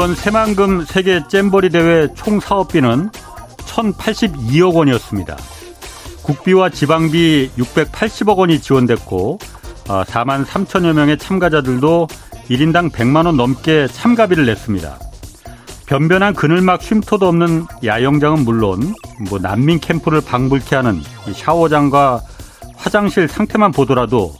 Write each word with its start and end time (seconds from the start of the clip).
이번 0.00 0.14
새만금 0.14 0.86
세계 0.86 1.20
잼버리 1.28 1.68
대회 1.68 2.08
총 2.14 2.40
사업비는 2.40 3.10
1,082억 3.10 4.74
원이었습니다. 4.74 5.36
국비와 6.22 6.70
지방비 6.70 7.50
680억 7.58 8.38
원이 8.38 8.62
지원됐고 8.62 9.38
4만 9.84 10.40
어, 10.40 10.44
3천여 10.44 10.94
명의 10.94 11.18
참가자들도 11.18 12.08
1인당 12.48 12.90
100만 12.90 13.26
원 13.26 13.36
넘게 13.36 13.88
참가비를 13.88 14.46
냈습니다. 14.46 14.98
변변한 15.84 16.32
그늘막 16.32 16.80
쉼터도 16.80 17.28
없는 17.28 17.66
야영장은 17.84 18.46
물론 18.46 18.94
뭐 19.28 19.38
난민 19.38 19.80
캠프를 19.80 20.22
방불케 20.22 20.76
하는 20.76 21.02
샤워장과 21.30 22.22
화장실 22.74 23.28
상태만 23.28 23.72
보더라도 23.72 24.32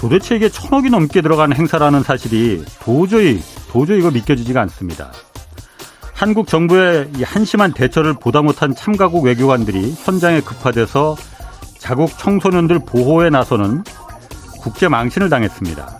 도대체 0.00 0.36
이게 0.36 0.48
천억이 0.48 0.88
넘게 0.88 1.20
들어가는 1.20 1.54
행사라는 1.54 2.02
사실이 2.02 2.64
도저히 2.82 3.42
도저히 3.68 3.98
이거 3.98 4.10
믿겨지지가 4.10 4.58
않습니다. 4.62 5.12
한국 6.14 6.48
정부의 6.48 7.10
이 7.18 7.22
한심한 7.22 7.74
대처를 7.74 8.14
보다 8.14 8.40
못한 8.40 8.74
참가국 8.74 9.24
외교관들이 9.24 9.94
현장에 10.02 10.40
급파돼서 10.40 11.16
자국 11.78 12.16
청소년들 12.18 12.80
보호에 12.86 13.28
나서는 13.28 13.84
국제 14.62 14.88
망신을 14.88 15.28
당했습니다. 15.28 15.98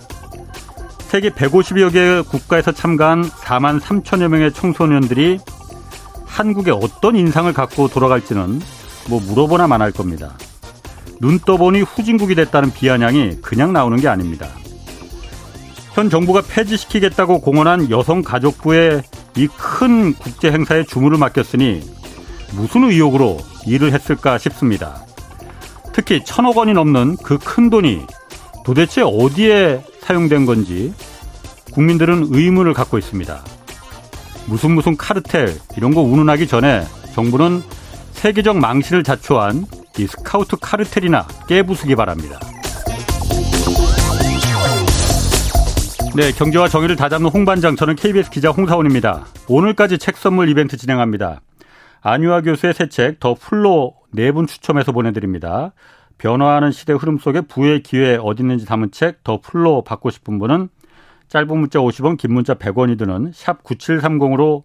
세계 1.01 1.29
150여 1.29 1.93
개 1.93 2.23
국가에서 2.27 2.73
참가한 2.73 3.23
4만 3.23 3.81
3천여 3.81 4.29
명의 4.29 4.51
청소년들이 4.51 5.41
한국에 6.25 6.71
어떤 6.71 7.17
인상을 7.17 7.53
갖고 7.53 7.89
돌아갈지는 7.89 8.61
뭐 9.11 9.20
물어보나 9.20 9.67
만할 9.67 9.92
겁니다. 9.92 10.39
눈 11.21 11.39
떠보니 11.39 11.83
후진국이 11.83 12.35
됐다는 12.35 12.73
비아냥이 12.73 13.39
그냥 13.43 13.73
나오는 13.73 13.97
게 13.99 14.09
아닙니다. 14.09 14.49
현 15.93 16.09
정부가 16.09 16.43
폐지시키겠다고 16.43 17.41
공언한 17.41 17.91
여성가족부의 17.91 19.03
이 19.37 19.47
큰 19.48 20.15
국제 20.15 20.51
행사에 20.51 20.83
주문을 20.85 21.19
맡겼으니 21.19 21.83
무슨 22.53 22.85
의욕으로 22.85 23.39
일을 23.67 23.93
했을까 23.93 24.39
싶습니다. 24.39 25.05
특히 25.93 26.25
천억 26.25 26.57
원이 26.57 26.73
넘는 26.73 27.17
그 27.19 27.39
큰 27.39 27.71
돈이 27.71 28.01
도대체 28.65 29.03
어디에 29.03 29.83
사용된 30.01 30.47
건지 30.47 30.93
국민들은 31.73 32.29
의문을 32.31 32.73
갖고 32.73 32.98
있습니다. 32.98 33.45
무슨 34.47 34.73
무슨 34.73 34.97
카르텔 34.97 35.55
이런 35.77 35.95
거 35.95 36.01
운운하기 36.01 36.47
전에 36.48 36.85
정부는 37.15 37.63
세계적 38.13 38.57
망신을 38.59 39.05
자초한 39.05 39.67
이 40.01 40.06
스카우트 40.06 40.56
카르텔이나 40.56 41.27
깨부수기 41.47 41.95
바랍니다. 41.95 42.41
네, 46.17 46.33
경제와 46.33 46.69
정의를 46.69 46.97
다잡는 46.97 47.31
홍반장, 47.31 47.77
저는 47.77 47.95
KBS 47.97 48.31
기자 48.31 48.51
홍사훈입니다. 48.50 49.27
오늘까지 49.48 49.98
책 49.98 50.17
선물 50.17 50.48
이벤트 50.48 50.77
진행합니다. 50.77 51.41
안유화 52.00 52.41
교수의 52.41 52.73
새 52.75 52.87
책 52.87 53.20
The 53.20 53.34
Flow 53.34 53.95
네 54.11 54.33
분 54.33 54.47
추첨해서 54.47 54.91
보내드립니다. 54.92 55.73
변화하는 56.19 56.73
시대 56.73 56.95
흐름 56.95 57.19
속에 57.19 57.42
부의 57.42 57.83
기회 57.83 58.19
어디 58.20 58.42
있는지 58.42 58.64
담은 58.64 58.91
책 58.91 59.23
The 59.23 59.41
Flow 59.41 59.84
받고 59.85 60.11
싶은 60.11 60.39
분은 60.39 60.69
짧은 61.29 61.47
문자 61.59 61.79
50원, 61.79 62.17
긴 62.17 62.33
문자 62.33 62.55
100원이 62.55 62.98
드는 62.98 63.31
샵 63.35 63.62
9730으로 63.62 64.62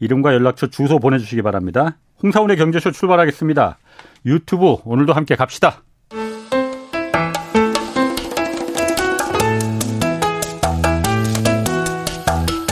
이름과 0.00 0.32
연락처 0.32 0.68
주소 0.68 0.98
보내주시기 0.98 1.42
바랍니다. 1.42 1.96
홍사원의 2.22 2.56
경제쇼 2.56 2.92
출발하겠습니다. 2.92 3.78
유튜브 4.26 4.78
오늘도 4.84 5.12
함께 5.12 5.36
갑시다. 5.36 5.84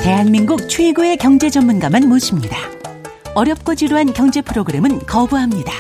대한민국 0.03 0.69
최고의 0.69 1.16
경제 1.16 1.48
전문가만 1.48 2.09
모십니다. 2.09 2.56
어렵고 3.37 3.76
지루한 3.76 4.12
경제 4.12 4.43
프로그램은 4.43 4.98
거부합니다. 5.06 5.72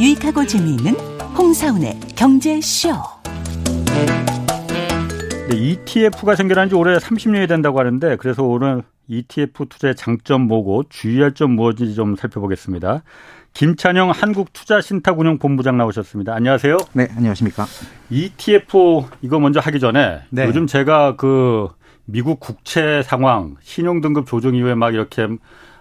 유익하고 0.00 0.46
재미있는 0.46 0.94
홍사운의 1.36 2.00
경제쇼. 2.16 2.88
네, 5.50 5.56
ETF가 5.56 6.34
생겨난 6.34 6.70
지 6.70 6.74
올해 6.74 6.96
30년이 6.96 7.48
된다고 7.48 7.78
하는데 7.78 8.16
그래서 8.16 8.42
오늘 8.42 8.82
ETF 9.08 9.66
투자의 9.68 9.94
장점 9.94 10.42
뭐고 10.42 10.84
주의할 10.88 11.34
점 11.34 11.52
무엇인지 11.52 11.94
좀 11.94 12.16
살펴보겠습니다. 12.16 13.02
김찬영 13.56 14.10
한국투자신탁운용본부장 14.10 15.78
나오셨습니다. 15.78 16.34
안녕하세요. 16.34 16.76
네, 16.92 17.08
안녕하십니까. 17.16 17.64
ETF 18.10 19.04
이거 19.22 19.40
먼저 19.40 19.60
하기 19.60 19.80
전에 19.80 20.20
네. 20.28 20.44
요즘 20.44 20.66
제가 20.66 21.16
그 21.16 21.68
미국 22.04 22.38
국채 22.38 23.00
상황, 23.02 23.56
신용 23.62 24.02
등급 24.02 24.26
조정 24.26 24.54
이후에 24.54 24.74
막 24.74 24.92
이렇게 24.92 25.26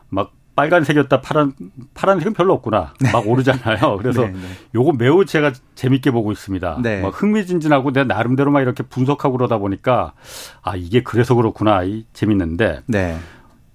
막 0.07 0.31
빨간색이었다 0.55 1.19
파란 1.19 1.51
파란색은 1.93 2.31
별로 2.31 2.53
없구나 2.53 2.93
네. 3.01 3.11
막 3.11 3.27
오르잖아요. 3.27 3.97
그래서 3.97 4.21
네, 4.21 4.31
네. 4.31 4.39
요거 4.73 4.93
매우 4.93 5.25
제가 5.25 5.51
재밌게 5.75 6.11
보고 6.11 6.31
있습니다. 6.31 6.79
네. 6.81 7.01
막 7.01 7.21
흥미진진하고 7.21 7.91
내 7.91 8.05
나름대로 8.05 8.51
막 8.51 8.61
이렇게 8.61 8.83
분석하고 8.83 9.35
그러다 9.35 9.57
보니까 9.57 10.13
아 10.61 10.77
이게 10.77 11.03
그래서 11.03 11.35
그렇구나 11.35 11.83
이 11.83 12.05
재밌는데. 12.13 12.83
네. 12.85 13.17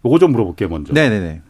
요거 0.06 0.18
좀 0.18 0.32
물어볼게요 0.32 0.70
먼저. 0.70 0.94
네네네. 0.94 1.42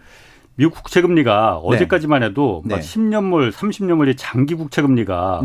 미국 0.61 0.75
국채 0.75 1.01
금리가 1.01 1.63
네. 1.63 1.69
어제까지만 1.77 2.23
해도 2.23 2.63
막 2.67 2.81
10년물, 2.81 3.51
30년물이 3.51 4.15
장기 4.19 4.55
국채 4.55 4.83
금리가 4.83 5.41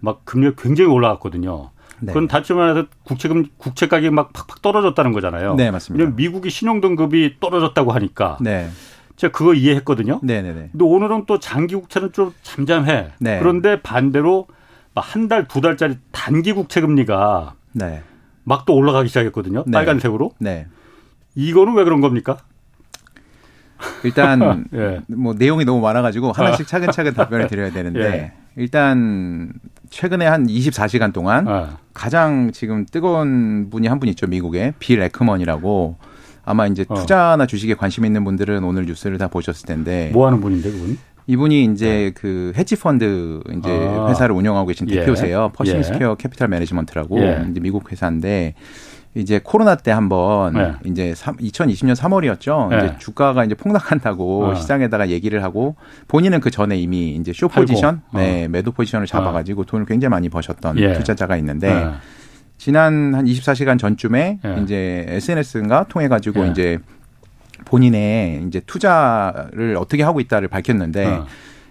막 0.00 0.26
금리가 0.26 0.60
굉장히 0.62 0.90
올라갔거든요. 0.90 1.70
네. 2.00 2.12
그건 2.12 2.28
다시 2.28 2.52
말해서 2.52 2.86
국채금 3.04 3.46
국채 3.56 3.88
가격이 3.88 4.10
막 4.10 4.34
팍팍 4.34 4.60
떨어졌다는 4.60 5.12
거잖아요. 5.12 5.54
네, 5.54 5.70
맞습니다. 5.70 6.10
미국이 6.14 6.50
신용 6.50 6.82
등급이 6.82 7.36
떨어졌다고 7.40 7.92
하니까. 7.92 8.36
네. 8.42 8.68
제가 9.16 9.32
그거 9.32 9.54
이해했거든요. 9.54 10.20
네, 10.22 10.42
네, 10.42 10.52
네. 10.52 10.68
근데 10.70 10.84
오늘은 10.84 11.24
또 11.26 11.40
장기 11.40 11.74
국채는 11.74 12.12
좀 12.12 12.34
잠잠해. 12.42 13.12
네. 13.20 13.38
그런데 13.38 13.80
반대로 13.80 14.48
한 14.94 15.28
달, 15.28 15.48
두 15.48 15.62
달짜리 15.62 15.96
단기 16.12 16.52
국채 16.52 16.82
금리가 16.82 17.54
네. 17.72 18.02
막또 18.44 18.74
올라가기 18.74 19.08
시작했거든요. 19.08 19.64
네. 19.66 19.72
빨간색으로. 19.72 20.32
네. 20.38 20.66
이거는 21.34 21.74
왜 21.74 21.84
그런 21.84 22.02
겁니까? 22.02 22.36
일단 24.04 24.64
예. 24.74 25.00
뭐 25.06 25.34
내용이 25.34 25.64
너무 25.64 25.80
많아가지고 25.80 26.32
하나씩 26.32 26.66
차근차근 26.66 27.14
답변을 27.14 27.46
드려야 27.48 27.70
되는데 27.70 28.00
예. 28.00 28.32
일단 28.56 29.52
최근에 29.90 30.26
한 30.26 30.46
24시간 30.46 31.12
동안 31.12 31.46
예. 31.48 31.66
가장 31.94 32.50
지금 32.52 32.84
뜨거운 32.90 33.68
분이 33.70 33.86
한 33.88 33.98
분 33.98 34.08
있죠 34.10 34.26
미국에 34.26 34.72
빌 34.78 35.00
에크먼이라고 35.00 35.96
아마 36.44 36.66
이제 36.66 36.84
어. 36.88 36.94
투자나 36.94 37.46
주식에 37.46 37.74
관심 37.74 38.04
있는 38.04 38.24
분들은 38.24 38.64
오늘 38.64 38.86
뉴스를 38.86 39.18
다 39.18 39.28
보셨을 39.28 39.66
텐데 39.66 40.10
뭐 40.12 40.26
하는 40.26 40.40
분인데 40.40 40.70
그분? 40.70 40.98
이분이 41.26 41.64
이제 41.64 41.86
네. 41.86 42.10
그 42.12 42.52
헤지 42.56 42.76
펀드 42.76 43.40
이제 43.58 43.68
아. 43.70 44.08
회사를 44.08 44.34
운영하고 44.34 44.66
계신 44.68 44.88
예. 44.88 45.00
대표세요. 45.00 45.50
퍼싱 45.54 45.82
스퀘어 45.82 46.14
캐피탈 46.14 46.48
매니지먼트라고 46.48 47.20
예. 47.20 47.46
이제 47.50 47.60
미국 47.60 47.92
회사인데 47.92 48.54
이제 49.18 49.40
코로나 49.42 49.74
때 49.74 49.90
한번 49.90 50.52
네. 50.52 50.72
이제 50.84 51.14
3, 51.14 51.36
2020년 51.38 51.96
3월이었죠. 51.96 52.68
네. 52.68 52.76
이제 52.76 52.94
주가가 52.98 53.44
이제 53.44 53.54
폭락한다고 53.54 54.46
어. 54.46 54.54
시장에다가 54.54 55.08
얘기를 55.08 55.42
하고 55.42 55.74
본인은 56.06 56.40
그 56.40 56.50
전에 56.50 56.76
이미 56.76 57.16
이제 57.16 57.32
쇼 57.32 57.48
포지션, 57.48 58.02
어. 58.12 58.18
네, 58.18 58.46
매도 58.48 58.70
포지션을 58.70 59.06
잡아가지고 59.06 59.62
어. 59.62 59.64
돈을 59.64 59.86
굉장히 59.86 60.10
많이 60.10 60.28
버셨던 60.28 60.78
예. 60.78 60.92
투자자가 60.94 61.36
있는데 61.38 61.74
네. 61.74 61.90
지난 62.58 63.14
한 63.14 63.24
24시간 63.24 63.78
전쯤에 63.78 64.38
예. 64.44 64.60
이제 64.62 65.04
SNS인가 65.08 65.86
통해 65.88 66.06
가지고 66.06 66.46
예. 66.46 66.50
이제 66.50 66.78
본인의 67.64 68.44
이제 68.46 68.60
투자를 68.66 69.76
어떻게 69.78 70.04
하고 70.04 70.20
있다를 70.20 70.48
밝혔는데 70.48 71.06
어. 71.06 71.26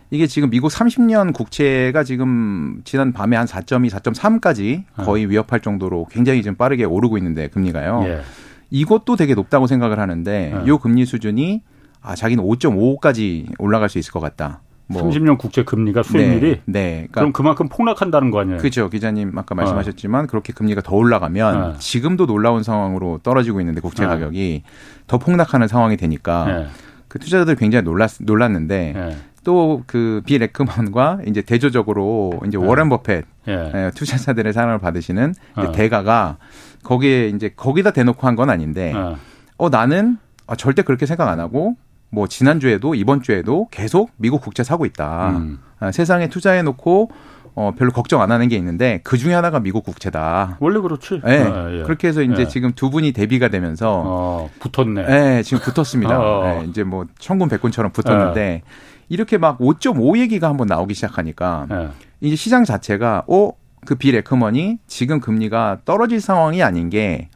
이게 0.10 0.26
지금 0.28 0.50
미국 0.50 0.70
30년 0.70 1.34
국채가 1.34 2.04
지금 2.04 2.82
지난 2.86 3.12
밤에 3.12 3.36
한 3.36 3.46
4.2, 3.46 3.90
4.3까지 3.90 4.84
거의 4.96 5.26
어. 5.26 5.30
위협할 5.30 5.60
정도로 5.60 6.08
굉장히 6.10 6.42
지금 6.42 6.56
빠르게 6.56 6.86
오르고 6.86 7.18
있는데 7.18 7.48
금리가요. 7.50 8.04
예. 8.06 8.22
이것도 8.70 9.16
되게 9.16 9.34
높다고 9.34 9.68
생각을 9.68 10.00
하는데 10.00 10.54
예. 10.64 10.68
요 10.68 10.78
금리 10.78 11.06
수준이 11.06 11.62
아 12.02 12.16
자기는 12.16 12.44
5.55까지 12.44 13.52
올라갈 13.60 13.90
수 13.90 13.98
있을 13.98 14.12
것 14.12 14.20
같다. 14.20 14.62
뭐 14.90 15.04
30년 15.04 15.38
국채 15.38 15.64
금리가 15.64 16.02
수익률이 16.04 16.50
네, 16.50 16.62
네. 16.66 16.92
그러니까 16.92 17.20
그럼 17.20 17.34
그만큼 17.34 17.68
폭락한다는 17.68 18.32
거 18.32 18.40
아니에요? 18.40 18.58
그렇죠. 18.60 18.90
기자님 18.90 19.38
아까 19.38 19.54
말씀하셨지만 19.54 20.24
어. 20.24 20.28
그렇게 20.28 20.54
금리가 20.54 20.82
더 20.82 20.96
올라가면 20.96 21.56
어. 21.56 21.74
지금도 21.78 22.26
놀라운 22.26 22.64
상황으로 22.64 23.20
떨어지고 23.22 23.60
있는데 23.60 23.82
국채 23.82 24.06
어. 24.06 24.08
가격이 24.08 24.64
더 25.08 25.18
폭락하는 25.18 25.68
상황이 25.68 25.98
되니까 25.98 26.46
네. 26.46 26.68
그 27.10 27.20
투자자들 27.20 27.56
굉장히 27.56 27.84
놀랐 27.84 28.12
놀랐는데 28.22 28.94
네. 28.96 29.18
또그 29.52 30.24
비 30.26 30.38
레크먼과 30.40 31.20
이제 31.26 31.42
대조적으로 31.42 32.34
이제 32.48 32.58
네. 32.58 32.66
워렌 32.66 32.90
버펫 32.90 33.24
네. 33.46 33.92
투자자들의 33.96 34.52
사랑을 34.52 34.78
받으시는 34.80 35.34
어. 35.56 35.72
대가가 35.72 36.36
거기에 36.84 37.30
이제 37.30 37.54
거기다 37.56 37.92
대놓고 37.92 38.28
한 38.28 38.36
건 38.36 38.50
아닌데 38.50 38.94
어 39.58 39.70
나는 39.70 40.18
아, 40.48 40.56
절대 40.56 40.82
그렇게 40.82 41.06
생각 41.06 41.30
안 41.30 41.40
하고 41.40 41.76
뭐 42.10 42.28
지난주에도 42.28 42.94
이번 42.94 43.22
주에도 43.22 43.68
계속 43.72 44.12
미국 44.18 44.42
국채 44.42 44.64
사고 44.64 44.86
있다. 44.86 45.30
음. 45.38 45.60
아, 45.80 45.92
세상에 45.92 46.28
투자해 46.28 46.62
놓고 46.64 47.10
어, 47.56 47.72
별로 47.76 47.92
걱정 47.92 48.22
안 48.22 48.32
하는 48.32 48.50
게 48.50 48.56
있는데 48.58 49.00
그 49.04 49.18
중에 49.18 49.34
하나가 49.34 49.60
미국 49.60 49.84
국채다. 49.86 50.58
원래 50.60 50.80
그렇지. 50.80 51.22
네. 51.24 51.42
아, 51.42 51.72
예. 51.72 51.84
그렇게 51.84 52.08
해서 52.10 52.22
이제 52.22 52.42
예. 52.44 52.48
지금 52.48 52.74
두 52.74 52.90
분이 52.92 53.14
대비가 53.14 53.48
되면서 53.48 54.04
어, 54.06 54.50
붙었네. 54.60 55.06
네, 55.08 55.44
지금 55.44 55.64
붙었습니다. 55.64 56.20
어. 56.20 56.44
네, 56.44 56.66
이제 56.70 56.84
뭐 56.84 57.06
천군 57.18 57.50
백군처럼 57.50 57.92
붙었는데 57.92 58.42
예. 58.42 58.62
이렇게 59.10 59.38
막 59.38 59.60
5.5 59.60 60.18
얘기가 60.20 60.50
한번 60.50 60.68
나오기 60.68 60.94
시작하니까 60.94 61.68
예. 61.72 61.90
이제 62.22 62.36
시장 62.36 62.64
자체가 62.64 63.24
어, 63.28 63.52
그빌 63.86 64.16
에크먼이 64.16 64.80
지금 64.88 65.20
금리가 65.20 65.80
떨어질 65.86 66.20
상황이 66.20 66.62
아닌 66.64 66.90
게 66.90 67.30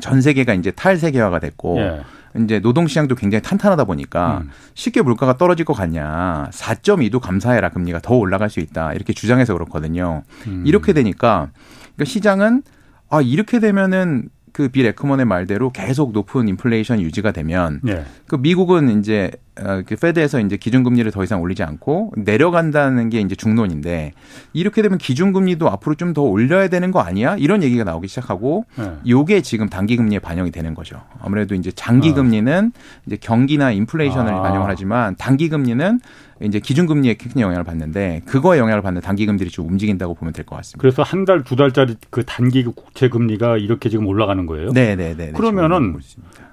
전 0.00 0.20
세계가 0.20 0.54
이제 0.54 0.70
탈세계화가 0.70 1.38
됐고 1.38 1.78
예. 1.78 2.00
이제 2.38 2.60
노동 2.60 2.86
시장도 2.86 3.14
굉장히 3.14 3.42
탄탄하다 3.42 3.84
보니까 3.84 4.38
음. 4.38 4.50
쉽게 4.74 5.02
물가가 5.02 5.36
떨어질 5.36 5.66
것 5.66 5.74
같냐. 5.74 6.48
4.2도 6.50 7.20
감사해라 7.20 7.68
금리가 7.68 8.00
더 8.00 8.14
올라갈 8.14 8.48
수 8.48 8.60
있다. 8.60 8.94
이렇게 8.94 9.12
주장해서 9.12 9.52
그렇거든요. 9.52 10.22
음. 10.46 10.64
이렇게 10.66 10.92
되니까 10.94 11.50
그러니까 11.94 12.04
시장은 12.06 12.62
아 13.10 13.20
이렇게 13.20 13.60
되면은 13.60 14.30
그빌 14.52 14.86
에크먼의 14.86 15.26
말대로 15.26 15.70
계속 15.70 16.12
높은 16.12 16.48
인플레이션 16.48 17.00
유지가 17.00 17.32
되면 17.32 17.80
예. 17.86 18.04
그 18.26 18.36
미국은 18.36 18.98
이제 18.98 19.30
어, 19.30 19.51
그 19.51 19.51
페드에서 19.86 20.40
이제 20.40 20.56
기준금리를 20.56 21.10
더 21.12 21.22
이상 21.22 21.42
올리지 21.42 21.62
않고 21.62 22.12
내려간다는 22.16 23.10
게 23.10 23.20
이제 23.20 23.34
중론인데 23.34 24.12
이렇게 24.54 24.80
되면 24.82 24.96
기준금리도 24.98 25.68
앞으로 25.68 25.94
좀 25.96 26.12
더 26.12 26.20
올려야 26.22 26.68
되는 26.68 26.90
거 26.90 27.00
아니야? 27.00 27.36
이런 27.38 27.62
얘기가 27.62 27.84
나오기 27.84 28.06
시작하고 28.06 28.66
네. 28.76 28.92
요게 29.08 29.40
지금 29.40 29.70
단기금리에 29.70 30.18
반영이 30.18 30.50
되는 30.50 30.74
거죠. 30.74 31.00
아무래도 31.22 31.54
이제 31.54 31.70
장기금리는 31.70 32.72
이제 33.06 33.16
경기나 33.18 33.70
인플레이션을 33.72 34.30
아. 34.32 34.42
반영을 34.42 34.68
하지만 34.68 35.16
단기금리는 35.16 36.00
이제 36.42 36.58
기준금리에 36.60 37.14
큰 37.14 37.40
영향을 37.40 37.64
받는데 37.64 38.22
그거에 38.26 38.58
영향을 38.58 38.82
받는 38.82 39.00
단기금리들이 39.00 39.48
좀 39.50 39.68
움직인다고 39.68 40.14
보면 40.14 40.32
될 40.34 40.44
것 40.44 40.56
같습니다. 40.56 40.80
그래서 40.80 41.02
한 41.02 41.24
달, 41.24 41.44
두 41.44 41.56
달짜리 41.56 41.96
그 42.10 42.24
단기 42.24 42.64
국채 42.64 43.08
금리가 43.08 43.56
이렇게 43.58 43.88
지금 43.88 44.06
올라가는 44.06 44.44
거예요? 44.44 44.72
네, 44.72 44.96
네, 44.96 45.14
네. 45.16 45.30
그러면은 45.32 45.96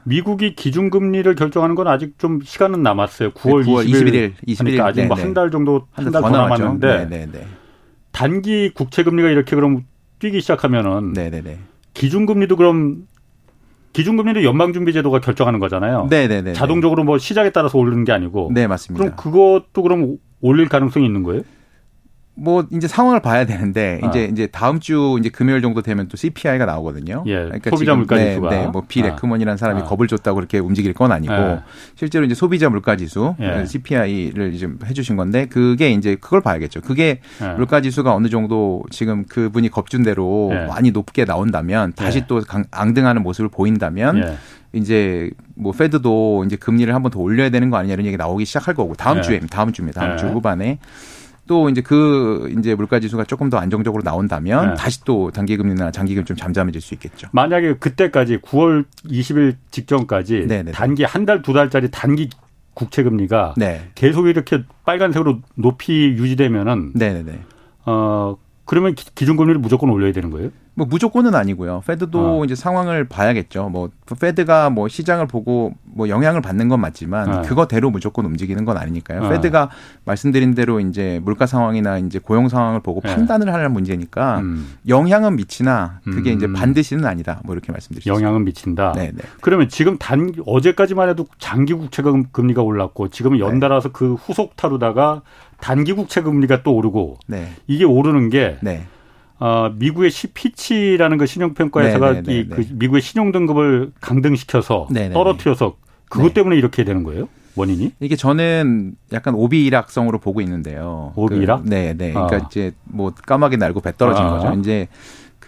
미국이 0.03 0.55
기준금리를 0.55 1.33
결정하는 1.35 1.75
건 1.75 1.87
아직 1.87 2.17
좀 2.19 2.39
시간은 2.43 2.81
남았어요. 2.89 3.31
9월, 3.31 3.65
9월 3.65 3.87
20일, 3.87 4.33
20일. 4.47 4.57
그러니까 4.59 4.85
아직 4.87 5.05
뭐 5.05 5.17
한 5.17 5.33
달 5.33 5.51
정도 5.51 5.87
한 5.91 6.11
달 6.11 6.21
더 6.21 6.29
남았는데 6.29 7.05
네네네. 7.09 7.45
단기 8.11 8.71
국채 8.73 9.03
금리가 9.03 9.29
이렇게 9.29 9.55
그럼 9.55 9.85
뛰기 10.19 10.41
시작하면은 10.41 11.13
네네네. 11.13 11.59
기준금리도 11.93 12.55
그럼 12.55 13.07
기준금리는 13.93 14.43
연방준비제도가 14.43 15.19
결정하는 15.19 15.59
거잖아요. 15.59 16.07
네네네. 16.09 16.53
자동적으로 16.53 17.03
뭐 17.03 17.17
시작에 17.17 17.51
따라서 17.51 17.77
오르는 17.77 18.03
게 18.03 18.11
아니고. 18.11 18.51
네 18.53 18.67
맞습니다. 18.67 19.03
그럼 19.03 19.15
그것도 19.17 19.81
그럼 19.81 20.17
올릴 20.41 20.69
가능성이 20.69 21.05
있는 21.05 21.23
거예요? 21.23 21.41
뭐 22.41 22.65
이제 22.71 22.87
상황을 22.87 23.21
봐야 23.21 23.45
되는데 23.45 23.99
아. 24.01 24.07
이제 24.07 24.25
이제 24.25 24.47
다음 24.47 24.79
주 24.79 25.17
이제 25.19 25.29
금요일 25.29 25.61
정도 25.61 25.81
되면 25.81 26.07
또 26.07 26.17
CPI가 26.17 26.65
나오거든요. 26.65 27.23
예, 27.27 27.35
그러니까 27.35 27.69
소비자 27.69 27.95
물가 27.95 28.17
지수가 28.17 28.49
네, 28.49 28.61
네, 28.61 28.67
뭐빌 28.67 29.05
에크먼이라는 29.05 29.57
사람이 29.57 29.81
아. 29.81 29.83
겁을 29.85 30.07
줬다고 30.07 30.35
그렇게 30.35 30.59
움직일 30.59 30.93
건 30.93 31.11
아니고 31.11 31.33
예. 31.33 31.59
실제로 31.95 32.25
이제 32.25 32.35
소비자 32.35 32.69
물가 32.69 32.95
지수 32.95 33.35
예. 33.39 33.65
CPI를 33.65 34.57
좀 34.57 34.79
해주신 34.85 35.15
건데 35.15 35.45
그게 35.47 35.91
이제 35.91 36.15
그걸 36.15 36.41
봐야겠죠. 36.41 36.81
그게 36.81 37.19
예. 37.41 37.47
물가 37.55 37.81
지수가 37.81 38.13
어느 38.13 38.29
정도 38.29 38.83
지금 38.89 39.25
그분이 39.25 39.69
겁준 39.69 40.03
대로 40.03 40.49
예. 40.53 40.65
많이 40.65 40.91
높게 40.91 41.25
나온다면 41.25 41.93
다시 41.93 42.19
예. 42.19 42.25
또 42.27 42.41
앙등하는 42.71 43.23
모습을 43.23 43.49
보인다면. 43.49 44.37
이제 44.71 45.31
뭐 45.55 45.71
페드도 45.71 46.43
이제 46.45 46.55
금리를 46.55 46.93
한번 46.93 47.11
더 47.11 47.19
올려야 47.19 47.49
되는 47.49 47.71
거 47.71 47.77
아니냐 47.77 47.95
이런 47.95 48.05
얘기 48.05 48.17
나오기 48.17 48.45
시작할 48.45 48.75
거고 48.75 48.93
다음 48.93 49.23
주에 49.23 49.39
다음 49.49 49.73
주입니다. 49.73 49.99
다음 49.99 50.17
주 50.17 50.27
후반에 50.27 50.77
또 51.49 51.67
이제 51.67 51.81
그 51.81 52.53
이제 52.59 52.75
물가 52.75 52.99
지수가 52.99 53.23
조금 53.23 53.49
더 53.49 53.57
안정적으로 53.57 54.03
나온다면 54.03 54.67
네. 54.69 54.73
다시 54.75 55.03
또 55.03 55.31
단기 55.31 55.57
금리나 55.57 55.89
장기 55.89 56.13
금리 56.13 56.23
좀 56.23 56.37
잠잠해질 56.37 56.79
수 56.79 56.93
있겠죠. 56.93 57.27
만약에 57.31 57.77
그때까지 57.77 58.37
9월 58.37 58.85
20일 59.07 59.55
직전까지 59.71 60.45
네네. 60.47 60.63
네. 60.63 60.71
단기 60.71 61.03
한 61.03 61.25
달 61.25 61.41
두 61.41 61.51
달짜리 61.53 61.89
단기 61.89 62.29
국채 62.75 63.01
금리가 63.01 63.55
네. 63.57 63.89
계속 63.95 64.27
이렇게 64.27 64.63
빨간색으로 64.85 65.39
높이 65.55 66.09
유지되면은 66.09 66.91
네네네. 66.93 67.31
네, 67.31 67.39
어 67.87 68.37
그러면 68.65 68.93
기준금리를 68.93 69.59
무조건 69.59 69.89
올려야 69.89 70.11
되는 70.11 70.29
거예요? 70.29 70.51
뭐 70.79 70.87
무조건은 70.89 71.35
아니고요. 71.35 71.83
페드도 71.85 72.39
어. 72.39 72.45
이제 72.45 72.55
상황을 72.55 73.09
봐야겠죠. 73.09 73.67
뭐 73.67 73.89
페드가 74.17 74.69
뭐 74.69 74.87
시장을 74.87 75.27
보고 75.27 75.73
뭐 75.83 76.07
영향을 76.07 76.41
받는 76.41 76.69
건 76.69 76.79
맞지만 76.79 77.29
어. 77.29 77.41
그거대로 77.41 77.91
무조건 77.91 78.23
움직이는 78.23 78.63
건 78.63 78.77
아니니까요. 78.77 79.23
어. 79.23 79.29
페드가 79.29 79.71
말씀드린 80.05 80.55
대로 80.55 80.79
이제 80.79 81.19
물가 81.25 81.45
상황이나 81.47 81.97
이제 81.97 82.17
고용 82.17 82.47
상황을 82.47 82.79
보고 82.79 83.01
네. 83.01 83.13
판단을 83.13 83.53
하는 83.53 83.73
문제니까 83.73 84.39
음. 84.39 84.75
영향은 84.87 85.35
미치나 85.35 85.99
그게 86.05 86.31
음. 86.31 86.37
이제 86.37 86.47
반드시는 86.47 87.05
아니다. 87.05 87.41
뭐 87.43 87.53
이렇게 87.53 87.73
말씀드리죠. 87.73 88.13
영향은 88.13 88.45
미친다. 88.45 88.93
네, 88.95 89.11
네. 89.13 89.21
그러면 89.41 89.67
지금 89.67 89.97
단 89.97 90.31
어제까지만 90.45 91.09
해도 91.09 91.27
장기 91.39 91.73
국채 91.73 92.01
금리가 92.31 92.61
올랐고 92.61 93.09
지금은 93.09 93.39
연달아서 93.39 93.89
네. 93.89 93.93
그 93.93 94.13
후속 94.13 94.55
타루다가 94.55 95.23
단기 95.59 95.91
국채 95.91 96.21
금리가 96.21 96.63
또 96.63 96.73
오르고 96.73 97.17
네. 97.27 97.51
이게 97.67 97.83
오르는 97.83 98.29
게 98.29 98.59
네. 98.61 98.87
어, 99.39 99.71
미국의 99.75 100.11
CP치라는 100.11 101.17
그 101.17 101.25
신용평가에서가 101.25 102.11
네, 102.11 102.21
네, 102.21 102.33
네, 102.33 102.39
이그 102.39 102.67
미국의 102.73 103.01
신용 103.01 103.31
등급을 103.31 103.91
강등시켜서 104.01 104.87
떨어뜨려서 105.13 105.75
그것 106.09 106.33
때문에 106.33 106.57
이렇게 106.57 106.83
되는 106.83 107.03
거예요? 107.03 107.29
원인이? 107.55 107.93
이게 107.99 108.15
저는 108.15 108.95
약간 109.11 109.33
오비락성으로 109.35 110.19
보고 110.19 110.41
있는데요. 110.41 111.13
오비락? 111.15 111.63
그, 111.63 111.69
네, 111.69 111.93
네. 111.93 112.13
그러니까 112.13 112.37
아. 112.37 112.47
이제 112.47 112.71
뭐 112.83 113.11
까마귀 113.11 113.57
날고 113.57 113.81
배 113.81 113.93
떨어진 113.97 114.25
아. 114.25 114.29
거죠. 114.29 114.59
이제 114.59 114.87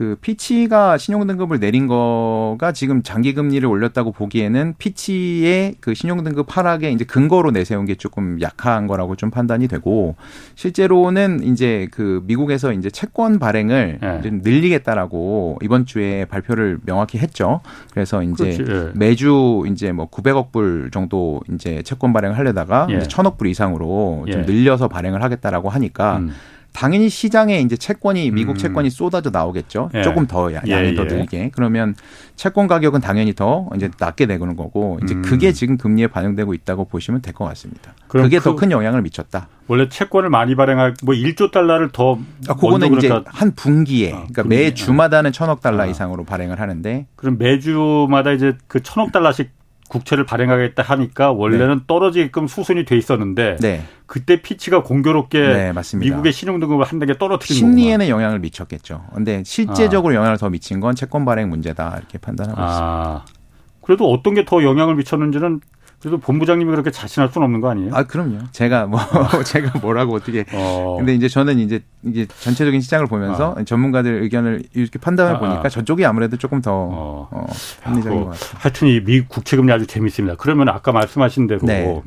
그 0.02 0.18
피치가 0.20 0.98
신용등급을 0.98 1.60
내린 1.60 1.86
거가 1.86 2.72
지금 2.72 3.04
장기 3.04 3.36
금리를 3.36 3.70
올렸다고 3.70 4.12
보기에는 4.12 4.74
피치의 4.80 5.76
그 5.80 5.94
신용등급 5.94 6.58
하락에 6.58 6.90
이제 6.90 7.06
근거로 7.06 7.52
내세운 7.52 7.86
게 7.86 7.94
조금 7.94 8.42
약한 8.42 8.88
거라고 8.88 9.16
좀 9.16 9.30
판단이 9.30 9.68
되고 9.68 10.16
실제로는 10.56 11.44
이제 11.44 11.88
그 11.92 12.24
미국에서 12.26 12.74
이제 12.74 12.90
채권 12.90 13.38
발행을 13.38 14.00
네. 14.02 14.22
늘리겠다라고 14.24 15.60
이번 15.62 15.86
주에 15.86 16.26
발표를 16.26 16.80
명확히 16.84 17.20
했죠. 17.20 17.62
그래서 17.94 18.24
이제 18.24 18.58
그렇지, 18.58 18.66
예. 18.68 18.92
매주 18.96 19.66
이제 19.68 19.92
뭐 19.92 20.10
900억 20.10 20.52
불 20.52 20.90
정도 20.92 21.42
이제 21.54 21.84
채권 21.84 22.12
발행을 22.12 22.40
하려다가 22.40 22.88
예. 22.90 22.96
이제 22.96 23.08
1000억 23.08 23.38
불 23.38 23.46
이상으로 23.50 24.26
좀 24.32 24.42
예. 24.42 24.46
늘려서 24.46 24.88
발행을 24.88 25.22
하겠다라고 25.22 25.70
하니까 25.70 26.18
음. 26.18 26.32
당연히 26.74 27.10
시장에 27.10 27.60
이제 27.60 27.76
채권이 27.76 28.32
미국 28.32 28.54
음. 28.54 28.58
채권이 28.58 28.90
쏟아져 28.90 29.30
나오겠죠. 29.30 29.90
예. 29.94 30.04
조금 30.04 30.26
더 30.26 30.54
양이 30.54 30.70
예, 30.72 30.96
더 30.96 31.04
예. 31.04 31.08
늘게. 31.08 31.52
그러면 31.54 31.96
채권 32.36 32.68
가격은 32.68 33.02
당연히 33.02 33.34
더 33.34 33.70
이제 33.76 33.90
낮게 34.00 34.26
되는 34.26 34.56
거고 34.56 34.98
이제 35.04 35.14
음. 35.14 35.22
그게 35.22 35.52
지금 35.52 35.78
금리에 35.78 36.08
반영되고 36.08 36.54
있다고 36.54 36.86
보시면 36.86 37.22
될 37.22 37.32
것 37.34 37.46
같습니다. 37.46 37.94
그게 38.08 38.40
그, 38.40 38.44
더큰 38.44 38.72
영향을 38.72 39.02
미쳤다. 39.02 39.48
원래 39.68 39.88
채권을 39.88 40.30
많이 40.30 40.56
발행할 40.56 40.96
뭐 41.04 41.16
1조 41.16 41.52
달러를 41.52 41.90
더 41.92 42.20
아, 42.50 42.54
그거는 42.56 42.98
이제 42.98 43.08
그러니까. 43.08 43.32
한 43.34 43.54
분기에 43.56 44.10
아, 44.12 44.16
그러니까 44.18 44.44
매 44.44 44.74
주마다는 44.74 45.32
천억 45.32 45.62
달러 45.62 45.84
아. 45.84 45.86
이상으로 45.86 46.26
발행을 46.26 46.60
하는데 46.60 47.08
그럼 47.16 47.38
매주마다 47.38 48.32
이제 48.32 48.58
그 48.68 48.82
천억 48.84 49.12
달러씩 49.12 49.50
국채를 49.92 50.26
발행하겠다 50.26 50.82
하니까 50.82 51.34
원래는 51.34 51.80
네. 51.80 51.84
떨어지게끔 51.86 52.48
수순이 52.48 52.86
돼 52.86 52.96
있었는데 52.98 53.58
네. 53.60 53.84
그때 54.06 54.42
피치가 54.42 54.84
공교롭게 54.84 55.40
네, 55.40 55.74
미국의 56.00 56.32
신용등급을 56.32 56.86
한 56.86 56.98
단계 57.00 57.18
떨어뜨린 57.18 57.58
심리에는 57.58 58.06
거구나. 58.06 58.10
영향을 58.10 58.40
미쳤겠죠. 58.40 59.04
근데 59.14 59.44
실제적으로 59.46 60.14
아. 60.14 60.16
영향을 60.18 60.38
더 60.38 60.50
미친 60.50 60.80
건 60.80 60.96
채권 60.96 61.26
발행 61.26 61.50
문제다 61.50 61.98
이렇게 61.98 62.18
판단하고 62.18 62.62
아. 62.62 62.66
있습니다. 62.66 63.42
그래도 63.82 64.10
어떤 64.12 64.34
게 64.34 64.46
더 64.46 64.64
영향을 64.64 64.96
미쳤는지는 64.96 65.60
그래도 66.02 66.18
본부장님이 66.18 66.72
그렇게 66.72 66.90
자신할 66.90 67.30
수는 67.32 67.46
없는 67.46 67.62
거 67.62 67.70
아니에요? 67.70 67.92
아, 67.94 68.04
그럼요. 68.04 68.40
제가 68.52 68.88
뭐, 68.88 69.00
어. 69.00 69.44
제가 69.46 69.80
뭐라고 69.80 70.16
어떻게. 70.16 70.46
어. 70.52 70.96
근데 70.98 71.14
이제 71.14 71.28
저는 71.28 71.60
이제, 71.60 71.84
이제 72.04 72.26
전체적인 72.26 72.82
시장을 72.82 73.06
보면서 73.06 73.52
어. 73.52 73.64
전문가들 73.64 74.24
의견을 74.24 74.64
이렇게 74.74 74.98
판단해 74.98 75.36
아, 75.36 75.40
보니까 75.40 75.62
아. 75.66 75.70
저쪽이 75.70 76.04
아무래도 76.04 76.38
조금 76.38 76.60
더, 76.60 76.72
어, 76.74 77.28
어 77.30 77.46
합리적인 77.84 78.24
것 78.24 78.32
같아요. 78.32 78.50
하여튼 78.56 78.88
이 78.88 79.00
미국 79.04 79.30
국채금리 79.30 79.72
아주 79.72 79.86
재밌습니다. 79.86 80.38
그러면 80.38 80.70
아까 80.70 80.92
말씀하신 80.92 81.46
대로. 81.46 81.60
네. 81.64 82.02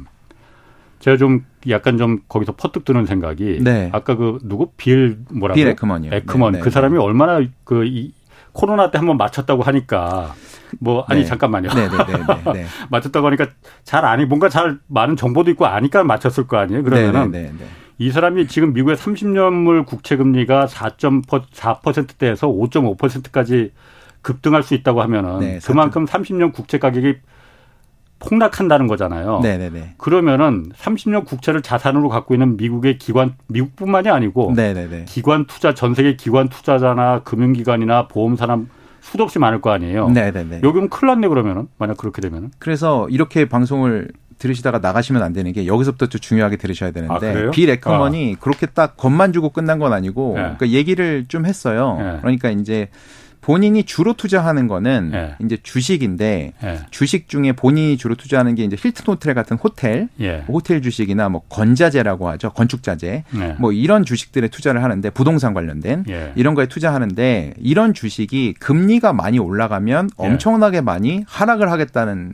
제가 0.98 1.16
좀 1.16 1.44
약간 1.68 1.96
좀 1.96 2.20
거기서 2.28 2.52
퍼뜩 2.56 2.84
드는 2.84 3.06
생각이. 3.06 3.60
네. 3.62 3.90
아까 3.92 4.16
그 4.16 4.38
누구? 4.42 4.72
빌 4.76 5.18
뭐라고? 5.30 5.56
빌 5.56 5.68
에크먼이요. 5.68 6.12
에크먼. 6.14 6.52
네, 6.52 6.58
네, 6.58 6.64
그 6.64 6.70
사람이 6.70 6.98
얼마나 6.98 7.46
그 7.62 7.84
이, 7.84 8.12
코로나 8.52 8.90
때 8.90 8.98
한번 8.98 9.18
맞췄다고 9.18 9.62
하니까 9.62 10.34
뭐 10.80 11.04
아니 11.08 11.20
네. 11.20 11.26
잠깐만요. 11.26 11.68
네, 11.70 11.88
네, 11.88 11.96
네, 11.96 12.52
네 12.52 12.66
맞췄다고 12.90 13.26
하니까 13.28 13.46
잘 13.84 14.04
아니 14.04 14.24
뭔가 14.24 14.48
잘 14.48 14.78
많은 14.86 15.16
정보도 15.16 15.50
있고 15.52 15.66
아니까 15.66 16.04
맞췄을 16.04 16.46
거 16.46 16.56
아니에요. 16.58 16.82
그러면은 16.84 17.58
이 17.98 18.10
사람이 18.10 18.48
지금 18.48 18.72
미국의 18.72 18.96
30년물 18.96 19.86
국채 19.86 20.16
금리가 20.16 20.66
4.4%대에서 20.66 22.48
5.5%까지 22.48 23.72
급등할 24.22 24.62
수 24.62 24.74
있다고 24.74 25.02
하면은 25.02 25.60
그만큼 25.60 26.06
30년 26.06 26.52
국채 26.52 26.78
가격이 26.78 27.16
폭락한다는 28.18 28.86
거잖아요. 28.86 29.40
네네네. 29.42 29.94
그러면은 29.98 30.70
30년 30.76 31.26
국채를 31.26 31.62
자산으로 31.62 32.08
갖고 32.08 32.34
있는 32.34 32.56
미국의 32.56 32.98
기관, 32.98 33.34
미국뿐만이 33.48 34.08
아니고 34.08 34.54
네네네. 34.56 35.04
기관 35.06 35.44
투자, 35.46 35.74
전 35.74 35.94
세계 35.94 36.16
기관 36.16 36.48
투자자나 36.48 37.20
금융기관이나 37.24 38.08
보험사나 38.08 38.62
수도 39.04 39.25
없이 39.25 39.38
많을 39.38 39.61
거 39.61 39.70
아니에요. 39.70 40.08
네네네. 40.08 40.61
여기는 40.62 40.88
큰일 40.88 41.12
났네 41.12 41.28
그러면은 41.28 41.68
만약 41.78 41.96
그렇게 41.99 42.23
되면은. 42.23 42.52
그래서 42.58 43.06
이렇게 43.11 43.49
방송을 43.49 44.08
들으시다가 44.38 44.78
나가시면 44.78 45.23
안 45.23 45.32
되는 45.32 45.52
게 45.52 45.66
여기서부터 45.66 46.06
좀 46.06 46.20
중요하게 46.20 46.56
들으셔야 46.56 46.90
되는데 46.90 47.46
아, 47.46 47.50
빌 47.50 47.70
에커먼이 47.70 48.34
아. 48.34 48.40
그렇게 48.40 48.66
딱 48.66 48.96
겁만 48.96 49.32
주고 49.32 49.50
끝난 49.50 49.78
건 49.78 49.92
아니고 49.92 50.32
네. 50.34 50.40
그러니까 50.40 50.68
얘기를 50.68 51.26
좀 51.28 51.46
했어요. 51.46 51.96
네. 52.00 52.18
그러니까 52.20 52.50
이제 52.50 52.88
본인이 53.44 53.84
주로 53.84 54.14
투자하는 54.14 54.68
거는 54.68 55.10
예. 55.12 55.34
이제 55.44 55.58
주식인데 55.62 56.54
예. 56.62 56.78
주식 56.90 57.28
중에 57.28 57.52
본인이 57.52 57.98
주로 57.98 58.14
투자하는 58.14 58.54
게 58.54 58.64
이제 58.64 58.74
힐튼 58.74 59.04
호텔 59.06 59.34
같은 59.34 59.58
호텔, 59.58 60.08
예. 60.18 60.42
호텔 60.48 60.80
주식이나 60.80 61.28
뭐 61.28 61.42
건자재라고 61.50 62.26
하죠. 62.30 62.54
건축자재. 62.54 63.24
예. 63.36 63.56
뭐 63.58 63.72
이런 63.72 64.06
주식들에 64.06 64.48
투자를 64.48 64.82
하는데 64.82 65.10
부동산 65.10 65.52
관련된 65.52 66.06
예. 66.08 66.32
이런 66.36 66.54
거에 66.54 66.68
투자하는데 66.68 67.52
이런 67.58 67.92
주식이 67.92 68.54
금리가 68.60 69.12
많이 69.12 69.38
올라가면 69.38 70.08
예. 70.22 70.26
엄청나게 70.26 70.80
많이 70.80 71.22
하락을 71.26 71.70
하겠다는 71.70 72.32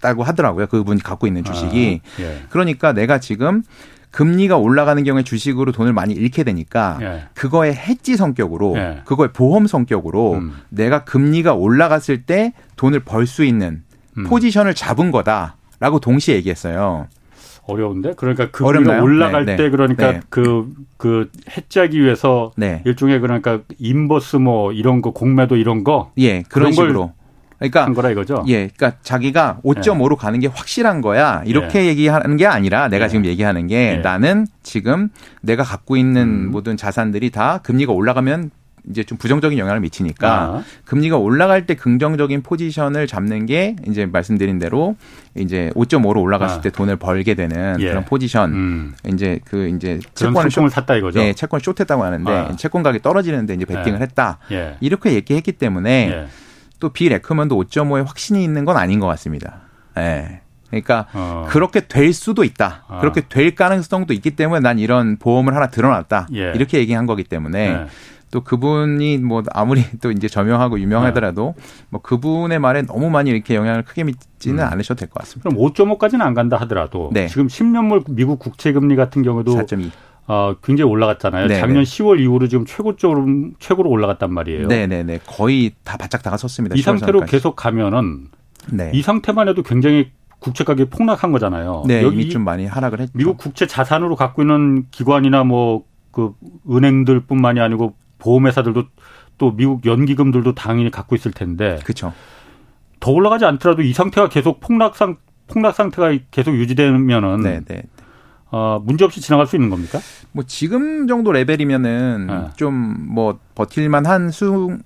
다고 0.00 0.24
하더라고요. 0.24 0.66
그분이 0.66 1.00
갖고 1.00 1.28
있는 1.28 1.44
주식이. 1.44 2.00
아, 2.04 2.46
그러니까 2.48 2.92
내가 2.92 3.20
지금 3.20 3.62
금리가 4.10 4.56
올라가는 4.56 5.02
경우에 5.04 5.22
주식으로 5.22 5.72
돈을 5.72 5.92
많이 5.92 6.14
잃게 6.14 6.42
되니까 6.44 6.98
예. 7.00 7.22
그거의 7.34 7.74
해지 7.74 8.16
성격으로 8.16 8.74
예. 8.76 9.02
그거의 9.04 9.32
보험 9.32 9.66
성격으로 9.66 10.34
음. 10.34 10.52
내가 10.68 11.04
금리가 11.04 11.54
올라갔을 11.54 12.22
때 12.24 12.52
돈을 12.76 13.00
벌 13.00 13.26
수 13.26 13.44
있는 13.44 13.82
음. 14.18 14.24
포지션을 14.24 14.74
잡은 14.74 15.10
거다라고 15.12 16.00
동시에 16.00 16.34
얘기했어요. 16.36 17.06
어려운데 17.66 18.14
그러니까 18.16 18.50
금리가 18.50 19.00
올라갈 19.02 19.44
네, 19.44 19.52
네. 19.54 19.62
때 19.64 19.70
그러니까 19.70 20.20
그그 20.28 20.74
네. 20.76 20.84
그 20.96 21.30
해지하기 21.56 22.00
위해서 22.02 22.50
네. 22.56 22.82
일종의 22.84 23.20
그러니까 23.20 23.60
인버스 23.78 24.36
뭐 24.36 24.72
이런 24.72 25.02
거 25.02 25.12
공매도 25.12 25.54
이런 25.56 25.84
거 25.84 26.10
예 26.18 26.42
그런, 26.42 26.48
그런 26.48 26.72
식으로 26.72 27.12
그러니까 27.60 27.84
한 27.84 27.94
거라 27.94 28.10
이거죠. 28.10 28.42
예, 28.48 28.68
그러니까 28.68 28.98
자기가 29.02 29.58
5.5로 29.62 30.10
네. 30.10 30.16
가는 30.16 30.40
게 30.40 30.46
확실한 30.46 31.02
거야. 31.02 31.42
이렇게 31.44 31.80
네. 31.80 31.86
얘기하는 31.88 32.38
게 32.38 32.46
아니라 32.46 32.88
내가 32.88 33.04
네. 33.04 33.10
지금 33.10 33.26
얘기하는 33.26 33.66
게 33.66 33.96
네. 33.96 33.98
나는 33.98 34.46
지금 34.62 35.10
내가 35.42 35.62
갖고 35.62 35.98
있는 35.98 36.22
음. 36.22 36.50
모든 36.50 36.78
자산들이 36.78 37.30
다 37.30 37.58
금리가 37.62 37.92
올라가면 37.92 38.50
이제 38.88 39.02
좀 39.02 39.18
부정적인 39.18 39.58
영향을 39.58 39.80
미치니까 39.80 40.32
아. 40.32 40.62
금리가 40.86 41.18
올라갈 41.18 41.66
때 41.66 41.74
긍정적인 41.74 42.42
포지션을 42.42 43.06
잡는 43.06 43.44
게 43.44 43.76
이제 43.86 44.06
말씀드린 44.06 44.58
대로 44.58 44.96
이제 45.34 45.70
5.5로 45.74 46.18
올라갔을 46.22 46.58
아. 46.58 46.60
때 46.62 46.70
돈을 46.70 46.96
벌게 46.96 47.34
되는 47.34 47.76
예. 47.78 47.88
그런 47.88 48.06
포지션 48.06 48.52
음. 48.52 48.94
이제 49.12 49.38
그 49.44 49.68
이제 49.68 50.00
채권을 50.14 50.50
쇼, 50.50 50.66
샀다 50.66 50.96
이거죠. 50.96 51.20
예, 51.20 51.34
채권 51.34 51.60
쇼트했다고 51.60 52.02
하는데 52.02 52.32
아. 52.32 52.56
채권 52.56 52.82
가격이 52.82 53.02
떨어지는데 53.02 53.52
이제 53.52 53.66
베팅을 53.66 54.00
예. 54.00 54.02
했다. 54.02 54.38
예. 54.50 54.76
이렇게 54.80 55.12
얘기했기 55.12 55.52
때문에 55.52 56.10
예. 56.10 56.26
또빌 56.80 57.12
에크먼도 57.12 57.56
5.5에 57.62 58.04
확신이 58.04 58.42
있는 58.42 58.64
건 58.64 58.76
아닌 58.76 58.98
것 59.00 59.06
같습니다. 59.06 59.60
예. 59.98 60.40
그러니까 60.68 61.06
어. 61.12 61.46
그렇게 61.48 61.80
될 61.86 62.12
수도 62.12 62.44
있다. 62.44 62.84
어. 62.88 62.98
그렇게 63.00 63.22
될 63.28 63.54
가능성도 63.54 64.12
있기 64.14 64.32
때문에 64.32 64.60
난 64.60 64.78
이런 64.78 65.16
보험을 65.16 65.54
하나 65.54 65.68
들어놨다. 65.68 66.28
예. 66.34 66.52
이렇게 66.54 66.78
얘기한 66.78 67.06
거기 67.06 67.24
때문에 67.24 67.58
예. 67.68 67.86
또 68.30 68.42
그분이 68.44 69.18
뭐 69.18 69.42
아무리 69.52 69.84
또 70.00 70.12
이제 70.12 70.28
저명하고 70.28 70.78
유명하더라도 70.78 71.54
예. 71.58 71.62
뭐 71.90 72.00
그분의 72.00 72.60
말에 72.60 72.82
너무 72.82 73.10
많이 73.10 73.30
이렇게 73.30 73.56
영향을 73.56 73.82
크게 73.82 74.04
미치는 74.04 74.62
음. 74.62 74.68
않으셔도 74.72 75.00
될 75.00 75.08
것 75.08 75.20
같습니다. 75.20 75.50
그럼 75.50 75.60
5.5까지는 75.60 76.20
안 76.20 76.34
간다 76.34 76.56
하더라도 76.58 77.10
네. 77.12 77.26
지금 77.26 77.48
10년물 77.48 78.04
미국 78.10 78.38
국채 78.38 78.72
금리 78.72 78.94
같은 78.94 79.22
경우도 79.22 79.52
4.2. 79.56 79.90
어, 80.30 80.54
굉장히 80.62 80.90
올라갔잖아요. 80.90 81.48
네네. 81.48 81.60
작년 81.60 81.82
10월 81.82 82.20
이후로 82.20 82.48
지금 82.48 82.64
최고적으로 82.64 83.26
최고로 83.58 83.90
올라갔단 83.90 84.32
말이에요. 84.32 84.68
네네네. 84.68 85.20
거의 85.26 85.72
다 85.82 85.96
바짝 85.96 86.22
다가섰습니다. 86.22 86.76
이 86.76 86.82
상태로 86.82 87.22
계속 87.22 87.56
가면은 87.56 88.28
네. 88.72 88.90
이 88.94 89.02
상태만 89.02 89.48
해도 89.48 89.62
굉장히 89.62 90.10
국채 90.38 90.64
가격이 90.64 90.90
폭락한 90.90 91.32
거잖아요. 91.32 91.84
네, 91.86 92.02
여기 92.02 92.30
좀 92.30 92.44
많이 92.44 92.66
하락을 92.66 93.00
했죠. 93.00 93.12
미국 93.14 93.36
국채 93.36 93.66
자산으로 93.66 94.16
갖고 94.16 94.42
있는 94.42 94.86
기관이나 94.90 95.44
뭐 95.44 95.90
그 96.10 96.34
은행들뿐만이 96.70 97.60
아니고 97.60 97.94
보험회사들도 98.18 98.84
또 99.38 99.56
미국 99.56 99.86
연기금들도 99.86 100.54
당연히 100.54 100.90
갖고 100.90 101.14
있을 101.16 101.32
텐데. 101.32 101.78
그렇죠. 101.84 102.12
더 102.98 103.12
올라가지 103.12 103.44
않더라도 103.46 103.82
이 103.82 103.92
상태가 103.92 104.28
계속 104.28 104.60
폭락상 104.60 105.16
폭락 105.46 105.74
상태가 105.74 106.16
계속 106.30 106.54
유지되면은 106.54 107.40
네, 107.40 107.60
네. 107.66 107.82
어, 108.52 108.80
문제 108.84 109.04
없이 109.04 109.20
지나갈 109.20 109.46
수 109.46 109.56
있는 109.56 109.70
겁니까? 109.70 110.00
뭐 110.32 110.44
지금 110.46 111.06
정도 111.06 111.32
레벨이면은 111.32 112.26
네. 112.26 112.48
좀뭐 112.56 113.38
버틸만 113.54 114.06
한 114.06 114.30
수, 114.30 114.76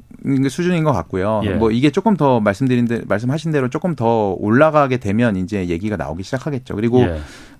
수준인 0.50 0.84
것 0.84 0.92
같고요. 0.92 1.40
예. 1.44 1.50
뭐 1.50 1.70
이게 1.70 1.90
조금 1.90 2.16
더 2.16 2.40
말씀드린 2.40 2.86
대 2.86 3.02
말씀하신 3.06 3.52
대로 3.52 3.68
조금 3.70 3.94
더 3.94 4.36
올라가게 4.38 4.98
되면 4.98 5.36
이제 5.36 5.68
얘기가 5.68 5.96
나오기 5.96 6.22
시작하겠죠. 6.22 6.74
그리고 6.74 7.04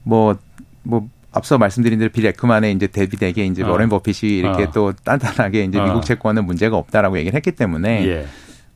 뭐뭐 0.02 0.32
예. 0.32 0.38
뭐 0.82 1.08
앞서 1.32 1.58
말씀드린 1.58 1.98
대로 1.98 2.10
빌 2.10 2.24
에크만의 2.26 2.72
이제 2.72 2.86
데뷔되게 2.86 3.44
이제 3.46 3.62
어. 3.62 3.70
워렌 3.70 3.88
버핏이 3.88 4.38
이렇게 4.38 4.64
어. 4.64 4.70
또 4.72 4.92
단단하게 4.92 5.64
이제 5.64 5.78
어. 5.78 5.84
미국 5.84 6.04
채권은 6.04 6.44
문제가 6.44 6.76
없다라고 6.76 7.18
얘기를 7.18 7.34
했기 7.34 7.50
때문에 7.52 8.06
예. 8.06 8.26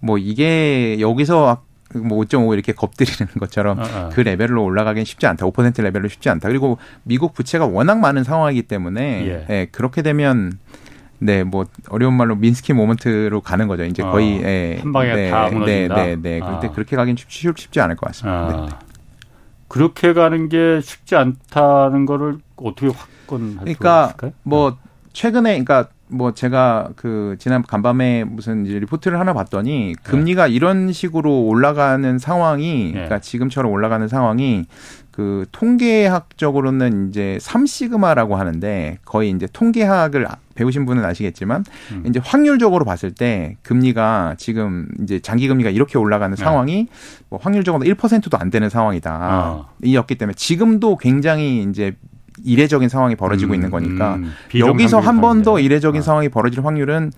뭐 0.01 0.19
이게 0.19 0.99
여기서 1.01 1.63
뭐5.5 1.95 2.53
이렇게 2.55 2.73
겁들이는 2.73 3.33
것처럼 3.41 3.79
어, 3.79 3.83
어. 3.83 4.11
그 4.13 4.21
레벨로 4.21 4.63
올라가기는 4.63 5.05
쉽지 5.05 5.27
않다. 5.27 5.47
5% 5.47 5.83
레벨로 5.83 6.09
쉽지 6.09 6.29
않다. 6.29 6.49
그리고 6.49 6.79
미국 7.03 7.35
부채가 7.35 7.67
워낙 7.67 7.99
많은 7.99 8.25
상황이기 8.25 8.63
때문에 8.63 9.27
예. 9.27 9.47
예, 9.49 9.67
그렇게 9.71 10.03
되면 10.03 10.59
네, 11.21 11.43
뭐 11.43 11.67
어려운 11.89 12.15
말로 12.15 12.37
민스키 12.37 12.73
모먼트로 12.73 13.41
가는 13.41 13.67
거죠. 13.67 13.85
이제 13.85 14.03
어, 14.03 14.11
거의 14.11 14.41
예, 14.43 14.79
한 14.81 14.93
방에 14.93 15.15
네, 15.15 15.31
다 15.31 15.49
무너진다. 15.49 15.95
네, 15.95 16.17
네, 16.17 16.17
네. 16.17 16.41
아. 16.43 16.61
근데 16.61 16.75
그렇게 16.75 16.97
가긴 16.97 17.17
쉽지, 17.17 17.53
쉽지 17.57 17.81
않을 17.81 17.97
것 17.97 18.07
같습니다. 18.07 18.39
아. 18.39 18.53
네, 18.53 18.67
네. 18.67 18.89
그렇게 19.67 20.15
가는 20.15 20.49
게 20.49 20.81
쉽지 20.81 21.15
않다는 21.15 22.07
거를 22.07 22.39
어떻게 22.57 22.87
확건할 22.87 23.59
그러니까 23.59 24.07
수 24.07 24.09
있을까요? 24.11 24.33
뭐 24.43 24.79
최근에 25.13 25.63
그러니까 25.63 25.89
뭐 26.09 26.33
제가 26.33 26.91
그 26.97 27.37
지난 27.39 27.63
간밤에 27.63 28.25
무슨 28.25 28.67
이제 28.67 28.79
리포트를 28.79 29.19
하나 29.21 29.33
봤더니 29.33 29.95
금리가 30.03 30.49
네. 30.49 30.55
이런 30.55 30.93
식으로 30.93 31.43
올라가는 31.43 32.19
상황이 32.19 32.87
네. 32.87 32.93
그러니까 32.93 33.21
지금처럼 33.21 33.71
올라가는 33.71 34.07
상황이 34.09 34.67
그 35.11 35.47
통계학적으로는 35.51 37.09
이제 37.09 37.39
3시그마라고 37.41 38.35
하는데 38.35 38.99
거의 39.05 39.31
이제 39.31 39.49
통계학을 39.53 40.29
배우신 40.55 40.87
분은 40.87 41.05
아시겠지만 41.05 41.65
음. 41.91 42.05
이제 42.07 42.21
확률적으로 42.23 42.85
봤을 42.85 43.11
때 43.13 43.57
금리가 43.63 44.37
지금 44.39 44.87
이제 45.03 45.19
장기 45.19 45.49
금리가 45.49 45.71
이렇게 45.71 45.99
올라가는 45.99 46.35
네. 46.35 46.41
상황이 46.41 46.87
뭐 47.31 47.41
확률적으로 47.43 47.85
1%도 47.85 48.39
안 48.39 48.51
되는 48.51 48.69
상황이다. 48.69 49.29
어. 49.33 49.69
이었기 49.83 50.15
때문에 50.15 50.35
지금도 50.35 50.97
굉장히 50.99 51.65
이제 51.69 51.97
이례적인 52.45 52.89
상황이 52.89 53.15
벌어지고 53.17 53.53
음, 53.53 53.55
있는 53.57 53.71
거니까 53.71 54.17
음, 54.17 54.33
여기서 54.59 55.01
한 55.01 55.21
번 55.21 55.43
더 55.43 55.59
이례적인 55.61 56.01
아. 56.01 56.03
상황이 56.03 56.29
벌어질 56.29 56.65
확률은 56.65 57.13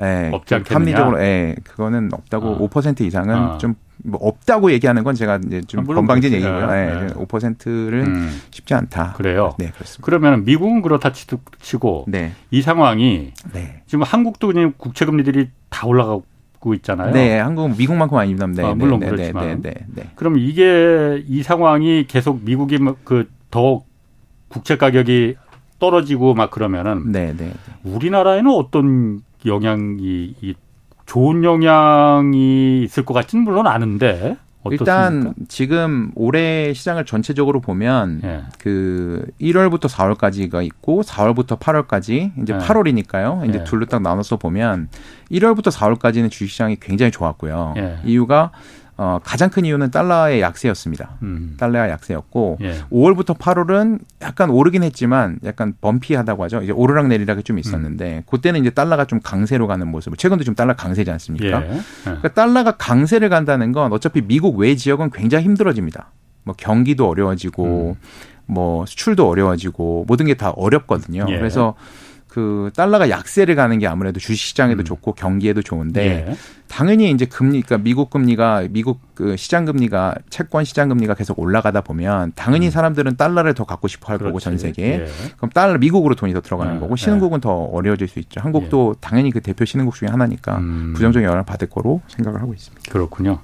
예, 0.00 0.30
없지? 0.32 0.54
합리적으로 0.68 1.20
예, 1.20 1.54
그거는 1.64 2.10
없다고 2.12 2.54
아. 2.54 2.58
5% 2.58 3.02
이상은 3.02 3.34
아. 3.34 3.58
좀뭐 3.58 4.18
없다고 4.20 4.72
얘기하는 4.72 5.04
건 5.04 5.14
제가 5.14 5.38
이제 5.46 5.60
좀 5.62 5.80
아, 5.80 5.94
건방진 5.94 6.32
얘기고요. 6.32 6.68
예, 6.72 7.06
네. 7.06 7.06
5%를 7.14 8.04
음. 8.06 8.40
쉽지 8.50 8.74
않다. 8.74 9.12
그래요. 9.16 9.54
네, 9.58 9.70
그렇습니다. 9.74 10.04
그러면 10.04 10.44
미국은 10.44 10.82
그렇다 10.82 11.12
치고 11.12 12.06
네. 12.08 12.32
이 12.50 12.62
상황이 12.62 13.32
네. 13.52 13.82
지금 13.86 14.02
한국도 14.02 14.48
그냥 14.48 14.72
국채 14.76 15.04
금리들이 15.04 15.50
다 15.68 15.86
올라가고 15.86 16.74
있잖아요. 16.76 17.12
네, 17.12 17.38
한국은 17.38 17.76
미국만큼 17.76 18.16
아닙니다. 18.16 18.46
네, 18.46 18.64
아, 18.64 18.74
물론 18.74 19.00
네, 19.00 19.06
네 19.06 19.12
그렇지만. 19.12 19.60
네, 19.60 19.70
네, 19.70 19.86
네, 19.94 20.10
그럼 20.14 20.38
이게 20.38 21.22
이 21.28 21.42
상황이 21.42 22.06
계속 22.08 22.40
미국이 22.42 22.78
그 23.04 23.28
더 23.52 23.82
국채 24.52 24.76
가격이 24.76 25.36
떨어지고 25.78 26.34
막 26.34 26.50
그러면은 26.50 27.10
네, 27.10 27.34
네, 27.36 27.46
네. 27.46 27.54
우리나라에는 27.82 28.50
어떤 28.52 29.22
영향이 29.44 30.34
이 30.40 30.54
좋은 31.06 31.42
영향이 31.42 32.84
있을 32.84 33.04
것 33.04 33.14
같지는 33.14 33.44
물론 33.44 33.66
아는데 33.66 34.36
어떻습니까? 34.62 34.70
일단 34.70 35.34
지금 35.48 36.12
올해 36.14 36.72
시장을 36.72 37.04
전체적으로 37.04 37.60
보면 37.60 38.20
예. 38.22 38.42
그 38.58 39.26
1월부터 39.40 39.88
4월까지가 39.88 40.64
있고 40.66 41.02
4월부터 41.02 41.58
8월까지 41.58 42.30
이제 42.40 42.54
예. 42.54 42.58
8월이니까요. 42.58 43.48
이제 43.48 43.58
예. 43.60 43.64
둘로 43.64 43.86
딱 43.86 44.02
나눠서 44.02 44.36
보면 44.36 44.88
1월부터 45.32 45.72
4월까지는 45.72 46.30
주식시장이 46.30 46.76
굉장히 46.80 47.10
좋았고요. 47.10 47.74
예. 47.78 47.98
이유가 48.04 48.52
어, 49.04 49.18
가장 49.24 49.50
큰 49.50 49.64
이유는 49.64 49.90
달러의 49.90 50.40
약세였습니다. 50.42 51.16
음. 51.22 51.56
달러의 51.58 51.90
약세였고 51.90 52.58
예. 52.60 52.74
5월부터 52.92 53.36
8월은 53.36 53.98
약간 54.20 54.48
오르긴 54.48 54.84
했지만 54.84 55.40
약간 55.44 55.74
범피하다고 55.80 56.44
하죠. 56.44 56.62
이제 56.62 56.70
오르락 56.70 57.08
내리락이 57.08 57.42
좀 57.42 57.58
있었는데 57.58 58.18
음. 58.18 58.22
그때는 58.30 58.60
이제 58.60 58.70
달러가 58.70 59.04
좀 59.04 59.18
강세로 59.20 59.66
가는 59.66 59.88
모습. 59.88 60.16
최근도 60.16 60.44
좀 60.44 60.54
달러 60.54 60.76
강세지 60.76 61.10
않습니까? 61.10 61.64
예. 61.66 61.72
예. 61.72 61.80
그러니까 62.04 62.28
달러가 62.28 62.76
강세를 62.76 63.28
간다는 63.28 63.72
건 63.72 63.92
어차피 63.92 64.20
미국 64.20 64.56
외 64.58 64.76
지역은 64.76 65.10
굉장히 65.10 65.46
힘들어집니다. 65.46 66.12
뭐 66.44 66.54
경기도 66.56 67.08
어려워지고 67.08 67.96
음. 68.00 68.08
뭐 68.46 68.86
수출도 68.86 69.28
어려워지고 69.28 70.04
모든 70.06 70.26
게 70.26 70.34
다 70.34 70.50
어렵거든요. 70.50 71.26
예. 71.28 71.38
그래서 71.38 71.74
그 72.32 72.70
달러가 72.74 73.10
약세를 73.10 73.56
가는 73.56 73.78
게 73.78 73.86
아무래도 73.86 74.18
주식 74.18 74.42
시장에도 74.42 74.80
음. 74.80 74.84
좋고 74.84 75.12
경기에도 75.12 75.60
좋은데 75.60 76.26
예. 76.30 76.36
당연히 76.66 77.10
이제 77.10 77.26
금리 77.26 77.60
그러니까 77.60 77.76
미국 77.76 78.08
금리가 78.08 78.68
미국 78.70 79.00
그 79.14 79.36
시장 79.36 79.66
금리가 79.66 80.14
채권 80.30 80.64
시장 80.64 80.88
금리가 80.88 81.12
계속 81.12 81.38
올라가다 81.38 81.82
보면 81.82 82.32
당연히 82.34 82.68
음. 82.68 82.70
사람들은 82.70 83.18
달러를 83.18 83.52
더 83.52 83.64
갖고 83.64 83.86
싶어 83.86 84.12
할 84.12 84.16
그렇지. 84.16 84.30
거고 84.30 84.40
전 84.40 84.56
세계 84.56 84.82
예. 84.82 85.06
그럼 85.36 85.50
달러 85.50 85.76
미국으로 85.76 86.14
돈이 86.14 86.32
더 86.32 86.40
들어가는 86.40 86.76
예. 86.76 86.80
거고 86.80 86.96
신흥국은 86.96 87.42
더 87.42 87.52
어려워질 87.52 88.08
수 88.08 88.18
있죠. 88.20 88.40
한국도 88.40 88.94
예. 88.96 88.98
당연히 89.02 89.30
그 89.30 89.42
대표 89.42 89.66
신흥국 89.66 89.94
중에 89.94 90.08
하나니까 90.08 90.56
음. 90.56 90.94
부정적인 90.94 91.26
영향을 91.26 91.44
받을 91.44 91.68
거로 91.68 92.00
생각을 92.08 92.40
하고 92.40 92.54
있습니다. 92.54 92.90
그렇군요. 92.90 93.40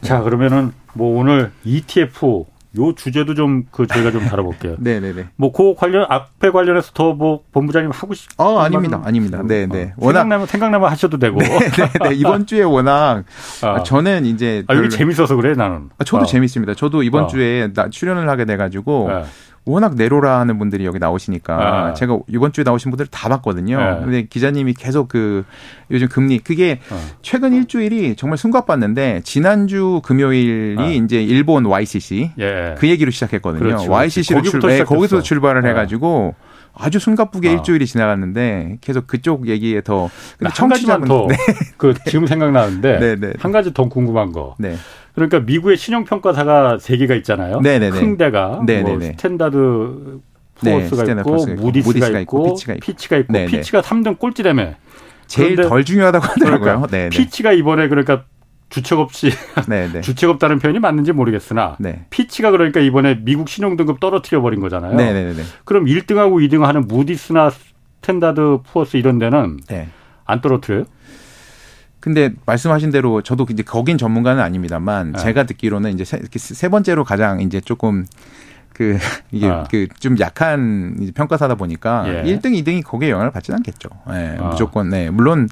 자 0.00 0.22
그러면은 0.22 0.72
뭐 0.94 1.20
오늘 1.20 1.52
ETF 1.64 2.46
요 2.78 2.94
주제도 2.94 3.34
좀 3.34 3.64
그 3.70 3.86
저희가 3.86 4.10
좀 4.10 4.24
다뤄볼게요. 4.24 4.76
네네네. 4.80 5.26
뭐 5.36 5.52
그 5.52 5.74
관련 5.74 6.06
앞에 6.08 6.50
관련해서 6.50 6.92
더 6.94 7.12
뭐 7.12 7.42
본부장님 7.52 7.90
하고 7.90 8.14
싶? 8.14 8.30
어 8.38 8.58
아닙니다, 8.58 9.00
아닙니다. 9.04 9.42
네네. 9.46 9.94
어, 9.98 10.04
생각나면 10.06 10.46
생각나면 10.46 10.90
하셔도 10.90 11.18
되고. 11.18 11.38
네네. 11.38 12.14
이번 12.16 12.46
주에 12.46 12.62
워낙 12.62 13.24
아. 13.62 13.82
저는 13.82 14.24
이제 14.26 14.64
아 14.68 14.74
여기 14.74 14.88
재밌어서 14.88 15.36
그래 15.36 15.54
나는. 15.54 15.90
아, 15.98 16.04
저도 16.04 16.22
어. 16.22 16.26
재밌습니다. 16.26 16.74
저도 16.74 17.02
이번 17.02 17.24
어. 17.24 17.26
주에 17.26 17.72
나 17.74 17.88
출연을 17.90 18.28
하게 18.28 18.44
돼가지고. 18.46 19.08
네. 19.12 19.24
워낙 19.64 19.94
내로라 19.94 20.40
하는 20.40 20.58
분들이 20.58 20.84
여기 20.84 20.98
나오시니까 20.98 21.88
네. 21.88 21.94
제가 21.94 22.18
이번 22.26 22.52
주에 22.52 22.64
나오신 22.64 22.90
분들 22.90 23.06
다 23.06 23.28
봤거든요. 23.28 23.78
네. 23.78 24.00
근데 24.00 24.22
기자님이 24.22 24.74
계속 24.74 25.08
그 25.08 25.44
요즘 25.90 26.08
금리 26.08 26.38
그게 26.38 26.80
어. 26.90 26.98
최근 27.22 27.52
일주일이 27.52 28.16
정말 28.16 28.38
숨가봤는데 28.38 29.20
지난주 29.24 30.00
금요일이 30.04 30.76
어. 30.78 30.90
이제 30.90 31.22
일본 31.22 31.66
YCC 31.66 32.32
예. 32.40 32.74
그 32.78 32.88
얘기로 32.88 33.12
시작했거든요. 33.12 33.62
그렇지, 33.62 33.88
YCC로 33.88 34.42
출, 34.42 34.60
네, 34.60 34.82
거기서 34.82 35.22
출발을 35.22 35.64
어. 35.64 35.68
해가지고 35.68 36.34
아주 36.74 36.98
숨가쁘게 36.98 37.48
어. 37.48 37.52
일주일이 37.52 37.86
지나갔는데 37.86 38.78
계속 38.80 39.06
그쪽 39.06 39.48
얘기에 39.48 39.82
더 39.82 40.10
근데 40.38 40.52
청취자분 40.54 41.28
네. 41.28 41.36
그 41.76 41.94
지금 42.06 42.26
생각나는데 42.26 42.98
네, 43.00 43.16
네. 43.16 43.32
한 43.38 43.52
가지 43.52 43.72
더 43.72 43.88
궁금한 43.88 44.32
거. 44.32 44.56
네. 44.58 44.76
그러니까 45.14 45.40
미국의 45.40 45.76
신용평가사가 45.76 46.78
세 46.78 46.96
개가 46.96 47.14
있잖아요. 47.16 47.60
네네네. 47.60 48.00
큰 48.00 48.16
데가 48.16 48.62
뭐 48.82 49.00
스탠다드 49.00 50.20
푸어스가 50.54 51.04
네, 51.04 51.12
있고 51.20 51.46
무디스가, 51.46 51.62
무디스가 51.62 52.20
있고, 52.20 52.44
피치가 52.44 52.72
있고, 52.74 52.86
피치가 52.86 53.16
있고 53.18 53.32
네네. 53.32 53.46
피치가 53.46 53.80
3등 53.82 54.18
꼴찌라며. 54.18 54.74
제일 55.26 55.56
덜 55.56 55.84
중요하다고 55.84 56.24
하더라고요. 56.24 56.82
그러니까 56.82 57.08
피치가 57.10 57.52
이번에 57.52 57.88
그러니까 57.88 58.24
주책 58.68 58.98
없이 58.98 59.30
주책 60.02 60.30
없다는 60.30 60.58
표현이 60.58 60.78
맞는지 60.78 61.12
모르겠으나 61.12 61.76
네. 61.78 62.06
피치가 62.10 62.50
그러니까 62.50 62.80
이번에 62.80 63.18
미국 63.22 63.48
신용 63.48 63.76
등급 63.76 64.00
떨어뜨려 64.00 64.40
버린 64.40 64.60
거잖아요. 64.60 64.94
네네네. 64.94 65.42
그럼 65.64 65.84
1등하고 65.86 66.46
2등 66.46 66.62
하는 66.62 66.86
무디스나 66.86 67.50
스탠다드 67.50 68.58
푸어스 68.64 68.96
이런 68.96 69.18
데는 69.18 69.58
네. 69.68 69.88
안 70.24 70.40
떨어뜨려요? 70.40 70.84
근데 72.02 72.32
말씀하신 72.46 72.90
대로 72.90 73.22
저도 73.22 73.46
이제 73.48 73.62
거긴 73.62 73.96
전문가는 73.96 74.42
아닙니다만 74.42 75.12
네. 75.12 75.18
제가 75.20 75.44
듣기로는 75.44 75.92
이제 75.92 76.04
세, 76.04 76.20
세 76.36 76.68
번째로 76.68 77.04
가장 77.04 77.40
이제 77.40 77.60
조금 77.60 78.04
그 78.72 78.98
이게 79.30 79.48
아. 79.48 79.62
그좀 79.70 80.18
약한 80.18 81.12
평가사다 81.14 81.54
보니까 81.54 82.04
예. 82.08 82.24
1등, 82.24 82.46
2등이 82.60 82.82
거기에 82.82 83.10
영향을 83.10 83.30
받지는 83.30 83.58
않겠죠. 83.58 83.88
예, 84.10 84.36
아. 84.40 84.48
무조건 84.48 84.90
네. 84.90 85.10
물론 85.10 85.48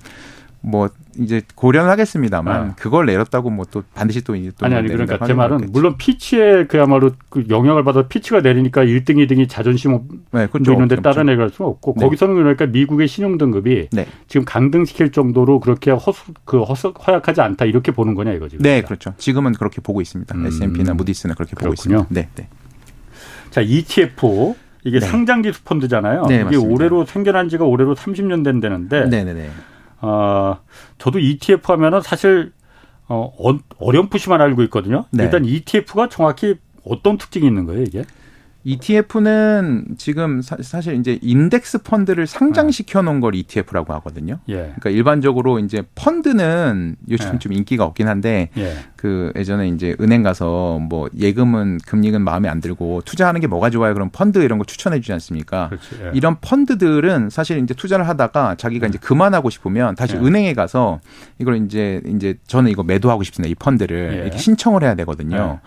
뭐 0.63 0.91
이제 1.19 1.43
고려는 1.55 1.91
하겠습니다만 1.91 2.67
네. 2.69 2.73
그걸 2.77 3.07
내렸다고 3.07 3.49
뭐 3.51 3.65
또 3.71 3.83
반드시 3.95 4.23
또, 4.23 4.35
또 4.59 4.67
아니 4.67 4.75
아니 4.75 4.89
그러니까 4.89 5.25
제 5.27 5.33
말은. 5.33 5.69
물론 5.71 5.97
피치에 5.97 6.67
그야말로 6.67 7.13
그 7.29 7.45
영향을 7.49 7.85
받아 7.85 8.09
피치가 8.09 8.41
내리니까 8.41 8.85
1등, 8.85 9.17
2등이 9.17 9.49
자존심 9.49 9.99
네, 10.33 10.47
그렇죠. 10.49 10.73
있는데 10.73 10.97
따라 10.97 11.23
내갈 11.23 11.51
수는 11.51 11.71
없고 11.71 11.95
네. 11.97 12.05
거기서는 12.05 12.35
그러니까 12.35 12.67
미국의 12.67 13.07
신용 13.09 13.39
등급이 13.39 13.89
네. 13.93 14.07
지금 14.29 14.45
강등시킬 14.45 15.13
정도로 15.13 15.61
그렇게 15.61 15.91
허수 15.93 16.33
그 16.45 16.63
허수 16.63 16.89
허약하지 17.07 17.41
않다 17.41 17.65
이렇게 17.65 17.93
보는 17.93 18.15
거냐 18.15 18.33
이거지. 18.33 18.59
네, 18.59 18.83
그렇죠. 18.83 19.15
지금은 19.19 19.53
그렇게 19.53 19.81
보고 19.81 20.01
있습니다. 20.01 20.35
음. 20.37 20.47
S&P나 20.47 20.95
무디스는 20.95 21.35
그렇게 21.37 21.53
보고 21.55 21.71
그렇군요. 21.71 21.99
있습니다. 22.01 22.21
네, 22.21 22.29
네. 22.35 22.49
자, 23.51 23.61
ETF 23.61 24.55
이게 24.85 24.99
네. 25.01 25.07
상장 25.07 25.43
기수 25.43 25.63
펀드잖아요. 25.63 26.25
네, 26.27 26.37
이게 26.37 26.45
맞습니다. 26.45 26.75
올해로 26.75 27.05
생겨난 27.05 27.49
지가 27.49 27.65
올해로 27.65 27.95
30년 27.95 28.43
된다는데 28.45 29.09
네, 29.09 29.25
네, 29.25 29.35
네. 29.35 29.51
어, 30.01 30.59
저도 30.99 31.19
ETF 31.19 31.73
하면은 31.73 32.01
사실 32.01 32.53
어, 33.09 33.33
어렴풋이만 33.79 34.41
알고 34.41 34.63
있거든요. 34.65 35.05
네. 35.11 35.25
일단 35.25 35.45
ETF가 35.45 36.09
정확히 36.09 36.57
어떤 36.85 37.19
특징이 37.19 37.47
있는 37.47 37.67
거예요, 37.67 37.83
이게? 37.83 38.05
ETF는 38.65 39.97
지금 39.97 40.43
사, 40.43 40.81
실 40.81 40.95
이제 40.97 41.19
인덱스 41.23 41.83
펀드를 41.83 42.27
상장시켜 42.27 43.03
놓은 43.03 43.21
걸 43.21 43.35
ETF라고 43.35 43.95
하거든요. 43.95 44.39
예. 44.49 44.55
그러니까 44.55 44.91
일반적으로 44.91 45.59
이제 45.59 45.83
펀드는 45.95 46.97
요즘 47.09 47.35
예. 47.35 47.39
좀 47.39 47.53
인기가 47.53 47.85
없긴 47.85 48.09
한데 48.09 48.51
예. 48.59 48.75
그 48.97 49.33
예전에 49.37 49.69
이제 49.69 49.97
은행 50.01 50.23
가서 50.23 50.79
뭐 50.79 51.09
예금은 51.17 51.79
금리는 51.87 52.21
마음에 52.21 52.49
안 52.49 52.61
들고 52.61 53.03
투자하는 53.05 53.41
게 53.41 53.47
뭐가 53.47 53.71
좋아요? 53.71 53.95
그럼 53.95 54.11
펀드 54.13 54.39
이런 54.39 54.59
거 54.59 54.65
추천해 54.65 55.01
주지 55.01 55.13
않습니까? 55.15 55.71
예. 56.03 56.11
이런 56.15 56.37
펀드들은 56.41 57.31
사실 57.31 57.59
이제 57.59 57.73
투자를 57.73 58.07
하다가 58.09 58.57
자기가 58.57 58.87
이제 58.87 58.99
그만하고 58.99 59.49
싶으면 59.49 59.95
다시 59.95 60.17
예. 60.17 60.19
은행에 60.19 60.53
가서 60.53 61.01
이걸 61.39 61.65
이제 61.65 62.03
이제 62.07 62.35
저는 62.47 62.71
이거 62.71 62.83
매도하고 62.83 63.23
싶습니다. 63.23 63.51
이 63.51 63.55
펀드를 63.55 64.19
예. 64.19 64.23
이렇게 64.23 64.37
신청을 64.37 64.83
해야 64.83 64.95
되거든요. 64.97 65.61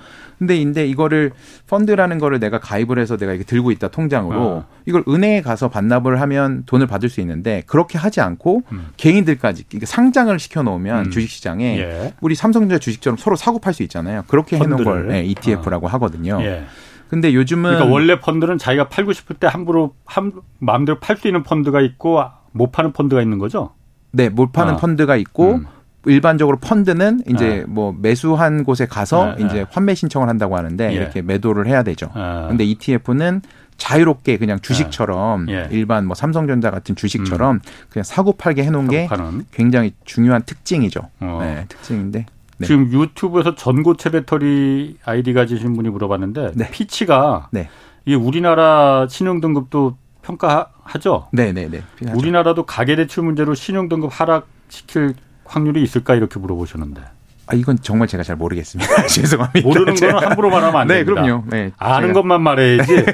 근데 0.44 0.58
인데 0.58 0.86
이거를 0.86 1.32
펀드라는 1.68 2.20
거를 2.20 2.40
내가 2.40 2.60
가입을 2.60 3.00
해서 3.00 3.16
내가 3.16 3.32
이렇게 3.32 3.46
들고 3.46 3.72
있다 3.72 3.88
통장으로 3.88 4.42
어. 4.42 4.66
이걸 4.86 5.04
은행에 5.08 5.42
가서 5.42 5.70
반납을 5.70 6.20
하면 6.20 6.64
돈을 6.66 6.86
받을 6.86 7.08
수 7.08 7.22
있는데 7.22 7.64
그렇게 7.66 7.98
하지 7.98 8.20
않고 8.20 8.64
음. 8.74 8.88
개인들까지 8.98 9.64
이게 9.74 9.86
상장을 9.86 10.38
시켜 10.40 10.62
놓으면 10.62 11.06
음. 11.06 11.12
주식 11.12 11.30
시장에 11.30 11.80
예. 11.80 12.14
우리 12.20 12.36
삼성전자 12.36 12.78
주식처럼 12.78 13.16
서로 13.16 13.38
사고 13.38 13.60
팔 13.60 13.74
수 13.74 13.84
있잖아요. 13.84 14.24
그렇게 14.28 14.58
해 14.58 14.68
놓은 14.68 14.84
걸 14.84 15.08
네, 15.08 15.24
ETF라고 15.24 15.88
어. 15.88 15.90
하거든요. 15.92 16.40
예. 16.42 16.66
근데 17.08 17.34
요즘은 17.34 17.72
그러니까 17.72 17.92
원래 17.92 18.20
펀드는 18.20 18.58
자기가 18.58 18.90
팔고 18.90 19.14
싶을 19.14 19.38
때 19.38 19.48
함부로 19.48 19.96
한 20.06 20.34
마음대로 20.60 21.00
팔 21.00 21.16
수 21.18 21.28
있는 21.28 21.42
펀드가 21.44 21.80
있고 21.82 22.22
못 22.52 22.72
파는 22.72 22.92
펀드가 22.92 23.22
있는 23.22 23.40
거죠? 23.40 23.72
네, 24.12 24.30
못 24.30 24.52
파는 24.52 24.74
아. 24.74 24.78
펀드가 24.78 25.16
있고 25.16 25.54
음. 25.54 25.66
일반적으로 26.06 26.58
펀드는 26.58 27.22
이제 27.28 27.48
네. 27.48 27.64
뭐 27.68 27.96
매수한 27.98 28.64
곳에 28.64 28.86
가서 28.86 29.36
네, 29.38 29.44
네. 29.44 29.46
이제 29.46 29.66
환매 29.72 29.96
신청을 29.96 30.28
한다고 30.28 30.58
하는데 30.58 30.90
예. 30.90 30.94
이렇게 30.94 31.22
매도를 31.22 31.68
해야 31.68 31.84
되죠. 31.84 32.10
아. 32.14 32.48
근데 32.50 32.66
ETF는 32.66 33.42
자유롭게 33.78 34.38
그냥 34.38 34.60
주식처럼 34.60 35.50
예. 35.50 35.68
일반 35.72 36.06
뭐 36.06 36.16
삼성전자 36.16 36.72
같은 36.72 36.96
주식처럼 36.96 37.56
음. 37.56 37.60
그냥 37.90 38.04
사고 38.04 38.34
팔게 38.34 38.64
해놓은 38.64 38.88
게 38.88 39.08
파는. 39.08 39.46
굉장히 39.52 39.94
중요한 40.06 40.44
특징이죠. 40.44 41.10
어. 41.22 41.40
네, 41.42 41.66
특징인데. 41.70 42.26
네. 42.58 42.68
지금 42.68 42.92
유튜브에서 42.92 43.56
전고체 43.56 44.12
배터리 44.12 44.98
아이디 45.06 45.34
가지신 45.34 45.74
분이 45.74 45.90
물어봤는데 45.90 46.52
네. 46.56 46.70
피치가 46.72 47.48
네. 47.52 47.70
이게 48.06 48.16
우리나라 48.16 49.08
신용 49.10 49.42
등급도 49.42 49.98
평가하죠. 50.22 51.28
네, 51.32 51.52
네, 51.52 51.68
네. 51.70 51.82
우리나라도 52.14 52.66
가계 52.66 52.96
대출 52.96 53.24
문제로 53.24 53.54
신용 53.54 53.90
등급 53.90 54.10
하락 54.14 54.48
시킬 54.70 55.16
확률이 55.46 55.82
있을까 55.84 56.16
이렇게 56.16 56.40
물어보셨는데. 56.40 57.02
아 57.46 57.56
이건 57.56 57.78
정말 57.82 58.08
제가 58.08 58.24
잘 58.24 58.38
모르겠습니다. 58.38 59.04
죄송합니다. 59.08 59.68
모르는 59.68 59.96
거는 59.96 60.16
함부로 60.16 60.50
말하면 60.50 60.80
안 60.82 60.88
네, 60.88 61.04
됩니다. 61.04 61.22
그럼요. 61.24 61.44
네, 61.50 61.72
아는 61.78 62.10
제가. 62.10 62.22
것만 62.22 62.42
말해야지. 62.42 63.06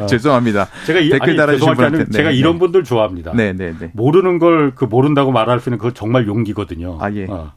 어. 0.00 0.06
죄송합니다. 0.10 0.66
제가 0.86 0.98
이, 0.98 1.10
댓글 1.10 1.36
달아주신 1.36 1.74
분한테 1.74 1.98
네, 2.06 2.10
제가 2.10 2.30
네. 2.30 2.36
이런 2.36 2.58
분들 2.58 2.82
좋아합니다. 2.82 3.32
네, 3.34 3.52
네, 3.52 3.72
네. 3.78 3.90
모르는 3.94 4.40
걸 4.40 4.72
그 4.74 4.84
모른다고 4.86 5.30
말할 5.30 5.60
수 5.60 5.68
있는 5.68 5.78
그거 5.78 5.92
정말 5.92 6.26
용기거든요. 6.26 6.98
아 7.00 7.12
예. 7.12 7.26
어. 7.28 7.52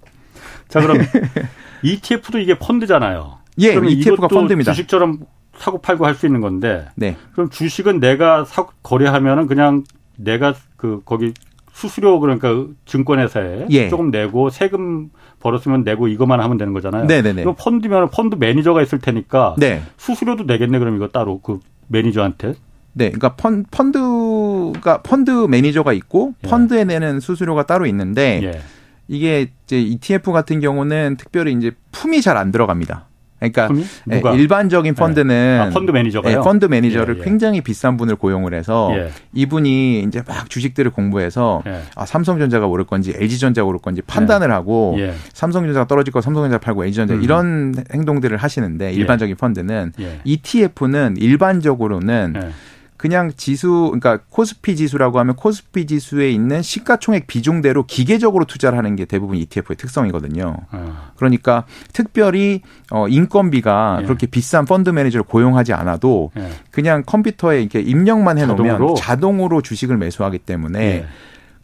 자 0.67 0.81
그럼 0.81 0.97
ETF도 1.81 2.37
이게 2.39 2.53
펀드잖아요. 2.59 3.39
예, 3.61 3.73
ETF가 3.73 4.27
펀드입니다. 4.27 4.71
주식처럼 4.71 5.19
사고 5.57 5.81
팔고 5.81 6.05
할 6.05 6.13
수 6.15 6.25
있는 6.27 6.41
건데. 6.41 6.87
네. 6.95 7.17
그럼 7.33 7.49
주식은 7.49 7.99
내가 7.99 8.45
사 8.45 8.65
거래하면은 8.83 9.47
그냥 9.47 9.83
내가 10.15 10.53
그 10.77 11.01
거기 11.05 11.33
수수료 11.79 12.19
그러니까 12.19 12.65
증권회사에 12.85 13.67
예. 13.69 13.87
조금 13.87 14.11
내고 14.11 14.49
세금 14.49 15.11
벌었으면 15.39 15.83
내고 15.85 16.09
이것만 16.09 16.41
하면 16.41 16.57
되는 16.57 16.73
거잖아요. 16.73 17.05
네네네. 17.05 17.43
이거 17.43 17.55
펀드면 17.55 18.09
펀드 18.09 18.35
매니저가 18.35 18.81
있을 18.81 18.99
테니까 18.99 19.55
네. 19.57 19.81
수수료도 19.95 20.43
내겠네 20.43 20.77
그럼 20.79 20.97
이거 20.97 21.07
따로 21.07 21.39
그 21.39 21.59
매니저한테. 21.87 22.55
네, 22.91 23.11
그러니까 23.11 23.35
펀, 23.35 23.63
펀드가 23.71 25.01
펀드 25.03 25.31
매니저가 25.31 25.93
있고 25.93 26.33
예. 26.43 26.49
펀드에 26.49 26.83
내는 26.83 27.21
수수료가 27.21 27.65
따로 27.65 27.85
있는데 27.85 28.41
예. 28.43 28.61
이게 29.07 29.47
이제 29.63 29.79
ETF 29.79 30.33
같은 30.33 30.59
경우는 30.59 31.15
특별히 31.17 31.53
이제 31.53 31.71
품이 31.93 32.21
잘 32.21 32.35
안 32.35 32.51
들어갑니다. 32.51 33.05
그러니까 33.39 33.69
예, 34.11 34.37
일반적인 34.37 34.95
펀드는 34.95 35.27
네. 35.27 35.59
아, 35.59 35.69
펀드 35.69 35.91
매니저가요. 35.91 36.39
예, 36.39 36.41
펀드 36.41 36.65
매니저를 36.65 37.15
예, 37.15 37.19
예. 37.19 37.23
굉장히 37.23 37.61
비싼 37.61 37.95
분을 37.97 38.15
고용을 38.15 38.53
해서 38.53 38.91
예. 38.93 39.09
이분이 39.33 40.01
이제 40.01 40.21
막 40.27 40.49
주식들을 40.49 40.91
공부해서 40.91 41.63
예. 41.67 41.81
아, 41.95 42.05
삼성전자가 42.05 42.67
오를 42.67 42.85
건지 42.85 43.13
LG전자가 43.15 43.65
오를 43.65 43.79
건지 43.79 44.01
판단을 44.01 44.51
하고 44.51 44.97
삼성전자가 45.33 45.87
떨어질 45.87 46.11
거 46.11 46.21
삼성전자 46.21 46.57
팔고 46.57 46.83
LG전자 46.83 47.13
음. 47.13 47.23
이런 47.23 47.75
행동들을 47.93 48.35
하시는데 48.37 48.91
일반적인 48.93 49.35
펀드는 49.35 49.93
ETF는 50.23 51.15
일반적으로는 51.17 52.51
그냥 52.99 53.31
지수 53.37 53.93
그러니까 53.93 54.19
코스피 54.29 54.75
지수라고 54.75 55.19
하면 55.19 55.37
코스피 55.37 55.87
지수에 55.87 56.29
있는 56.31 56.61
시가총액 56.61 57.27
비중대로 57.27 57.85
기계적으로 57.85 58.43
투자를 58.43 58.77
하는 58.77 58.97
게 58.97 59.05
대부분 59.05 59.37
ETF의 59.37 59.77
특성이거든요. 59.77 60.57
아. 60.69 61.11
그러니까 61.15 61.63
특별히 61.93 62.61
어 62.91 63.07
인건비가 63.07 63.99
예. 64.01 64.05
그렇게 64.05 64.27
비싼 64.27 64.65
펀드 64.65 64.89
매니저를 64.89 65.23
고용하지 65.23 65.71
않아도 65.71 66.31
예. 66.35 66.49
그냥 66.71 67.03
컴퓨터에 67.05 67.61
이렇게 67.61 67.79
입력만 67.79 68.37
해 68.37 68.45
놓으면 68.45 68.95
자동으로? 68.97 69.61
주식을 69.61 69.95
매수하기 69.95 70.39
때문에 70.39 70.79
예. 70.81 71.05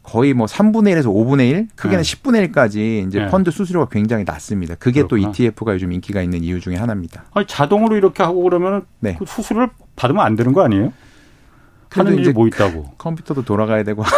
거의 0.03 0.33
뭐 0.33 0.45
3분의 0.45 0.95
1에서 0.95 1.07
5분의 1.07 1.49
1, 1.49 1.67
크게는 1.75 2.03
네. 2.03 2.15
10분의 2.15 2.53
1까지 2.53 3.07
이제 3.07 3.19
네. 3.19 3.27
펀드 3.27 3.51
수수료가 3.51 3.89
굉장히 3.89 4.23
낮습니다. 4.25 4.75
그게 4.75 5.01
그렇구나. 5.01 5.07
또 5.09 5.29
ETF가 5.29 5.73
요즘 5.73 5.91
인기가 5.91 6.21
있는 6.21 6.43
이유 6.43 6.61
중에 6.61 6.75
하나입니다. 6.75 7.25
아니, 7.33 7.45
자동으로 7.45 7.97
이렇게 7.97 8.23
하고 8.23 8.43
그러면 8.43 8.85
네. 8.99 9.17
그 9.19 9.25
수수료를 9.25 9.69
받으면 9.97 10.23
안 10.23 10.37
되는 10.37 10.53
거 10.53 10.63
아니에요? 10.63 10.93
하는 11.99 12.17
일이 12.17 12.31
뭐 12.31 12.47
있다고. 12.47 12.85
컴퓨터도 12.97 13.43
돌아가야 13.43 13.83
되고 13.83 14.03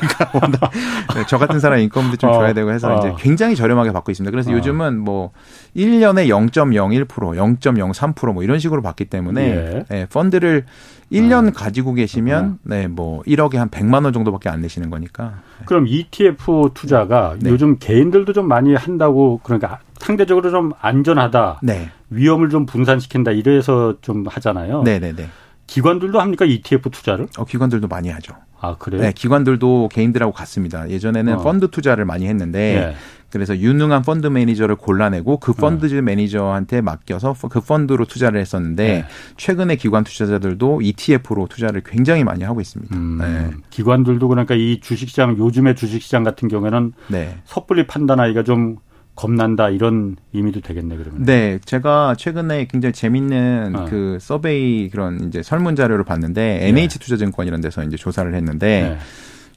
그러니까 0.00 0.70
네, 1.14 1.24
저 1.28 1.38
같은 1.38 1.60
사람 1.60 1.78
인건비 1.80 2.18
좀 2.18 2.30
어, 2.30 2.34
줘야 2.34 2.52
되고 2.52 2.70
해서 2.72 2.92
어. 2.92 2.98
이제 2.98 3.12
굉장히 3.18 3.56
저렴하게 3.56 3.92
받고 3.92 4.10
있습니다. 4.10 4.30
그래서 4.30 4.50
어. 4.50 4.54
요즘은 4.54 4.98
뭐 4.98 5.32
1년에 5.76 6.28
0.01%, 6.28 7.06
0.03%뭐 7.06 8.42
이런 8.42 8.58
식으로 8.58 8.82
받기 8.82 9.06
때문에 9.06 9.42
예. 9.42 9.84
네, 9.88 10.06
펀드를 10.06 10.64
1년 11.12 11.48
아. 11.48 11.50
가지고 11.52 11.94
계시면 11.94 12.58
네, 12.62 12.88
뭐 12.88 13.22
1억에 13.22 13.56
한 13.56 13.68
100만 13.68 14.04
원 14.04 14.12
정도밖에 14.12 14.48
안 14.48 14.62
내시는 14.62 14.90
거니까. 14.90 15.40
그럼 15.66 15.86
ETF 15.86 16.70
투자가 16.74 17.36
네. 17.38 17.50
요즘 17.50 17.78
개인들도 17.78 18.32
좀 18.32 18.48
많이 18.48 18.74
한다고 18.74 19.40
그러니까 19.42 19.78
상대적으로 19.98 20.50
좀 20.50 20.72
안전하다. 20.80 21.60
네. 21.62 21.90
위험을 22.10 22.48
좀 22.50 22.66
분산시킨다 22.66 23.30
이래서 23.30 23.94
좀 24.02 24.24
하잖아요. 24.26 24.82
네, 24.82 24.98
네, 24.98 25.12
네. 25.14 25.28
기관들도 25.66 26.20
합니까 26.20 26.44
ETF 26.44 26.90
투자를? 26.90 27.28
어, 27.38 27.44
기관들도 27.44 27.88
많이 27.88 28.10
하죠. 28.10 28.34
아 28.60 28.76
그래요? 28.78 29.02
네, 29.02 29.12
기관들도 29.12 29.88
개인들하고 29.92 30.32
같습니다. 30.32 30.88
예전에는 30.88 31.34
어. 31.34 31.42
펀드 31.42 31.68
투자를 31.68 32.04
많이 32.04 32.28
했는데 32.28 32.58
네. 32.74 32.96
그래서 33.30 33.58
유능한 33.58 34.02
펀드 34.02 34.26
매니저를 34.28 34.76
골라내고 34.76 35.38
그 35.38 35.52
펀드 35.52 35.86
어. 35.98 36.02
매니저한테 36.02 36.80
맡겨서 36.80 37.34
그 37.50 37.60
펀드로 37.60 38.04
투자를 38.04 38.40
했었는데 38.40 38.86
네. 38.86 39.04
최근에 39.36 39.76
기관 39.76 40.04
투자자들도 40.04 40.80
ETF로 40.82 41.48
투자를 41.48 41.82
굉장히 41.84 42.22
많이 42.22 42.44
하고 42.44 42.60
있습니다. 42.60 42.94
음, 42.94 43.18
네. 43.18 43.50
기관들도 43.70 44.28
그러니까 44.28 44.54
이 44.54 44.78
주식시장 44.80 45.38
요즘의 45.38 45.74
주식시장 45.74 46.22
같은 46.22 46.48
경우에는 46.48 46.92
네. 47.08 47.38
섣불리 47.46 47.86
판단하기가 47.88 48.44
좀 48.44 48.76
겁난다 49.14 49.68
이런 49.68 50.16
의미도 50.32 50.60
되겠네 50.60 50.96
그러면. 50.96 51.24
네, 51.24 51.58
제가 51.64 52.14
최근에 52.16 52.66
굉장히 52.66 52.92
재밌는 52.92 53.76
어. 53.76 53.84
그 53.84 54.18
서베이 54.20 54.88
그런 54.90 55.28
이제 55.28 55.42
설문 55.42 55.76
자료를 55.76 56.04
봤는데 56.04 56.58
네. 56.60 56.68
NH투자증권 56.68 57.46
이런 57.46 57.60
데서 57.60 57.82
이제 57.84 57.96
조사를 57.96 58.34
했는데 58.34 58.82
네. 58.82 58.98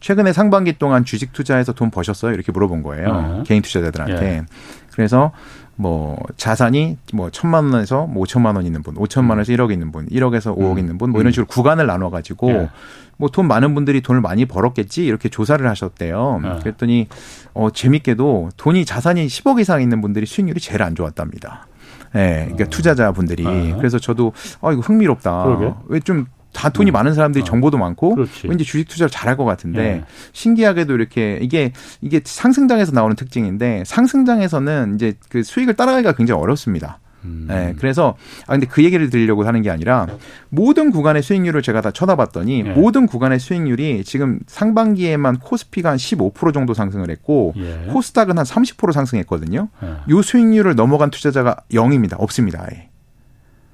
최근에 0.01 0.33
상반기 0.33 0.77
동안 0.77 1.05
주식 1.05 1.33
투자해서 1.33 1.73
돈 1.73 1.89
버셨어요? 1.89 2.33
이렇게 2.33 2.51
물어본 2.51 2.83
거예요. 2.83 3.07
어. 3.09 3.43
개인 3.45 3.61
투자자들한테. 3.61 4.45
예. 4.95 4.97
그래서 4.97 5.31
뭐 5.75 6.17
자산이 6.37 6.97
뭐 7.13 7.29
천만 7.29 7.71
원에서 7.71 8.07
뭐 8.07 8.23
오천만 8.23 8.55
원 8.55 8.65
있는 8.65 8.81
분, 8.81 8.95
오천만 8.97 9.37
원에서 9.37 9.51
일억 9.51 9.71
있는 9.71 9.91
분, 9.91 10.07
일억에서 10.09 10.53
오억 10.53 10.73
음. 10.73 10.79
있는 10.79 10.97
분, 10.97 11.11
뭐 11.11 11.19
이런 11.19 11.29
음. 11.29 11.31
식으로 11.31 11.47
구간을 11.47 11.85
나눠 11.85 12.09
가지고 12.09 12.49
예. 12.51 12.69
뭐돈 13.17 13.47
많은 13.47 13.75
분들이 13.75 14.01
돈을 14.01 14.21
많이 14.21 14.45
벌었겠지 14.45 15.05
이렇게 15.05 15.29
조사를 15.29 15.67
하셨대요. 15.67 16.41
예. 16.43 16.59
그랬더니 16.59 17.07
어 17.53 17.69
재밌게도 17.71 18.49
돈이 18.57 18.85
자산이 18.85 19.27
10억 19.27 19.59
이상 19.59 19.81
있는 19.81 20.01
분들이 20.01 20.25
수익률이 20.25 20.59
제일 20.59 20.81
안 20.81 20.95
좋았답니다. 20.95 21.67
예, 22.15 22.19
네, 22.19 22.35
그러니까 22.45 22.63
어. 22.65 22.69
투자자분들이. 22.69 23.45
어. 23.45 23.77
그래서 23.77 23.99
저도 23.99 24.31
아 24.61 24.71
이거 24.71 24.81
흥미롭다. 24.81 25.45
왜 25.87 25.99
좀 25.99 26.25
다 26.55 26.69
돈이 26.69 26.91
음. 26.91 26.93
많은 26.93 27.13
사람들이 27.13 27.41
어. 27.41 27.45
정보도 27.45 27.77
많고 27.77 28.15
그렇지. 28.15 28.47
왠지 28.47 28.63
주식 28.63 28.87
투자를 28.87 29.09
잘할 29.11 29.35
것 29.35 29.43
같은데 29.43 29.81
예. 29.81 30.03
신기하게도 30.31 30.95
이렇게 30.95 31.37
이게 31.41 31.73
이게 32.01 32.21
상승장에서 32.23 32.93
나오는 32.93 33.15
특징인데 33.15 33.83
상승장에서는 33.85 34.95
이제 34.95 35.13
그 35.29 35.43
수익을 35.43 35.75
따라가기가 35.75 36.13
굉장히 36.13 36.41
어렵습니다. 36.41 36.99
음. 37.25 37.47
네, 37.49 37.73
그래서 37.77 38.15
아 38.47 38.53
근데 38.53 38.67
그 38.67 38.83
얘기를 38.83 39.09
드리려고 39.09 39.43
하는 39.43 39.61
게 39.63 39.69
아니라 39.69 40.07
모든 40.49 40.91
구간의 40.91 41.23
수익률을 41.23 41.61
제가 41.61 41.81
다 41.81 41.91
쳐다봤더니 41.91 42.59
예. 42.59 42.71
모든 42.71 43.05
구간의 43.05 43.39
수익률이 43.39 44.03
지금 44.05 44.39
상반기에만 44.47 45.39
코스피가 45.39 45.89
한 45.89 45.97
15% 45.97 46.53
정도 46.53 46.73
상승을 46.73 47.09
했고 47.09 47.53
예. 47.57 47.91
코스닥은 47.91 48.37
한 48.37 48.45
30% 48.45 48.93
상승했거든요. 48.93 49.67
예. 49.83 49.95
요 50.09 50.21
수익률을 50.21 50.75
넘어간 50.75 51.09
투자자가 51.09 51.57
0입니다. 51.71 52.15
없습니다. 52.17 52.65
아예. 52.65 52.89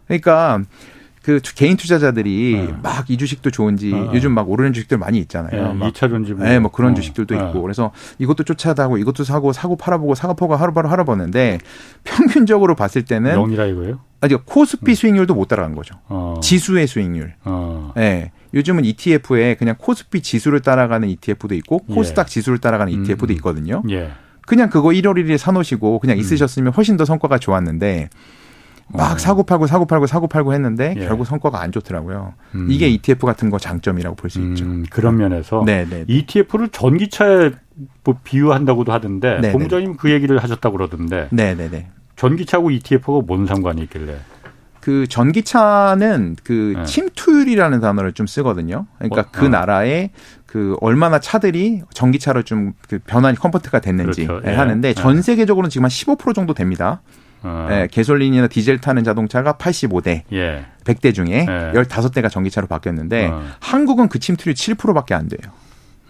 그러니까 0.08 0.62
그 1.24 1.40
개인 1.56 1.78
투자자들이 1.78 2.66
네. 2.68 2.76
막이 2.82 3.18
주식도 3.18 3.52
좋은지 3.52 3.92
네. 3.92 4.10
요즘 4.14 4.32
막 4.32 4.50
오르는 4.50 4.74
주식들 4.74 4.98
많이 4.98 5.20
있잖아요. 5.20 5.74
네, 5.74 5.92
2차 5.92 6.10
전지 6.10 6.34
뭐. 6.34 6.46
네, 6.46 6.60
뭐 6.60 6.72
그런 6.72 6.92
어. 6.92 6.96
주식들도 6.96 7.36
네. 7.36 7.48
있고. 7.48 7.62
그래서 7.62 7.92
이것도 8.18 8.44
쫓아다고 8.44 8.98
이것도 8.98 9.24
사고 9.24 9.54
사고 9.54 9.76
팔아보고 9.76 10.16
사고 10.16 10.36
팔고 10.36 10.56
하루바로 10.56 10.90
하루버는데 10.90 11.60
평균적으로 12.04 12.76
봤을 12.76 13.04
때는 13.04 13.36
0이라 13.36 13.72
이거예요? 13.72 14.00
아니 14.20 14.36
코스피 14.46 14.92
음. 14.92 14.96
수익률도 14.96 15.36
못 15.36 15.48
따라간 15.48 15.76
거죠. 15.76 15.96
어. 16.08 16.40
지수의 16.42 16.88
수익률. 16.88 17.36
어. 17.44 17.92
네. 17.96 18.32
요즘은 18.54 18.84
ETF에 18.86 19.56
그냥 19.56 19.76
코스피 19.78 20.22
지수를 20.22 20.60
따라가는 20.62 21.08
ETF도 21.08 21.54
있고 21.56 21.82
예. 21.90 21.94
코스닥 21.94 22.28
지수를 22.28 22.58
따라가는 22.58 22.92
ETF도 22.94 23.28
음. 23.28 23.36
있거든요. 23.36 23.84
예. 23.90 24.12
그냥 24.46 24.70
그거 24.70 24.90
1월 24.90 25.24
1일에 25.24 25.38
사놓으시고 25.38 26.00
그냥 26.00 26.18
음. 26.18 26.20
있으셨으면 26.20 26.74
훨씬 26.74 26.98
더 26.98 27.06
성과가 27.06 27.38
좋았는데 27.38 28.10
막 28.94 29.14
어. 29.14 29.18
사고 29.18 29.44
팔고 29.44 29.68
사고 29.68 29.86
팔고 29.86 30.08
사고 30.08 30.28
팔고 30.28 30.54
했는데 30.54 30.96
예. 30.98 31.06
결국 31.06 31.26
성과가 31.26 31.62
안 31.62 31.72
좋더라고요. 31.72 32.34
음. 32.56 32.68
이게 32.70 32.88
ETF 32.88 33.26
같은 33.26 33.50
거 33.50 33.58
장점이라고 33.60 34.16
볼수 34.16 34.40
음, 34.40 34.52
있죠. 34.52 34.66
그런 34.90 35.18
면에서 35.18 35.64
네, 35.66 35.86
네, 35.90 36.00
네. 36.00 36.06
ETF를 36.08 36.70
전기차에 36.70 37.52
뭐 38.04 38.18
비유한다고도 38.24 38.92
하던데 38.92 39.36
네, 39.36 39.42
네, 39.42 39.52
본부장님 39.52 39.98
그 39.98 40.12
얘기를 40.12 40.38
하셨다고 40.38 40.78
그러던데. 40.78 41.28
네, 41.32 41.56
네, 41.56 41.70
네. 41.70 41.90
전기차하고 42.16 42.72
ETF가 42.72 43.22
뭔 43.26 43.48
상관이 43.48 43.82
있길래? 43.84 44.18
그 44.80 45.06
전기차는 45.08 46.38
그 46.44 46.74
네. 46.78 46.84
침투율이라는 46.86 47.80
단어를 47.82 48.14
좀 48.14 48.26
쓰거든요. 48.26 48.88
그러니까 48.98 49.22
어, 49.22 49.26
그 49.32 49.46
어. 49.46 49.50
나라에 49.50 50.10
그 50.48 50.76
얼마나 50.82 51.20
차들이 51.20 51.84
전기차로 51.94 52.44
좀 52.44 52.74
그 52.92 53.00
변환이 53.00 53.38
convert가 53.38 53.80
됐는지 53.80 54.28
그렇죠. 54.28 54.46
예. 54.50 54.54
하는데 54.54 54.94
전 54.94 55.22
세계적으로는 55.22 55.70
지금 55.70 55.86
한 55.86 55.90
15% 55.90 56.36
정도 56.36 56.54
됩니다. 56.54 57.02
어. 57.44 57.68
예, 57.72 57.88
개솔린이나 57.90 58.48
디젤 58.48 58.80
타는 58.80 59.04
자동차가 59.04 59.54
85대, 59.54 60.22
예. 60.34 60.66
100대 60.84 61.14
중에 61.14 61.46
예. 61.48 61.72
15대가 61.74 62.30
전기차로 62.30 62.68
바뀌었는데 62.68 63.28
어. 63.28 63.44
한국은 63.60 64.10
그 64.10 64.20
침투율이 64.20 64.56
7%밖에 64.56 65.14
안 65.16 65.28
돼요. 65.28 65.52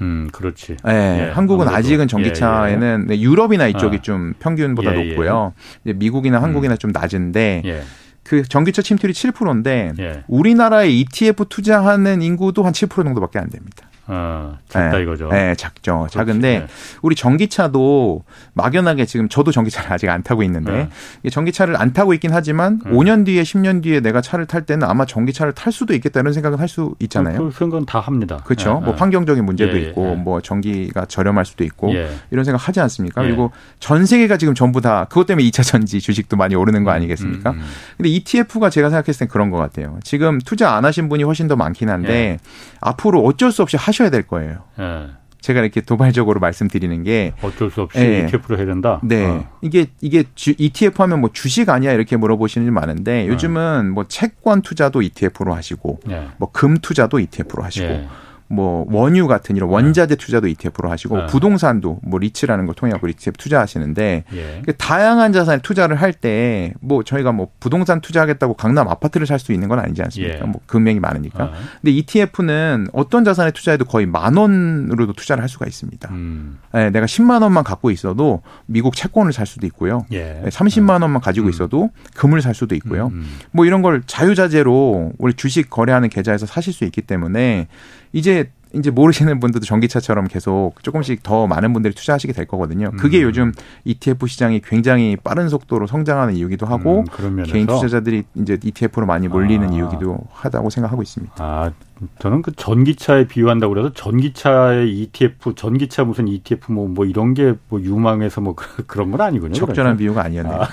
음, 0.02 0.30
그렇지. 0.32 0.78
예, 0.88 0.92
예 0.92 1.32
한국은 1.32 1.68
아무래도. 1.68 1.78
아직은 1.78 2.08
전기차에는 2.08 3.08
예, 3.10 3.14
예. 3.14 3.20
유럽이나 3.20 3.68
이쪽이 3.68 3.98
어. 3.98 4.02
좀 4.02 4.34
평균보다 4.40 4.96
예, 4.96 5.04
높고요. 5.04 5.54
미국이나 5.84 6.40
음. 6.40 6.44
한국이나 6.44 6.76
음. 6.76 6.78
좀 6.78 6.92
낮은데 6.92 7.84
그 8.24 8.44
전기차 8.44 8.82
침투율이 8.82 9.14
7%인데 9.14 10.24
우리나라에 10.28 10.90
ETF 10.90 11.46
투자하는 11.50 12.22
인구도 12.22 12.64
한 12.64 12.74
7% 12.74 13.04
정도밖에 13.04 13.40
안 13.40 13.50
됩니다. 13.50 13.91
어, 14.12 14.58
작다 14.68 14.98
네, 14.98 15.04
이거죠. 15.04 15.30
네, 15.30 15.56
작죠. 15.56 16.00
그렇지, 16.00 16.14
작은데 16.16 16.60
네. 16.60 16.68
우리 17.02 17.16
전기차도 17.16 18.24
막연하게 18.54 19.06
지금 19.06 19.30
저도 19.30 19.52
전기차를 19.52 19.94
아직 19.94 20.10
안 20.10 20.24
타고 20.24 20.42
있는데 20.44 20.90
네. 21.22 21.30
전기차를 21.30 21.80
안 21.80 21.94
타고 21.94 22.14
있긴 22.16 22.34
하지만 22.34 22.82
네. 22.84 22.92
5년 22.92 23.26
뒤에 23.26 23.44
10년 23.44 23.84
뒤에 23.84 24.00
내가 24.00 24.22
차를 24.22 24.48
탈 24.48 24.66
때는 24.66 24.88
아마 24.88 25.06
전기차를 25.06 25.54
탈 25.54 25.72
수도 25.72 25.94
있겠다 25.94 26.20
이런 26.22 26.34
생각은 26.34 26.58
할 26.58 26.72
수 26.72 26.96
있잖아요. 27.00 27.38
그, 27.38 27.52
생각은 27.52 27.86
다 27.86 28.00
합니다. 28.00 28.42
그렇죠. 28.46 28.76
네, 28.76 28.86
뭐 28.86 28.94
네. 28.94 29.00
환경적인 29.00 29.44
문제도 29.46 29.78
예, 29.78 29.84
예, 29.84 29.90
있고 29.90 30.12
예. 30.12 30.16
뭐 30.16 30.42
전기가 30.42 31.06
저렴할 31.06 31.46
수도 31.46 31.64
있고 31.64 31.94
예. 31.94 32.10
이런 32.32 32.46
생각 32.46 32.68
하지 32.68 32.80
않습니까? 32.80 33.22
예. 33.24 33.28
그리고 33.28 33.52
전 33.80 34.06
세계가 34.06 34.38
지금 34.38 34.56
전부 34.56 34.82
다 34.82 35.06
그것 35.10 35.26
때문에 35.26 35.48
2차 35.50 35.64
전지 35.66 36.00
주식도 36.00 36.38
많이 36.38 36.56
오르는 36.56 36.84
거 36.84 36.92
음, 36.92 36.96
아니겠습니까? 36.96 37.52
음, 37.52 37.58
음. 37.58 37.64
근데 37.98 38.10
ETF가 38.10 38.70
제가 38.70 38.90
생각했을 38.90 39.20
땐 39.20 39.28
그런 39.28 39.50
것 39.52 39.58
같아요. 39.58 40.00
지금 40.04 40.40
투자 40.40 40.74
안 40.76 40.86
하신 40.86 41.10
분이 41.10 41.24
훨씬 41.24 41.48
더 41.48 41.56
많긴 41.56 41.90
한데 41.90 42.14
예. 42.14 42.40
앞으로 42.80 43.22
어쩔 43.24 43.52
수 43.52 43.62
없이 43.62 43.78
하셔 43.78 44.01
야 44.06 44.10
될 44.10 44.24
거예요. 44.24 44.64
예. 44.80 45.08
제가 45.42 45.60
이렇게 45.62 45.82
도발적으로 45.82 46.40
말씀드리는 46.40 47.04
게 47.04 47.34
어쩔 47.42 47.72
수 47.72 47.82
없이 47.82 48.00
예. 48.00 48.26
ETF로 48.28 48.58
해야 48.58 48.66
된다. 48.68 49.00
네, 49.04 49.26
어. 49.26 49.50
이게 49.62 49.88
이게 50.00 50.24
주, 50.36 50.54
ETF 50.58 51.02
하면 51.02 51.20
뭐 51.20 51.32
주식 51.34 51.70
아니야 51.70 51.94
이렇게 51.94 52.16
물어보시는 52.16 52.66
분 52.66 52.74
많은데 52.76 53.28
요즘은 53.28 53.92
뭐 53.92 54.06
채권 54.08 54.62
투자도 54.62 55.02
ETF로 55.02 55.56
하시고 55.56 56.00
예. 56.10 56.28
뭐금 56.38 56.78
투자도 56.78 57.20
ETF로 57.20 57.64
하시고. 57.64 58.22
예. 58.52 58.56
뭐 58.56 58.86
원유 58.90 59.28
같은 59.28 59.56
이런 59.56 59.70
원자재 59.70 60.16
투자도 60.18 60.48
ETF로 60.48 60.92
하시고 60.92 61.18
네. 61.18 61.26
부동산도 61.28 62.00
뭐 62.04 62.20
리츠라는 62.20 62.66
걸 62.66 62.76
통해 62.76 62.92
갖고 62.92 63.08
ETF 63.08 63.38
투자하시는데 63.38 64.24
예. 64.34 64.62
다양한 64.78 65.32
자산에 65.34 65.60
투자를 65.62 65.96
할 65.96 66.12
때 66.14 66.74
뭐 66.82 67.04
저희가 67.04 67.32
뭐 67.32 67.48
부동산 67.60 68.02
투자하겠다고 68.02 68.56
강남 68.56 68.88
아파트를 68.88 69.26
살 69.28 69.40
수 69.40 69.54
있는 69.54 69.68
건 69.70 69.80
아니지 69.80 70.02
않습니까? 70.04 70.36
예. 70.40 70.42
뭐 70.42 70.62
금액이 70.68 71.00
많으니까. 71.00 71.44
어. 71.46 71.52
근데 71.82 71.92
ETF는 71.92 72.88
어떤 72.94 73.24
자산에 73.24 73.52
투자해도 73.52 73.86
거의 73.86 74.06
만 74.06 74.36
원으로도 74.38 75.14
투자를 75.14 75.42
할 75.42 75.50
수가 75.50 75.66
있습니다. 75.66 76.10
음. 76.12 76.60
네, 76.74 76.90
내가 76.92 77.06
10만 77.06 77.42
원만 77.42 77.64
갖고 77.64 77.90
있어도 77.92 78.42
미국 78.66 78.96
채권을 78.96 79.34
살 79.34 79.46
수도 79.48 79.66
있고요. 79.68 80.06
예. 80.12 80.42
30만 80.48 81.02
원만 81.02 81.22
가지고 81.22 81.48
음. 81.48 81.50
있어도 81.50 81.90
금을 82.16 82.42
살 82.42 82.54
수도 82.54 82.76
있고요. 82.76 83.08
음. 83.08 83.26
뭐 83.52 83.66
이런 83.66 83.82
걸 83.82 84.04
자유자재로 84.06 85.14
우리 85.18 85.34
주식 85.34 85.70
거래하는 85.70 86.10
계좌에서 86.10 86.46
사실 86.46 86.74
수 86.74 86.84
있기 86.84 87.02
때문에 87.02 87.68
이제 88.14 88.52
이제 88.74 88.90
모르시는 88.90 89.42
분들도 89.42 89.66
전기차처럼 89.66 90.28
계속 90.28 90.76
조금씩 90.82 91.24
더 91.24 91.46
많은 91.46 91.74
분들이 91.74 91.94
투자하시게 91.94 92.32
될 92.32 92.46
거거든요. 92.46 92.92
그게 92.92 93.20
음. 93.20 93.24
요즘 93.24 93.52
ETF 93.84 94.28
시장이 94.28 94.62
굉장히 94.62 95.18
빠른 95.22 95.50
속도로 95.50 95.88
성장하는 95.88 96.36
이유기도 96.36 96.66
하고 96.66 97.04
음, 97.20 97.44
개인 97.44 97.68
투자자들이 97.68 98.24
이제 98.36 98.58
ETF로 98.64 99.06
많이 99.06 99.28
몰리는 99.28 99.70
아. 99.70 99.74
이유기도 99.74 100.20
하다고 100.32 100.70
생각하고 100.70 101.02
있습니다. 101.02 101.34
아, 101.38 101.74
저는 102.20 102.42
그 102.42 102.54
전기차에 102.56 103.28
비유한다고 103.28 103.74
그래서 103.74 103.92
전기차의 103.94 104.90
ETF, 105.02 105.56
전기차 105.56 106.06
무슨 106.06 106.30
ETF 106.30 106.72
뭐, 106.72 106.88
뭐 106.88 107.06
이런 107.06 107.34
게 107.34 107.54
뭐 107.68 107.82
유망해서 107.82 108.40
뭐 108.42 108.56
그런 108.88 109.12
건 109.12 109.22
아니군요. 109.22 109.54
적절한 109.54 109.98
그러니까. 109.98 109.98
비유가 109.98 110.24
아니었네요. 110.24 110.62
아. 110.62 110.68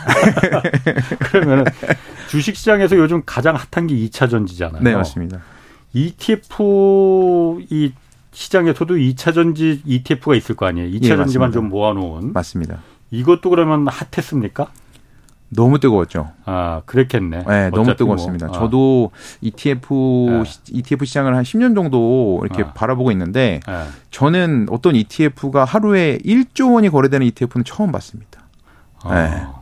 그러면 1.30 1.64
주식 2.28 2.54
시장에서 2.56 2.96
요즘 2.96 3.22
가장 3.26 3.56
핫한 3.56 3.88
게 3.88 3.94
2차 3.96 4.30
전지잖아요. 4.30 4.82
네, 4.82 4.94
맞습니다. 4.94 5.40
ETF 5.92 7.60
이 7.70 7.92
시장에서도 8.32 8.94
2차 8.94 9.34
전지 9.34 9.82
ETF가 9.84 10.34
있을 10.36 10.54
거 10.54 10.66
아니에요. 10.66 10.88
2차 10.98 11.04
예, 11.04 11.16
전지만 11.16 11.52
좀 11.52 11.68
모아놓은. 11.68 12.32
맞습니다. 12.32 12.78
이것도 13.10 13.50
그러면 13.50 13.86
핫했습니까? 13.88 14.70
너무 15.50 15.78
뜨거웠죠. 15.78 16.30
아, 16.44 16.82
그랬겠네. 16.84 17.44
네, 17.48 17.70
너무 17.70 17.96
뜨거웠습니다. 17.96 18.48
뭐. 18.48 18.56
아. 18.56 18.58
저도 18.58 19.10
ETF 19.40 20.42
네. 20.44 20.44
ETF 20.72 21.06
시장을 21.06 21.34
한 21.34 21.42
10년 21.42 21.74
정도 21.74 22.40
이렇게 22.44 22.64
아. 22.64 22.72
바라보고 22.74 23.10
있는데 23.12 23.60
네. 23.66 23.84
저는 24.10 24.66
어떤 24.70 24.94
ETF가 24.94 25.64
하루에 25.64 26.18
1조 26.18 26.74
원이 26.74 26.90
거래되는 26.90 27.26
ETF는 27.28 27.64
처음 27.64 27.92
봤습니다. 27.92 28.42
아. 29.02 29.14
네. 29.14 29.57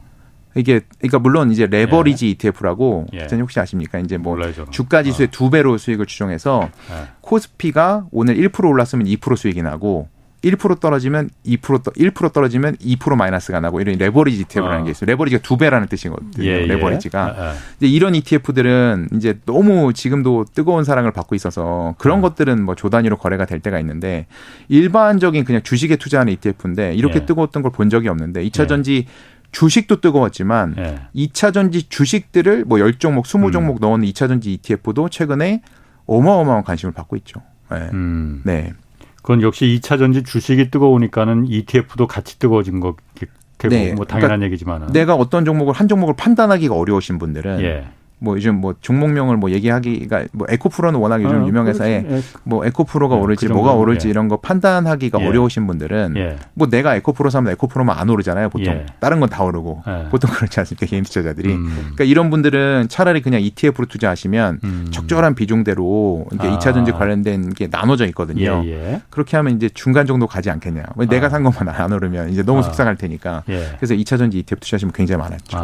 이게 0.56 0.80
그러니까 0.98 1.18
물론 1.18 1.50
이제 1.50 1.66
레버리지 1.66 2.26
예. 2.26 2.30
ETF라고 2.30 3.06
예. 3.12 3.18
기자님 3.18 3.42
혹시 3.44 3.60
아십니까? 3.60 3.98
이제 3.98 4.16
뭐 4.16 4.34
몰라요, 4.34 4.52
주가 4.70 5.02
지수의 5.02 5.28
어. 5.28 5.30
두 5.30 5.50
배로 5.50 5.76
수익을 5.78 6.06
추정해서 6.06 6.70
예. 6.90 7.08
코스피가 7.20 8.06
오늘 8.10 8.36
1% 8.36 8.64
올랐으면 8.68 9.06
2% 9.06 9.36
수익이 9.36 9.62
나고 9.62 10.08
1% 10.44 10.78
떨어지면 10.78 11.30
2% 11.44 11.94
1% 11.96 12.32
떨어지면 12.32 12.76
2% 12.76 13.16
마이너스가 13.16 13.58
나고 13.58 13.80
이런 13.80 13.96
레버리지 13.98 14.42
ETF라는 14.42 14.82
어. 14.82 14.84
게 14.84 14.92
있어요. 14.92 15.06
레버리지가 15.06 15.42
두 15.42 15.56
배라는 15.56 15.88
뜻이거든요. 15.88 16.44
예, 16.44 16.62
예. 16.62 16.66
레버리지가. 16.66 17.20
아, 17.20 17.34
아. 17.36 17.54
이제 17.78 17.88
이런 17.88 18.14
ETF들은 18.14 19.08
이제 19.14 19.40
너무 19.44 19.92
지금도 19.92 20.44
뜨거운 20.54 20.84
사랑을 20.84 21.10
받고 21.10 21.34
있어서 21.34 21.96
그런 21.98 22.18
어. 22.18 22.22
것들은 22.22 22.62
뭐 22.62 22.74
조단위로 22.76 23.16
거래가 23.16 23.44
될 23.44 23.58
때가 23.60 23.80
있는데 23.80 24.26
일반적인 24.68 25.44
그냥 25.44 25.62
주식에 25.62 25.96
투자하는 25.96 26.32
ETF인데 26.34 26.94
이렇게 26.94 27.20
예. 27.22 27.26
뜨거웠던 27.26 27.62
걸 27.62 27.72
본 27.72 27.90
적이 27.90 28.08
없는데 28.08 28.42
2차 28.48 28.68
전지 28.68 29.06
주식도 29.56 30.02
뜨거웠지만 30.02 30.74
예. 30.76 31.00
2차 31.14 31.54
전지 31.54 31.88
주식들을 31.88 32.66
뭐 32.66 32.76
10종목, 32.76 33.24
20종목 33.24 33.76
음. 33.76 33.78
넣은 33.80 34.00
2차 34.02 34.28
전지 34.28 34.52
ETF도 34.52 35.08
최근에 35.08 35.62
어마어마한 36.04 36.62
관심을 36.62 36.92
받고 36.92 37.16
있죠. 37.16 37.40
네. 37.70 37.88
음. 37.94 38.42
네. 38.44 38.74
그건 39.16 39.40
역시 39.40 39.64
2차 39.64 39.98
전지 39.98 40.24
주식이 40.24 40.70
뜨거우니까는 40.70 41.46
ETF도 41.48 42.06
같이 42.06 42.38
뜨거워진 42.38 42.80
거겠고 42.80 43.68
네. 43.70 43.94
뭐 43.94 44.04
당연한 44.04 44.40
그러니까 44.40 44.44
얘기지만 44.44 44.92
내가 44.92 45.14
어떤 45.14 45.46
종목을 45.46 45.72
한 45.72 45.88
종목을 45.88 46.14
판단하기가 46.16 46.74
어려우신 46.74 47.18
분들은 47.18 47.62
예. 47.62 47.88
뭐 48.18 48.36
요즘 48.36 48.56
뭐 48.56 48.74
종목명을 48.80 49.36
뭐 49.36 49.50
얘기하기가 49.50 50.24
뭐 50.32 50.46
에코프로는 50.48 50.98
워낙 50.98 51.22
요즘 51.22 51.42
아, 51.42 51.46
유명해서 51.46 51.86
예. 51.88 52.22
뭐 52.44 52.64
에코프로가 52.64 53.14
네, 53.14 53.20
오를지 53.20 53.46
그 53.46 53.52
뭐가 53.52 53.72
오를지 53.72 54.08
예. 54.08 54.10
이런 54.10 54.28
거 54.28 54.38
판단하기가 54.38 55.20
예. 55.20 55.26
어려우신 55.26 55.66
분들은 55.66 56.14
예. 56.16 56.36
뭐 56.54 56.68
내가 56.68 56.96
에코프로 56.96 57.28
사면 57.28 57.52
에코프로만 57.52 57.98
안 57.98 58.08
오르잖아요 58.08 58.48
보통 58.48 58.72
예. 58.72 58.86
다른 59.00 59.20
건 59.20 59.26
다 59.26 59.42
오르고 59.42 59.82
예. 59.88 60.08
보통 60.08 60.30
그렇지 60.30 60.60
않습니까 60.60 60.86
개인 60.86 61.02
투자자들이 61.02 61.52
음. 61.52 61.74
그러니까 61.78 62.04
이런 62.04 62.30
분들은 62.30 62.86
차라리 62.88 63.20
그냥 63.20 63.42
ETF로 63.42 63.86
투자하시면 63.86 64.60
음. 64.62 64.86
적절한 64.90 65.34
비중대로 65.34 66.26
이게 66.32 66.46
아. 66.46 66.56
2차 66.56 66.72
전지 66.72 66.92
관련된 66.92 67.52
게 67.54 67.68
나눠져 67.70 68.06
있거든요 68.06 68.62
그렇게 69.10 69.36
하면 69.36 69.56
이제 69.56 69.68
중간 69.68 70.06
정도 70.06 70.26
가지 70.26 70.48
않겠냐 70.48 70.84
아. 70.96 71.04
내가 71.06 71.28
산 71.28 71.42
것만 71.42 71.68
안 71.68 71.92
오르면 71.92 72.30
이제 72.30 72.42
너무 72.42 72.60
아. 72.60 72.62
속상할 72.62 72.96
테니까 72.96 73.42
그래서 73.46 73.94
2차 73.94 74.16
전지 74.16 74.38
ETF 74.38 74.60
투자하시면 74.60 74.92
굉장히 74.92 75.20
많았죠. 75.20 75.56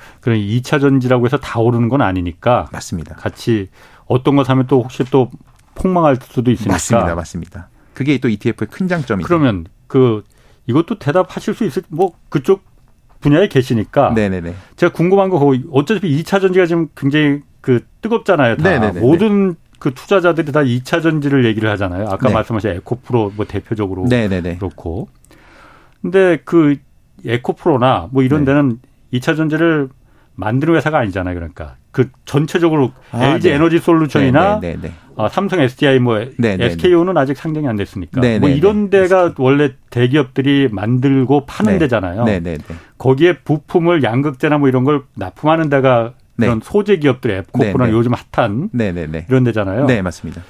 아. 0.00 0.18
그런 0.20 0.38
2차 0.38 0.80
전지라고 0.80 1.26
해서 1.26 1.36
다 1.36 1.60
오르는 1.60 1.88
건 1.88 2.00
아니니까. 2.02 2.68
맞습니다. 2.72 3.14
같이 3.16 3.68
어떤 4.06 4.36
거 4.36 4.44
사면 4.44 4.66
또 4.66 4.82
혹시 4.82 5.04
또 5.04 5.30
폭망할 5.74 6.18
수도 6.22 6.50
있으니까. 6.50 6.72
맞습니다. 6.72 7.14
맞습니다. 7.14 7.68
그게 7.94 8.18
또 8.18 8.28
ETF의 8.28 8.68
큰 8.70 8.88
장점이죠. 8.88 9.26
그러면 9.26 9.66
그 9.86 10.24
이것도 10.66 10.98
대답하실 10.98 11.54
수 11.54 11.64
있을 11.64 11.82
뭐 11.88 12.12
그쪽 12.28 12.62
분야에 13.20 13.48
계시니까. 13.48 14.10
네네네. 14.14 14.54
제가 14.76 14.92
궁금한 14.92 15.28
거 15.28 15.54
어차피 15.72 16.22
2차 16.22 16.40
전지가 16.40 16.66
지금 16.66 16.88
굉장히 16.96 17.40
그 17.60 17.84
뜨겁잖아요. 18.00 18.56
다 18.56 18.62
네네네. 18.62 19.00
모든 19.00 19.56
그 19.78 19.94
투자자들이 19.94 20.52
다 20.52 20.60
2차 20.60 21.02
전지를 21.02 21.44
얘기를 21.44 21.68
하잖아요. 21.70 22.06
아까 22.08 22.28
네. 22.28 22.34
말씀하신 22.34 22.70
에코프로 22.70 23.32
뭐 23.36 23.46
대표적으로 23.46 24.06
네네네. 24.08 24.56
그렇고. 24.56 25.08
근데 26.00 26.38
그 26.44 26.76
에코프로나 27.24 28.08
뭐 28.10 28.22
이런 28.22 28.44
네. 28.44 28.52
데는 28.52 28.80
2차 29.12 29.36
전지를 29.36 29.88
만드는 30.36 30.74
회사가 30.74 30.98
아니잖아요. 30.98 31.34
그러니까 31.34 31.76
그 31.90 32.08
전체적으로 32.24 32.92
아, 33.10 33.24
LG 33.24 33.48
네. 33.48 33.54
에너지 33.54 33.78
솔루션이나 33.78 34.60
네, 34.60 34.72
네, 34.72 34.78
네. 34.82 34.92
어, 35.16 35.28
삼성 35.28 35.60
SDI 35.60 35.98
뭐 35.98 36.24
네, 36.38 36.56
SKO는 36.58 37.16
아직 37.18 37.36
상장이 37.36 37.68
안 37.68 37.76
됐으니까 37.76 38.20
뭐 38.38 38.48
이런 38.48 38.90
데가 38.90 39.34
원래 39.38 39.72
대기업들이 39.90 40.68
만들고 40.70 41.46
파는 41.46 41.78
데잖아요. 41.78 42.24
거기에 42.98 43.38
부품을 43.38 44.02
양극재나 44.02 44.58
뭐 44.58 44.68
이런 44.68 44.84
걸 44.84 45.02
납품하는 45.16 45.68
데가 45.68 46.14
그런 46.38 46.60
소재 46.62 46.96
기업들 46.96 47.30
앱코프나 47.32 47.90
요즘 47.90 48.12
핫한 48.32 48.70
이런 49.28 49.44
데잖아요. 49.44 49.86
네, 49.86 50.00
맞습니다. 50.00 50.42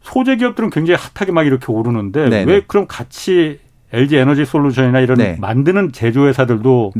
소재 0.00 0.36
기업들은 0.36 0.70
굉장히 0.70 0.98
핫하게 1.14 1.32
막 1.32 1.46
이렇게 1.46 1.70
오르는데 1.70 2.44
왜 2.44 2.62
그럼 2.66 2.86
같이 2.88 3.60
LG 3.92 4.16
에너지 4.16 4.44
솔루션이나 4.44 5.00
이런 5.00 5.18
만드는 5.40 5.92
제조 5.92 6.26
회사들도 6.26 6.92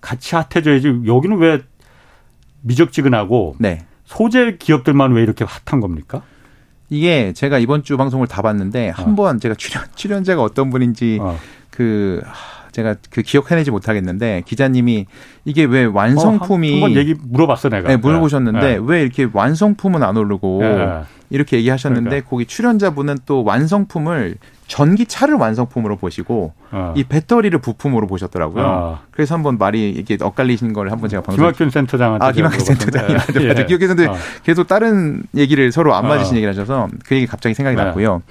같이 0.00 0.34
핫해져야지 0.34 1.02
여기는 1.06 1.38
왜 1.38 1.62
미적지근하고 2.62 3.56
네. 3.58 3.84
소재 4.04 4.56
기업들만 4.58 5.12
왜 5.12 5.22
이렇게 5.22 5.44
핫한 5.44 5.80
겁니까? 5.80 6.22
이게 6.90 7.32
제가 7.32 7.58
이번 7.58 7.82
주 7.82 7.96
방송을 7.96 8.26
다 8.26 8.42
봤는데 8.42 8.90
어. 8.90 8.92
한번 8.94 9.40
제가 9.40 9.54
출연 9.54 9.84
출연자가 9.94 10.42
어떤 10.42 10.70
분인지 10.70 11.18
어. 11.20 11.38
그 11.70 12.22
제가 12.72 12.96
그 13.10 13.22
기억해내지 13.22 13.70
못하겠는데 13.70 14.42
기자님이 14.46 15.06
이게 15.44 15.64
왜 15.64 15.84
완성품이 15.84 16.70
어, 16.70 16.74
한, 16.74 16.80
번 16.80 16.96
얘기 16.96 17.14
물어봤어 17.20 17.68
내가. 17.68 17.88
네, 17.88 17.96
물어보셨는데 17.96 18.60
네. 18.60 18.80
왜 18.82 19.02
이렇게 19.02 19.28
완성품은 19.32 20.02
안 20.02 20.16
오르고 20.16 20.58
네. 20.62 21.02
이렇게 21.30 21.58
얘기하셨는데 21.58 22.08
그러니까. 22.08 22.30
거기 22.30 22.46
출연자분은 22.46 23.18
또 23.26 23.44
완성품을 23.44 24.36
전기차를 24.68 25.34
완성품으로 25.34 25.96
보시고 25.96 26.52
어. 26.70 26.94
이 26.96 27.02
배터리를 27.02 27.58
부품으로 27.58 28.06
보셨더라고요. 28.06 28.64
어. 28.64 28.98
그래서 29.10 29.34
한번 29.34 29.58
말이 29.58 29.90
이게 29.90 30.16
엇갈리신 30.20 30.74
걸 30.74 30.92
한번 30.92 31.08
제가 31.08 31.22
방송 31.22 31.42
김학균 31.42 31.70
센터장한테 31.70 32.24
아 32.24 32.32
김학균 32.32 32.60
센터장이 32.60 33.14
맞아 33.14 33.60
예. 33.60 33.64
기억해 33.64 33.86
서 33.86 33.94
어. 33.94 34.16
계속 34.44 34.68
다른 34.68 35.22
얘기를 35.34 35.72
서로 35.72 35.94
안 35.94 36.06
맞으신 36.06 36.34
어. 36.34 36.36
얘기를 36.36 36.52
하셔서 36.52 36.88
그 37.06 37.16
얘기 37.16 37.26
갑자기 37.26 37.54
생각이 37.54 37.76
네. 37.76 37.82
났고요. 37.82 38.22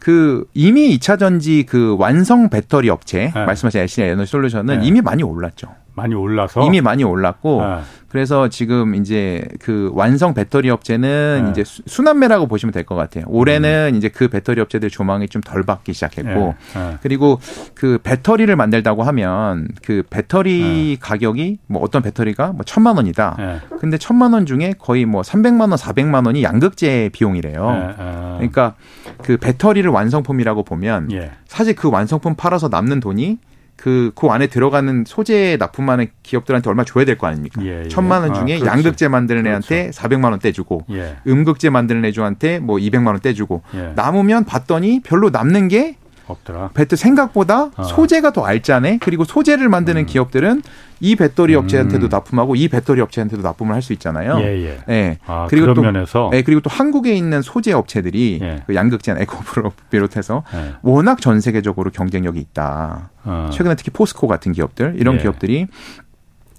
그 0.00 0.44
이미 0.54 0.98
2차 0.98 1.18
전지 1.18 1.64
그 1.68 1.96
완성 1.98 2.50
배터리 2.50 2.90
업체 2.90 3.30
네. 3.32 3.44
말씀하신 3.44 3.80
LCD 3.82 4.02
에너지 4.02 4.30
솔루션은 4.30 4.80
네. 4.80 4.86
이미 4.86 5.00
많이 5.00 5.22
올랐죠. 5.22 5.68
많이 5.94 6.14
올라서 6.14 6.64
이미 6.66 6.80
많이 6.80 7.04
올랐고 7.04 7.62
네. 7.62 7.80
그래서 8.08 8.48
지금 8.48 8.94
이제 8.96 9.44
그 9.60 9.90
완성 9.94 10.34
배터리 10.34 10.68
업체는 10.70 11.42
네. 11.44 11.50
이제 11.50 11.64
순환매라고 11.64 12.46
보시면 12.48 12.72
될 12.72 12.84
것 12.84 12.96
같아요. 12.96 13.24
올해는 13.28 13.90
음. 13.92 13.96
이제 13.96 14.08
그 14.08 14.28
배터리 14.28 14.60
업체들 14.60 14.90
조망이 14.90 15.28
좀 15.28 15.40
덜 15.42 15.62
받기 15.62 15.92
시작했고 15.92 16.30
네. 16.30 16.54
네. 16.74 16.98
그리고 17.02 17.38
그 17.74 17.98
배터리를 18.02 18.54
만든다고 18.54 19.02
하면 19.04 19.68
그 19.82 20.02
배터리 20.10 20.60
네. 20.60 20.96
가격이 21.00 21.58
뭐 21.66 21.82
어떤 21.82 22.02
배터리가 22.02 22.48
뭐 22.52 22.62
천만 22.64 22.96
원이다. 22.96 23.36
네. 23.38 23.58
근데 23.78 23.96
천만 23.96 24.32
원 24.32 24.44
중에 24.46 24.74
거의 24.78 25.04
뭐 25.06 25.22
삼백만 25.22 25.70
원, 25.70 25.76
사백만 25.78 26.26
원이 26.26 26.42
양극재 26.42 27.10
비용이래요. 27.12 27.70
네. 27.70 27.94
아. 27.98 28.34
그러니까 28.38 28.74
그 29.22 29.36
배터리를 29.36 29.88
완성품이라고 29.90 30.64
보면 30.64 31.12
예. 31.12 31.30
사실 31.46 31.74
그 31.74 31.90
완성품 31.90 32.34
팔아서 32.36 32.68
남는 32.68 33.00
돈이 33.00 33.38
그, 33.80 34.12
그 34.14 34.26
안에 34.26 34.48
들어가는 34.48 35.04
소재 35.06 35.56
납품하는 35.58 36.08
기업들한테 36.22 36.68
얼마 36.68 36.84
줘야 36.84 37.06
될 37.06 37.16
거 37.16 37.26
아닙니까? 37.28 37.62
예, 37.64 37.84
예. 37.84 37.88
천만 37.88 38.20
원 38.20 38.32
아, 38.32 38.34
중에 38.44 38.60
아, 38.62 38.66
양극재 38.66 39.08
만드는 39.08 39.46
애한테 39.46 39.90
그렇죠. 39.90 40.02
400만 40.02 40.24
원 40.30 40.38
떼 40.38 40.52
주고, 40.52 40.84
예. 40.90 41.16
음극재 41.26 41.70
만드는 41.70 42.04
애들한테 42.04 42.58
뭐 42.58 42.76
200만 42.76 43.06
원 43.06 43.20
떼 43.20 43.32
주고, 43.32 43.62
예. 43.74 43.92
남으면 43.96 44.44
봤더니 44.44 45.00
별로 45.02 45.30
남는 45.30 45.68
게 45.68 45.96
없더라. 46.30 46.70
배터 46.74 46.96
생각보다 46.96 47.70
어. 47.76 47.82
소재가 47.82 48.32
더 48.32 48.44
알짜네. 48.44 48.98
그리고 49.00 49.24
소재를 49.24 49.68
만드는 49.68 50.02
음. 50.02 50.06
기업들은 50.06 50.62
이 51.00 51.16
배터리 51.16 51.54
업체한테도 51.54 52.06
음. 52.06 52.08
납품하고 52.10 52.56
이 52.56 52.68
배터리 52.68 53.00
업체한테도 53.00 53.42
납품을 53.42 53.74
할 53.74 53.80
수 53.82 53.92
있잖아요. 53.94 54.38
예, 54.40 54.64
예. 54.66 54.78
네. 54.86 55.18
아, 55.26 55.46
그리고 55.48 55.72
또 55.72 55.80
면에서 55.80 56.28
네, 56.30 56.42
그리고 56.42 56.60
또 56.60 56.68
한국에 56.68 57.14
있는 57.14 57.40
소재 57.40 57.72
업체들이 57.72 58.38
예. 58.42 58.62
그 58.66 58.74
양극재 58.74 59.14
에코프로 59.18 59.72
비롯해서 59.90 60.42
예. 60.54 60.74
워낙 60.82 61.20
전 61.20 61.40
세계적으로 61.40 61.90
경쟁력이 61.90 62.38
있다. 62.38 63.10
어. 63.24 63.50
최근에 63.52 63.74
특히 63.76 63.90
포스코 63.90 64.26
같은 64.26 64.52
기업들 64.52 64.96
이런 64.98 65.14
예. 65.16 65.18
기업들이 65.20 65.66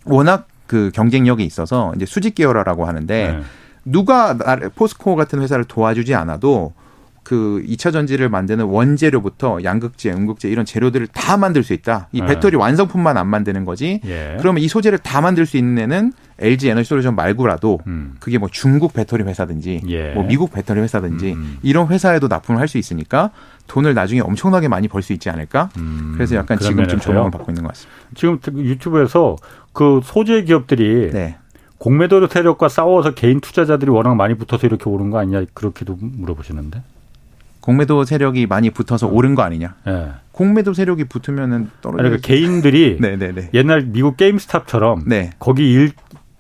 워낙 0.06 0.48
그 0.66 0.90
경쟁력이 0.94 1.44
있어서 1.44 1.94
이제 1.96 2.06
수직 2.06 2.34
계열화라고 2.36 2.86
하는데 2.86 3.14
예. 3.14 3.44
누가 3.86 4.36
포스코 4.76 5.16
같은 5.16 5.42
회사를 5.42 5.66
도와주지 5.66 6.16
않아도 6.16 6.74
그 7.24 7.64
2차 7.68 7.94
전지를 7.94 8.30
만드는 8.30 8.66
원재료부터 8.66 9.64
양극재, 9.64 10.12
음극재 10.12 10.50
이런 10.50 10.66
재료들을 10.66 11.08
다 11.08 11.38
만들 11.38 11.64
수 11.64 11.74
있다. 11.74 12.08
이 12.12 12.20
네. 12.20 12.26
배터리 12.28 12.52
네. 12.52 12.58
완성품만 12.58 13.16
안 13.16 13.28
만드는 13.28 13.64
거지. 13.64 14.02
예. 14.06 14.38
그러면 14.40 14.64
이 14.64 14.68
소재를 14.68 14.98
다 14.98 15.22
만들 15.22 15.46
수 15.46 15.56
있는 15.58 15.78
애는 15.84 16.14
LG 16.40 16.70
에너지 16.70 16.90
솔루션 16.90 17.16
말고라도 17.16 17.80
음. 17.86 18.16
그게 18.20 18.40
뭐 18.40 18.50
중국 18.52 18.94
배터리 18.94 19.24
회사든지 19.24 19.82
예. 19.88 20.14
뭐 20.14 20.24
미국 20.26 20.52
배터리 20.52 20.80
회사든지 20.82 21.34
음. 21.34 21.58
이런 21.62 21.88
회사에도 21.90 22.28
납품을 22.28 22.60
할 22.60 22.68
수 22.68 22.78
있으니까 22.80 23.30
돈을 23.68 23.94
나중에 23.94 24.22
엄청나게 24.22 24.68
많이 24.68 24.88
벌 24.88 25.02
수 25.04 25.14
있지 25.14 25.30
않을까? 25.30 25.70
음. 25.78 26.14
그래서 26.16 26.36
약간 26.36 26.58
지금 26.58 26.88
좀 26.88 27.00
조명을 27.00 27.30
받고 27.32 27.52
있는 27.52 27.64
것 27.64 27.70
같습니다. 27.70 28.00
지금 28.16 28.40
유튜브에서 28.66 29.36
그 29.74 30.00
소재 30.04 30.42
기업들이 30.44 31.12
네. 31.12 31.38
공매도 31.78 32.28
세력과 32.28 32.70
싸워서 32.70 33.14
개인 33.14 33.40
투자자들이 33.40 33.90
워낙 33.92 34.16
많이 34.16 34.36
붙어서 34.36 34.68
이렇게 34.68 34.90
오른 34.90 35.10
거 35.10 35.20
아니냐 35.20 35.46
그렇게도 35.54 35.98
물어보시는데. 36.00 36.82
공매도 37.62 38.04
세력이 38.06 38.48
많이 38.48 38.70
붙어서 38.70 39.08
음. 39.08 39.14
오른 39.16 39.36
거 39.36 39.44
아니냐. 39.44 39.76
네. 39.86 40.10
공매도 40.32 40.74
세력이 40.74 41.06
붙으면은 41.06 41.70
떨어져. 41.82 41.98
그러니까 42.04 42.28
개인들이 42.28 42.98
네네네. 43.00 43.52
옛날 43.54 43.86
미국 43.86 44.18
게임스탑처럼 44.18 45.04
네. 45.08 45.32
거기 45.40 45.72
일 45.72 45.92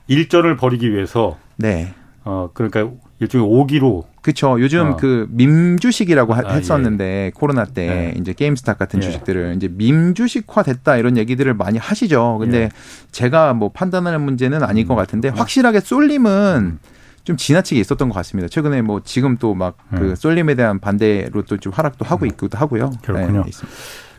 일전을 0.07 0.57
벌이기 0.57 0.91
위해서 0.91 1.37
네. 1.57 1.93
어 2.23 2.49
그러니까 2.53 2.89
일종의 3.19 3.47
오기로 3.47 4.05
그렇죠. 4.21 4.59
요즘 4.59 4.91
어. 4.91 4.97
그 4.97 5.27
밈주식이라고 5.31 6.33
아, 6.33 6.41
했었는데 6.49 7.03
예. 7.25 7.31
코로나 7.33 7.65
때 7.65 8.13
예. 8.15 8.19
이제 8.19 8.33
게임스탑 8.33 8.77
같은 8.77 9.01
예. 9.01 9.05
주식들을 9.05 9.53
이제 9.55 9.67
밈주식화 9.67 10.63
됐다 10.63 10.97
이런 10.97 11.17
얘기들을 11.17 11.53
많이 11.53 11.77
하시죠. 11.79 12.37
근데 12.39 12.63
예. 12.63 12.69
제가 13.11 13.53
뭐 13.53 13.69
판단하는 13.69 14.21
문제는 14.21 14.63
아닐 14.63 14.85
음. 14.85 14.87
것 14.87 14.95
같은데 14.95 15.29
확실하게 15.29 15.79
쏠림은 15.79 16.31
음. 16.57 16.79
좀 17.23 17.37
지나치게 17.37 17.79
있었던 17.81 18.09
것 18.09 18.15
같습니다. 18.15 18.47
최근에 18.49 18.81
뭐 18.81 19.01
지금 19.03 19.37
또 19.37 19.53
막그 19.53 19.95
음. 19.95 20.15
쏠림에 20.15 20.55
대한 20.55 20.79
반대로 20.79 21.43
또 21.43 21.57
좀 21.57 21.71
하락도 21.73 22.05
하고 22.05 22.25
음. 22.25 22.27
있기도 22.27 22.57
하고요. 22.57 22.91
그렇군요. 23.03 23.43
네, 23.45 23.51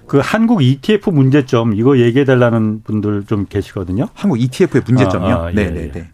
그 0.06 0.20
한국 0.22 0.62
ETF 0.62 1.10
문제점 1.10 1.74
이거 1.74 1.98
얘기해 1.98 2.24
달라는 2.24 2.82
분들 2.82 3.24
좀 3.26 3.46
계시거든요. 3.48 4.08
한국 4.14 4.40
ETF의 4.40 4.82
문제점이요? 4.86 5.34
아, 5.34 5.46
아, 5.46 5.50
네, 5.52 5.64
예, 5.64 5.70
네, 5.70 5.80
예. 5.84 5.90
네. 5.92 6.10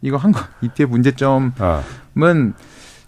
이거 0.00 0.16
한국 0.16 0.42
ETF 0.62 0.90
문제점은 0.90 1.52
아. 1.58 1.82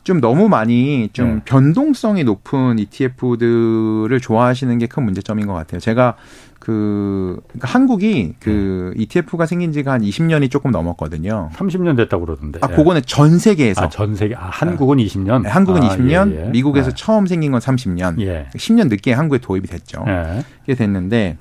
좀 0.04 0.20
너무 0.20 0.50
많이 0.50 1.08
좀 1.14 1.36
네. 1.36 1.40
변동성이 1.46 2.24
높은 2.24 2.78
ETF들을 2.78 4.20
좋아하시는 4.20 4.76
게 4.78 4.86
큰 4.86 5.02
문제점인 5.04 5.46
것 5.46 5.54
같아요. 5.54 5.80
제가 5.80 6.16
그 6.64 7.40
그러니까 7.48 7.68
한국이 7.68 8.32
그 8.40 8.94
ETF가 8.96 9.44
생긴 9.44 9.70
지가 9.70 9.92
한 9.92 10.00
20년이 10.00 10.50
조금 10.50 10.70
넘었거든요. 10.70 11.50
30년 11.52 11.94
됐다고 11.94 12.24
그러던데. 12.24 12.58
아, 12.62 12.68
그거는 12.68 13.02
전 13.04 13.38
세계에서. 13.38 13.82
아, 13.82 13.88
전 13.90 14.14
세계. 14.14 14.34
아, 14.34 14.48
한국은 14.50 14.96
20년. 14.96 15.42
네, 15.42 15.50
한국은 15.50 15.82
아, 15.82 15.90
20년, 15.90 16.32
예, 16.32 16.46
예. 16.46 16.48
미국에서 16.48 16.88
아. 16.88 16.94
처음 16.94 17.26
생긴 17.26 17.52
건 17.52 17.60
30년. 17.60 18.18
예. 18.22 18.46
10년 18.54 18.88
늦게 18.88 19.12
한국에 19.12 19.42
도입이 19.42 19.68
됐죠. 19.68 20.06
예. 20.08 20.42
그게 20.60 20.74
됐는데 20.74 21.36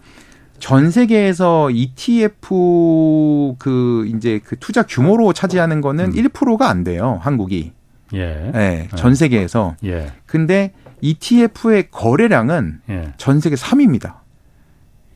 전 0.60 0.92
세계에서 0.92 1.72
ETF 1.72 3.56
그 3.60 4.06
이제 4.14 4.42
그 4.44 4.58
투자 4.60 4.84
규모로 4.84 5.32
차지하는 5.32 5.80
거는 5.80 6.08
음. 6.08 6.12
1%가 6.12 6.68
안 6.68 6.84
돼요. 6.84 7.20
한국이. 7.22 7.72
예. 8.14 8.52
네, 8.54 8.90
전 8.96 9.16
세계에서. 9.16 9.78
예. 9.86 10.12
근데 10.26 10.74
ETF의 11.00 11.92
거래량은 11.92 12.82
예. 12.90 13.14
전 13.16 13.40
세계 13.40 13.56
3위입니다. 13.56 14.23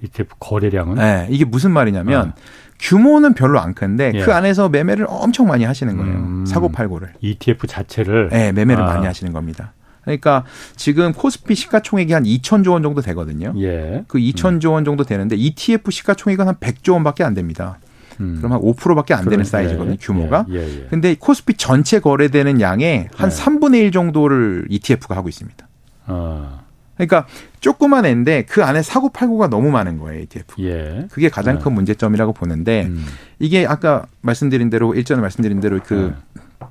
ETF 0.04 0.36
거래량은? 0.40 0.96
네, 0.96 1.28
이게 1.30 1.46
무슨 1.46 1.72
말이냐면 1.72 2.30
어. 2.30 2.34
규모는 2.80 3.34
별로 3.34 3.60
안 3.60 3.74
큰데 3.74 4.12
예. 4.14 4.22
그 4.22 4.34
안에서 4.34 4.70
매매를 4.70 5.08
엄청 5.10 5.48
많이 5.48 5.64
하시는 5.64 5.98
거예요. 5.98 6.14
음. 6.14 6.46
사고 6.46 6.70
팔고를. 6.70 7.14
ETF 7.22 7.68
자체를 7.68 8.30
네, 8.30 8.52
매매를 8.52 8.84
아. 8.84 8.88
많이 8.88 9.06
하시는 9.06 9.34
겁니다. 9.34 9.74
그러니까 10.04 10.46
지금 10.76 11.12
코스피 11.12 11.54
시가총액이 11.56 12.14
한 12.14 12.24
2천조 12.24 12.72
원 12.72 12.84
정도 12.84 13.02
되거든요. 13.02 13.54
예. 13.58 14.06
그 14.08 14.20
2천조 14.20 14.72
원 14.72 14.86
정도 14.86 15.04
되는데 15.04 15.36
ETF 15.36 15.92
시가총액은 15.92 16.48
한 16.48 16.56
100조 16.56 16.94
원밖에 16.94 17.24
안 17.24 17.34
됩니다. 17.34 17.80
음. 18.20 18.38
그럼 18.38 18.54
한 18.54 18.62
5%밖에 18.62 19.14
안 19.14 19.26
되는 19.26 19.38
그래, 19.38 19.44
사이즈거든요, 19.44 19.94
예, 19.94 19.98
규모가. 20.00 20.46
예, 20.50 20.56
예, 20.56 20.80
예, 20.82 20.88
근데 20.90 21.16
코스피 21.20 21.56
전체 21.56 22.00
거래되는 22.00 22.62
양의 22.62 23.10
한 23.16 23.30
3분의 23.30 23.82
1 23.82 23.92
정도를 23.92 24.68
ETF가 24.70 25.16
하고 25.16 25.30
있습니다. 25.30 25.68
아. 26.06 26.62
그러니까 26.98 27.28
조그만 27.60 28.06
애인데 28.06 28.44
그 28.44 28.64
안에 28.64 28.82
사고 28.82 29.10
팔고가 29.10 29.48
너무 29.48 29.72
많은 29.72 30.00
거예요, 30.00 30.22
ETF. 30.22 30.64
예. 30.64 31.08
그게 31.12 31.30
가장 31.30 31.58
네. 31.58 31.64
큰 31.64 31.74
문제점이라고 31.74 32.34
보는데 32.34 32.88
음. 32.88 33.06
이게 33.40 33.66
아까 33.66 34.08
말씀드린 34.22 34.70
대로 34.70 34.94
일전에 34.94 35.22
말씀드린 35.22 35.60
대로 35.60 35.80
그, 35.84 36.14
네. 36.60 36.68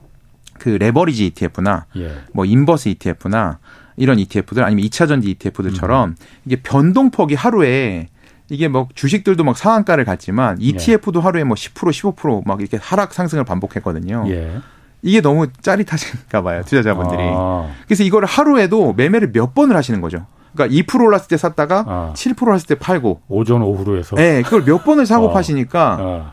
그 0.59 0.69
레버리지 0.71 1.27
ETF나 1.27 1.87
예. 1.97 2.17
뭐 2.33 2.45
인버스 2.45 2.89
ETF나 2.91 3.59
이런 3.97 4.19
ETF들 4.19 4.63
아니면 4.63 4.85
2차 4.85 5.09
전지 5.09 5.31
ETF들처럼 5.31 6.11
음. 6.11 6.17
이게 6.45 6.57
변동폭이 6.57 7.35
하루에 7.35 8.09
이게 8.49 8.69
뭐 8.69 8.89
주식들도 8.95 9.43
막 9.43 9.57
상한가를 9.57 10.05
갔지만 10.05 10.61
ETF도 10.61 11.21
예. 11.21 11.23
하루에 11.23 11.45
뭐 11.45 11.55
10% 11.57 12.15
15%막 12.15 12.61
이렇게 12.61 12.79
하락 12.81 13.15
상승을 13.15 13.45
반복했거든요. 13.45 14.25
예. 14.29 14.61
이게 15.07 15.21
너무 15.21 15.47
짜릿하신가 15.61 16.43
봐요, 16.43 16.63
투자자분들이. 16.67 17.21
아. 17.23 17.71
그래서 17.87 18.03
이거를 18.03 18.27
하루에도 18.27 18.93
매매를 18.93 19.31
몇 19.33 19.55
번을 19.55 19.77
하시는 19.77 20.01
거죠. 20.01 20.27
그러니까 20.53 20.83
2% 20.83 21.05
올랐을 21.05 21.29
때 21.29 21.37
샀다가 21.37 21.85
아. 21.87 22.13
7% 22.15 22.43
올랐을 22.47 22.67
때 22.67 22.75
팔고. 22.75 23.21
오전 23.29 23.63
오후로 23.63 23.99
해서. 23.99 24.17
네, 24.17 24.43
그걸 24.43 24.65
몇 24.65 24.85
번을 24.85 25.07
사고 25.07 25.31
아. 25.31 25.33
파시니까 25.33 25.99
아. 26.01 26.33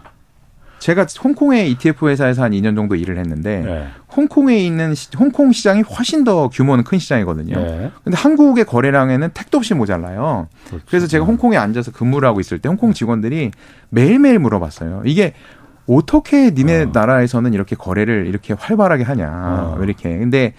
제가 0.79 1.05
홍콩의 1.23 1.71
ETF 1.71 2.09
회사에서 2.09 2.43
한 2.43 2.51
2년 2.51 2.75
정도 2.75 2.95
일을 2.95 3.17
했는데 3.17 3.62
네. 3.62 3.88
홍콩에 4.17 4.57
있는 4.57 4.93
시, 4.95 5.07
홍콩 5.17 5.53
시장이 5.53 5.81
훨씬 5.81 6.25
더 6.25 6.49
규모는 6.49 6.83
큰 6.83 6.99
시장이거든요. 6.99 7.55
네. 7.55 7.91
근데 8.03 8.17
한국의 8.17 8.65
거래량에는 8.65 9.29
택도 9.33 9.59
없이 9.59 9.73
모자라요. 9.75 10.49
그렇죠. 10.67 10.86
그래서 10.89 11.07
제가 11.07 11.23
홍콩에 11.23 11.55
앉아서 11.55 11.91
근무를 11.91 12.27
하고 12.27 12.41
있을 12.41 12.59
때 12.59 12.67
홍콩 12.67 12.91
직원들이 12.91 13.51
매일매일 13.91 14.39
물어봤어요. 14.39 15.03
이게 15.05 15.33
어떻게 15.88 16.52
니네 16.52 16.84
어. 16.84 16.89
나라에서는 16.93 17.54
이렇게 17.54 17.76
거래를 17.76 18.28
이렇게 18.28 18.54
활발하게 18.54 19.04
하냐. 19.04 19.28
어. 19.28 19.76
왜 19.78 19.86
이렇게. 19.86 20.17
근데 20.17 20.54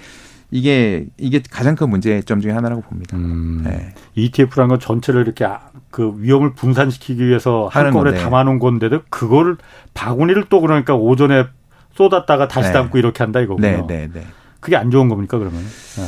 이게 0.51 1.07
이게 1.17 1.43
가장 1.51 1.75
큰 1.75 1.91
문제점 1.91 2.41
중에 2.41 2.53
하나라고 2.53 2.83
봅니다. 2.83 3.17
음. 3.17 3.63
네. 3.65 3.95
ETF라는 4.15 4.69
건 4.69 4.81
전체를 4.81 5.23
이렇게 5.23 5.45
아, 5.45 5.61
그 5.91 6.15
위험을 6.19 6.55
분산시키기 6.55 7.27
위해서 7.27 7.69
한꺼번에 7.73 8.17
담아놓은 8.19 8.59
건데도 8.59 9.03
그거를 9.09 9.57
바구니를 9.95 10.47
또 10.51 10.61
그러니까 10.61 10.95
오전에 10.95 11.47
쏟았다가 11.95 12.49
다시 12.49 12.69
네. 12.69 12.73
담고 12.73 12.99
이렇게 12.99 13.25
한다 13.25 13.41
이거군요. 13.41 13.67
네, 13.67 13.85
네, 13.87 14.09
네. 14.13 14.25
그게 14.61 14.77
안 14.77 14.91
좋은 14.91 15.09
겁니까 15.09 15.39
그러면? 15.39 15.61
네. 15.61 16.03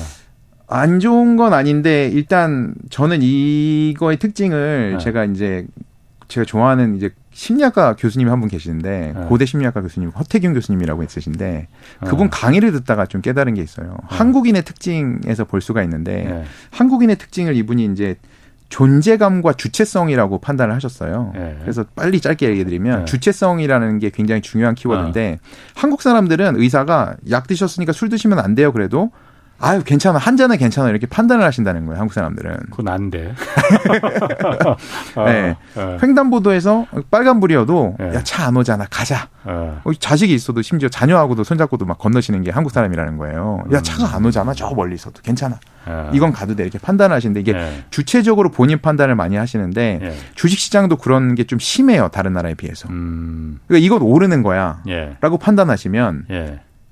안 0.69 1.01
좋은 1.01 1.37
건 1.37 1.53
아닌데 1.53 2.09
일단 2.13 2.75
저는 2.91 3.21
이거의 3.23 4.19
특징을 4.19 4.93
네. 4.93 4.99
제가 4.99 5.25
이제 5.25 5.67
제가 6.29 6.45
좋아하는 6.45 6.97
이제 6.97 7.11
심리학과 7.37 7.97
교수님이 7.97 8.31
한 8.31 8.41
분 8.41 8.49
계시는데 8.49 9.13
네. 9.15 9.25
고대 9.29 9.45
심리학과 9.45 9.83
교수님 9.83 10.09
허태균 10.09 10.55
교수님이라고 10.55 11.03
있으신데 11.03 11.69
그분 12.07 12.27
네. 12.27 12.31
강의를 12.33 12.73
듣다가 12.73 13.05
좀 13.05 13.21
깨달은 13.21 13.55
게 13.55 13.63
있어요. 13.63 13.89
네. 13.89 13.97
한국인의 14.17 14.65
특징에서 14.65 15.45
볼 15.45 15.61
수가 15.61 15.83
있는데 15.83 16.25
네. 16.25 16.45
한국인의 16.71 17.17
특징을 17.17 17.55
이분이 17.55 17.85
이제 17.93 18.17
존재감과 18.71 19.53
주체성이라고 19.53 20.39
판단을 20.39 20.75
하셨어요. 20.75 21.33
네. 21.35 21.59
그래서 21.61 21.85
빨리 21.95 22.21
짧게 22.21 22.49
얘기해 22.49 22.65
드리면 22.65 23.01
네. 23.01 23.05
주체성이라는 23.05 23.99
게 23.99 24.11
굉장히 24.11 24.41
중요한 24.41 24.75
키워드인데 24.75 25.39
한국 25.75 26.01
사람들은 26.03 26.57
의사가 26.59 27.17
약 27.31 27.47
드셨으니까 27.47 27.93
술 27.93 28.09
드시면 28.09 28.39
안 28.39 28.55
돼요. 28.55 28.73
그래도 28.73 29.11
아유 29.59 29.83
괜찮아 29.85 30.19
한 30.19 30.37
잔은 30.37 30.59
괜찮아 30.59 30.91
이렇게 30.91 31.07
판단을 31.07 31.45
하신다는 31.45 31.87
거예요 31.87 31.99
한국 31.99 32.13
사람들은. 32.13 32.57
그건 32.71 32.89
안 32.89 33.11
돼. 33.11 33.35
네. 35.17 35.57
어, 35.77 35.97
횡단보도에서 36.03 36.87
빨간 37.11 37.41
불이어도 37.41 37.97
네. 37.99 38.15
야차 38.15 38.47
안 38.47 38.57
오잖아 38.57 38.87
가자. 38.91 39.29
어. 39.45 39.81
자식이 39.99 40.35
있어도 40.35 40.61
심지어 40.63 40.89
자녀하고도 40.89 41.43
손잡고도 41.45 41.87
막 41.87 41.99
건너시는 41.99 42.43
게 42.43 42.51
한국 42.51 42.71
사람이라는 42.71 43.17
거예요. 43.17 43.63
야 43.73 43.81
차가 43.81 44.15
안 44.15 44.25
오잖아 44.27 44.53
저 44.53 44.71
멀리서도 44.75 45.23
괜찮아. 45.23 45.59
이건 46.13 46.33
가도 46.33 46.55
돼 46.57 46.65
이렇게 46.65 46.79
판단하시는데 46.79 47.41
이게 47.41 47.53
네. 47.53 47.85
주체적으로 47.91 48.51
본인 48.51 48.81
판단을 48.81 49.15
많이 49.15 49.37
하시는데 49.37 49.99
네. 50.03 50.17
주식시장도 50.35 50.97
그런 50.97 51.35
게 51.35 51.47
좀 51.47 51.61
심해요 51.61 52.09
다른 52.09 52.33
나라에 52.33 52.55
비해서. 52.55 52.89
음. 52.89 53.61
그러니까 53.69 53.87
이건 53.87 54.03
오르는 54.03 54.43
거야라고 54.43 54.83
예. 54.89 55.17
판단하시면. 55.41 56.25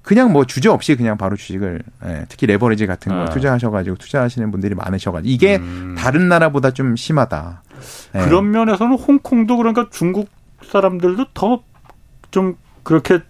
예. 0.05 0.09
그냥 0.09 0.33
뭐 0.33 0.45
주저 0.45 0.73
없이 0.73 0.97
그냥 0.97 1.17
바로 1.17 1.37
주식을 1.37 1.83
예, 2.07 2.27
특히 2.29 2.47
레버리지 2.47 2.87
같은 2.87 3.13
거 3.13 3.23
아. 3.23 3.25
투자하셔가지고 3.31 3.97
투자하시는 3.97 4.51
분들이 4.51 4.75
많으셔가지고 4.75 5.31
이게 5.31 5.57
음. 5.57 5.95
다른 5.97 6.29
나라보다 6.29 6.73
좀 6.73 6.97
심하다. 6.97 7.63
예. 8.17 8.19
그런 8.21 8.51
면에서는 8.51 8.97
홍콩도 8.97 9.57
그러니까 9.57 9.89
중국 9.91 10.29
사람들도 10.63 11.27
더 11.35 11.63
좀 12.35 12.57
그렇게 12.83 13.21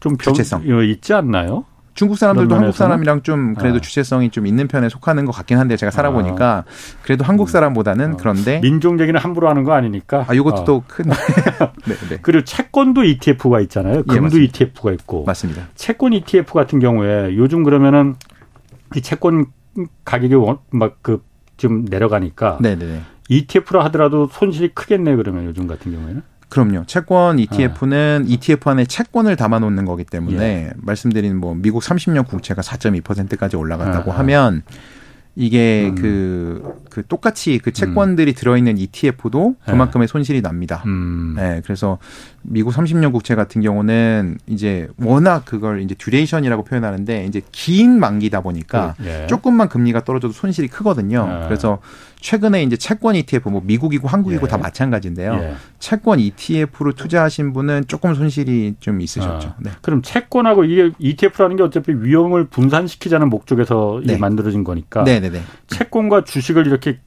좀 0.00 0.18
주체성 0.18 0.64
있지 0.84 1.14
않나요? 1.14 1.64
중국 2.02 2.18
사람들도 2.18 2.52
한국 2.56 2.74
사람이랑 2.74 3.22
좀 3.22 3.54
그래도 3.54 3.76
아. 3.76 3.80
주체성이 3.80 4.30
좀 4.30 4.44
있는 4.44 4.66
편에 4.66 4.88
속하는 4.88 5.24
것 5.24 5.30
같긴 5.30 5.56
한데 5.58 5.76
제가 5.76 5.92
살아보니까 5.92 6.64
아. 6.66 6.70
그래도 7.02 7.24
한국 7.24 7.48
사람보다는 7.48 8.14
어. 8.14 8.16
그런데 8.16 8.60
민족 8.60 8.98
얘기는 8.98 9.18
함부로 9.20 9.48
하는 9.48 9.62
거 9.62 9.72
아니니까. 9.72 10.24
아, 10.26 10.34
이것도 10.34 10.62
어. 10.62 10.64
또큰 10.64 11.04
네, 11.86 11.94
네. 12.10 12.18
그리고 12.20 12.44
채권도 12.44 13.04
ETF가 13.04 13.60
있잖아요. 13.60 13.98
예, 13.98 14.02
금도 14.02 14.40
예, 14.40 14.44
ETF가 14.46 14.90
있고. 14.90 15.22
맞습니다. 15.24 15.68
채권 15.76 16.12
ETF 16.12 16.52
같은 16.54 16.80
경우에 16.80 17.36
요즘 17.36 17.62
그러면은 17.62 18.16
이 18.96 19.00
채권 19.00 19.46
가격이 20.04 20.34
막그좀 20.70 21.84
내려가니까 21.88 22.58
네네. 22.60 23.02
ETF라 23.28 23.84
하더라도 23.84 24.26
손실이 24.26 24.70
크겠네 24.74 25.14
그러면 25.14 25.44
요즘 25.44 25.68
같은 25.68 25.92
경우에는. 25.92 26.31
그럼요. 26.52 26.84
채권 26.86 27.38
ETF는 27.38 28.24
네. 28.26 28.34
ETF 28.34 28.68
안에 28.68 28.84
채권을 28.84 29.36
담아 29.36 29.60
놓는 29.60 29.86
거기 29.86 30.04
때문에 30.04 30.44
예. 30.44 30.70
말씀드린 30.76 31.38
뭐 31.38 31.54
미국 31.54 31.82
30년 31.82 32.26
국채가 32.26 32.60
4.2%까지 32.60 33.56
올라갔다고 33.56 34.12
아. 34.12 34.18
하면 34.18 34.62
이게 35.34 35.86
음. 35.88 35.94
그, 35.94 36.74
그 36.90 37.06
똑같이 37.06 37.58
그 37.58 37.72
채권들이 37.72 38.32
음. 38.32 38.34
들어있는 38.34 38.76
ETF도 38.76 39.54
그만큼의 39.64 40.06
네. 40.06 40.12
손실이 40.12 40.42
납니다. 40.42 40.82
음. 40.84 41.36
네. 41.38 41.62
그래서 41.64 41.96
미국 42.42 42.74
30년 42.74 43.12
국채 43.12 43.34
같은 43.34 43.62
경우는 43.62 44.36
이제 44.46 44.88
워낙 44.98 45.46
그걸 45.46 45.80
이제 45.80 45.94
duration이라고 45.94 46.64
표현하는데 46.64 47.24
이제 47.24 47.40
긴 47.50 47.98
만기다 47.98 48.42
보니까 48.42 48.94
네. 48.98 49.26
조금만 49.26 49.70
금리가 49.70 50.04
떨어져도 50.04 50.34
손실이 50.34 50.68
크거든요. 50.68 51.26
네. 51.26 51.44
그래서 51.46 51.78
최근에 52.22 52.62
이제 52.62 52.76
채권 52.76 53.16
ETF 53.16 53.50
뭐 53.50 53.60
미국이고 53.64 54.08
한국이고 54.08 54.46
예. 54.46 54.48
다 54.48 54.56
마찬가지인데요. 54.56 55.34
예. 55.34 55.54
채권 55.78 56.20
ETF로 56.20 56.92
투자하신 56.94 57.52
분은 57.52 57.88
조금 57.88 58.14
손실이 58.14 58.76
좀 58.80 59.00
있으셨죠. 59.00 59.48
아, 59.48 59.56
네. 59.58 59.70
그럼 59.82 60.00
채권하고 60.02 60.64
이게 60.64 60.92
ETF라는 60.98 61.56
게 61.56 61.64
어차피 61.64 61.92
위험을 61.92 62.46
분산시키자는 62.46 63.28
목적에서 63.28 64.00
네. 64.06 64.16
만들어진 64.16 64.62
거니까. 64.64 65.02
네네네. 65.02 65.42
채권과 65.66 66.24
주식을 66.24 66.66
이렇게 66.66 67.00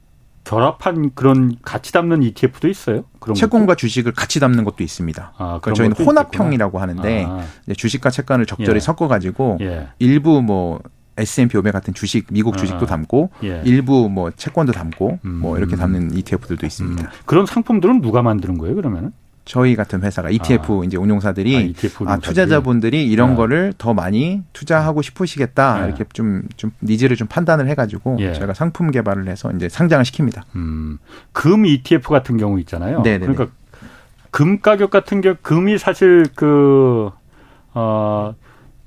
결합한 0.44 1.10
그런 1.14 1.56
같이 1.62 1.92
담는 1.92 2.22
ETF도 2.22 2.68
있어요? 2.68 3.04
그런 3.18 3.34
채권과 3.34 3.66
것도? 3.72 3.76
주식을 3.76 4.12
같이 4.12 4.38
담는 4.38 4.62
것도 4.62 4.84
있습니다. 4.84 5.32
아, 5.36 5.58
그러니까 5.60 5.72
저희는 5.72 5.96
혼합형이라고 5.96 6.78
하는데 6.78 7.26
아. 7.28 7.42
주식과 7.74 8.10
채권을 8.10 8.46
적절히 8.46 8.76
예. 8.76 8.80
섞어가지고 8.80 9.58
예. 9.62 9.88
일부 9.98 10.42
뭐 10.42 10.80
S&P 11.16 11.56
500 11.58 11.72
같은 11.72 11.94
주식 11.94 12.26
미국 12.30 12.56
주식도 12.56 12.84
아, 12.84 12.86
담고 12.86 13.30
예. 13.44 13.62
일부 13.64 14.08
뭐 14.08 14.30
채권도 14.30 14.72
담고 14.72 15.20
음. 15.24 15.30
뭐 15.30 15.58
이렇게 15.58 15.76
담는 15.76 16.16
ETF들도 16.16 16.66
있습니다. 16.66 17.02
음. 17.02 17.08
그런 17.24 17.46
상품들은 17.46 18.00
누가 18.00 18.22
만드는 18.22 18.58
거예요, 18.58 18.74
그러면은? 18.74 19.12
저희 19.46 19.76
같은 19.76 20.02
회사가 20.02 20.28
ETF 20.28 20.82
아. 20.82 20.84
이제 20.84 20.96
운용사들이 20.96 21.56
아, 21.56 21.60
ETF 21.60 22.04
아, 22.08 22.18
투자자분들이 22.18 23.06
이런 23.06 23.32
아. 23.32 23.36
거를 23.36 23.72
더 23.78 23.94
많이 23.94 24.42
투자하고 24.52 25.02
싶으시겠다 25.02 25.80
네. 25.80 25.86
이렇게 25.86 26.04
좀좀 26.12 26.48
좀 26.56 26.70
needs를 26.82 27.16
좀 27.16 27.28
판단을 27.28 27.68
해가지고 27.68 28.16
예. 28.20 28.32
저희가 28.34 28.54
상품 28.54 28.90
개발을 28.90 29.28
해서 29.28 29.52
이제 29.52 29.68
상장을 29.68 30.04
시킵니다. 30.04 30.42
음. 30.56 30.98
금 31.32 31.64
ETF 31.64 32.10
같은 32.10 32.36
경우 32.36 32.58
있잖아요. 32.60 33.02
네네네. 33.02 33.32
그러니까 33.32 33.56
금 34.32 34.60
가격 34.60 34.90
같은 34.90 35.20
게 35.20 35.34
금이 35.40 35.78
사실 35.78 36.26
그 36.34 37.10
어. 37.72 38.34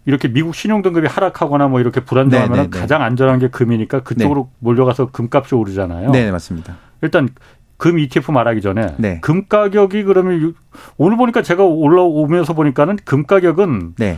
이렇게 0.10 0.28
미국 0.28 0.56
신용 0.56 0.82
등급이 0.82 1.06
하락하거나 1.06 1.68
뭐 1.68 1.80
이렇게 1.80 2.00
불안정하면 2.00 2.52
네, 2.52 2.64
네, 2.64 2.70
네. 2.72 2.80
가장 2.80 3.04
안전한 3.04 3.38
게 3.38 3.48
금이니까 3.48 4.00
그쪽으로 4.02 4.50
네. 4.50 4.58
몰려가서 4.58 5.12
금값이 5.12 5.54
오르잖아요. 5.54 6.10
네, 6.10 6.32
맞습니다. 6.32 6.78
일단 7.04 7.30
금 7.78 8.00
ETF 8.00 8.32
말하기 8.32 8.62
전에 8.62 8.96
네. 8.98 9.20
금 9.22 9.48
가격이 9.48 10.04
그러면 10.06 10.56
오늘 10.98 11.16
보니까 11.16 11.44
제가 11.44 11.64
올라오면서 11.64 12.54
보니까는 12.54 12.98
금 13.06 13.28
가격은 13.28 13.94
네. 14.00 14.18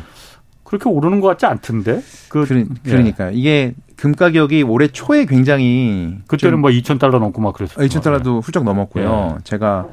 그렇게 0.64 0.88
오르는 0.88 1.20
것 1.20 1.28
같지 1.28 1.46
않던데. 1.46 2.02
그, 2.30 2.46
그러니까 2.86 3.34
예. 3.34 3.38
이게 3.38 3.74
금 3.98 4.16
가격이 4.16 4.64
올해 4.64 4.88
초에 4.88 5.26
굉장히 5.26 6.20
그때는 6.28 6.60
뭐 6.60 6.70
2천 6.70 7.00
달러 7.00 7.20
넘고 7.20 7.42
막 7.42 7.54
그랬어요. 7.54 7.86
2천 7.86 8.02
달러도 8.02 8.40
훌쩍 8.40 8.64
넘었고요. 8.64 9.36
예. 9.36 9.44
제가 9.44 9.88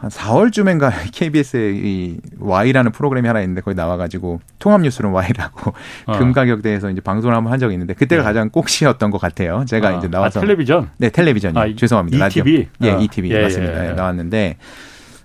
한 0.00 0.08
4월쯤엔가 0.08 1.12
KBS에 1.12 1.72
이 1.76 2.18
Y라는 2.38 2.90
프로그램이 2.90 3.26
하나 3.28 3.40
있는데 3.42 3.60
거기 3.60 3.76
나와가지고 3.76 4.40
통합뉴스룸 4.58 5.12
Y라고 5.12 5.74
어. 6.06 6.18
금 6.18 6.32
가격 6.32 6.62
대해서 6.62 6.90
이제 6.90 7.02
방송을 7.02 7.36
한번 7.36 7.52
한 7.52 7.60
적이 7.60 7.74
있는데 7.74 7.92
그때가 7.92 8.22
네. 8.22 8.26
가장 8.26 8.48
꼭시였던 8.48 9.10
것 9.10 9.20
같아요. 9.20 9.64
제가 9.68 9.94
어. 9.94 9.98
이제 9.98 10.08
나와서 10.08 10.40
아, 10.40 10.42
텔레비전? 10.42 10.90
네 10.96 11.10
텔레비전이 11.10 11.58
아, 11.58 11.74
죄송합니다. 11.76 12.26
ETV? 12.28 12.56
라디오. 12.56 12.88
예, 12.88 12.90
어. 12.92 13.00
ETV 13.00 13.30
예, 13.30 13.42
맞습니다. 13.42 13.84
예, 13.84 13.90
예. 13.90 13.92
나왔는데 13.92 14.56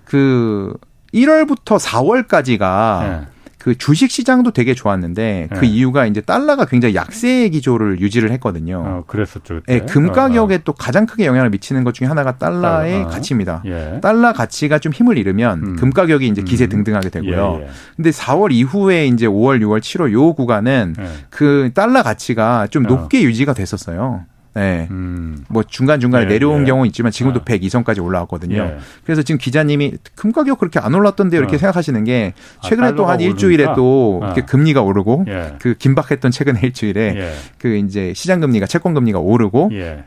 그 0.04 0.74
1월부터 1.14 1.78
4월까지가 1.80 3.26
그 3.66 3.76
주식 3.76 4.12
시장도 4.12 4.52
되게 4.52 4.74
좋았는데 4.74 5.48
그 5.52 5.58
네. 5.62 5.66
이유가 5.66 6.06
이제 6.06 6.20
달러가 6.20 6.66
굉장히 6.66 6.94
약세 6.94 7.48
기조를 7.48 8.00
유지를 8.00 8.30
했거든요. 8.30 8.80
어, 8.86 9.04
그랬었죠. 9.08 9.56
그때. 9.56 9.80
네, 9.80 9.86
금 9.86 10.10
어, 10.10 10.12
가격에 10.12 10.54
어, 10.54 10.58
어. 10.58 10.60
또 10.62 10.72
가장 10.72 11.04
크게 11.04 11.26
영향을 11.26 11.50
미치는 11.50 11.82
것 11.82 11.92
중에 11.92 12.06
하나가 12.06 12.38
달러의 12.38 13.02
어, 13.02 13.06
가치입니다. 13.08 13.64
예. 13.66 13.98
달러 14.00 14.32
가치가 14.32 14.78
좀 14.78 14.92
힘을 14.92 15.18
잃으면 15.18 15.62
음. 15.64 15.74
금 15.74 15.90
가격이 15.90 16.28
이제 16.28 16.42
기세 16.42 16.66
음. 16.66 16.68
등등하게 16.68 17.08
되고요. 17.08 17.56
예, 17.58 17.64
예. 17.64 17.68
근데 17.96 18.10
4월 18.10 18.52
이후에 18.52 19.08
이제 19.08 19.26
5월, 19.26 19.60
6월, 19.60 19.80
7월 19.80 20.12
요 20.12 20.32
구간은 20.34 20.94
예. 21.00 21.04
그 21.30 21.72
달러 21.74 22.04
가치가 22.04 22.68
좀 22.68 22.86
어. 22.86 22.88
높게 22.88 23.24
유지가 23.24 23.52
됐었어요. 23.52 24.26
네. 24.56 24.88
음. 24.90 25.44
뭐 25.48 25.62
중간중간에 25.62 26.24
예, 26.24 26.28
내려온 26.28 26.62
예. 26.62 26.64
경우 26.64 26.86
있지만 26.86 27.12
지금도 27.12 27.40
아. 27.40 27.44
102선까지 27.44 28.02
올라왔거든요. 28.02 28.56
예. 28.56 28.78
그래서 29.04 29.22
지금 29.22 29.38
기자님이 29.38 29.98
금 30.14 30.32
가격 30.32 30.58
그렇게 30.58 30.78
안 30.78 30.94
올랐던데 30.94 31.36
이렇게 31.36 31.56
어. 31.56 31.58
생각하시는 31.58 32.04
게 32.04 32.32
아, 32.58 32.66
최근에 32.66 32.88
아, 32.88 32.94
또한 32.94 33.20
일주일에 33.20 33.66
또 33.76 34.20
아. 34.22 34.26
이렇게 34.26 34.46
금리가 34.46 34.80
오르고 34.80 35.26
예. 35.28 35.56
그 35.58 35.74
긴박했던 35.74 36.30
최근에 36.30 36.60
일주일에 36.62 37.14
예. 37.16 37.32
그 37.58 37.76
이제 37.76 38.14
시장 38.14 38.40
금리가 38.40 38.66
채권 38.66 38.94
금리가 38.94 39.18
오르고 39.18 39.70
예. 39.74 40.04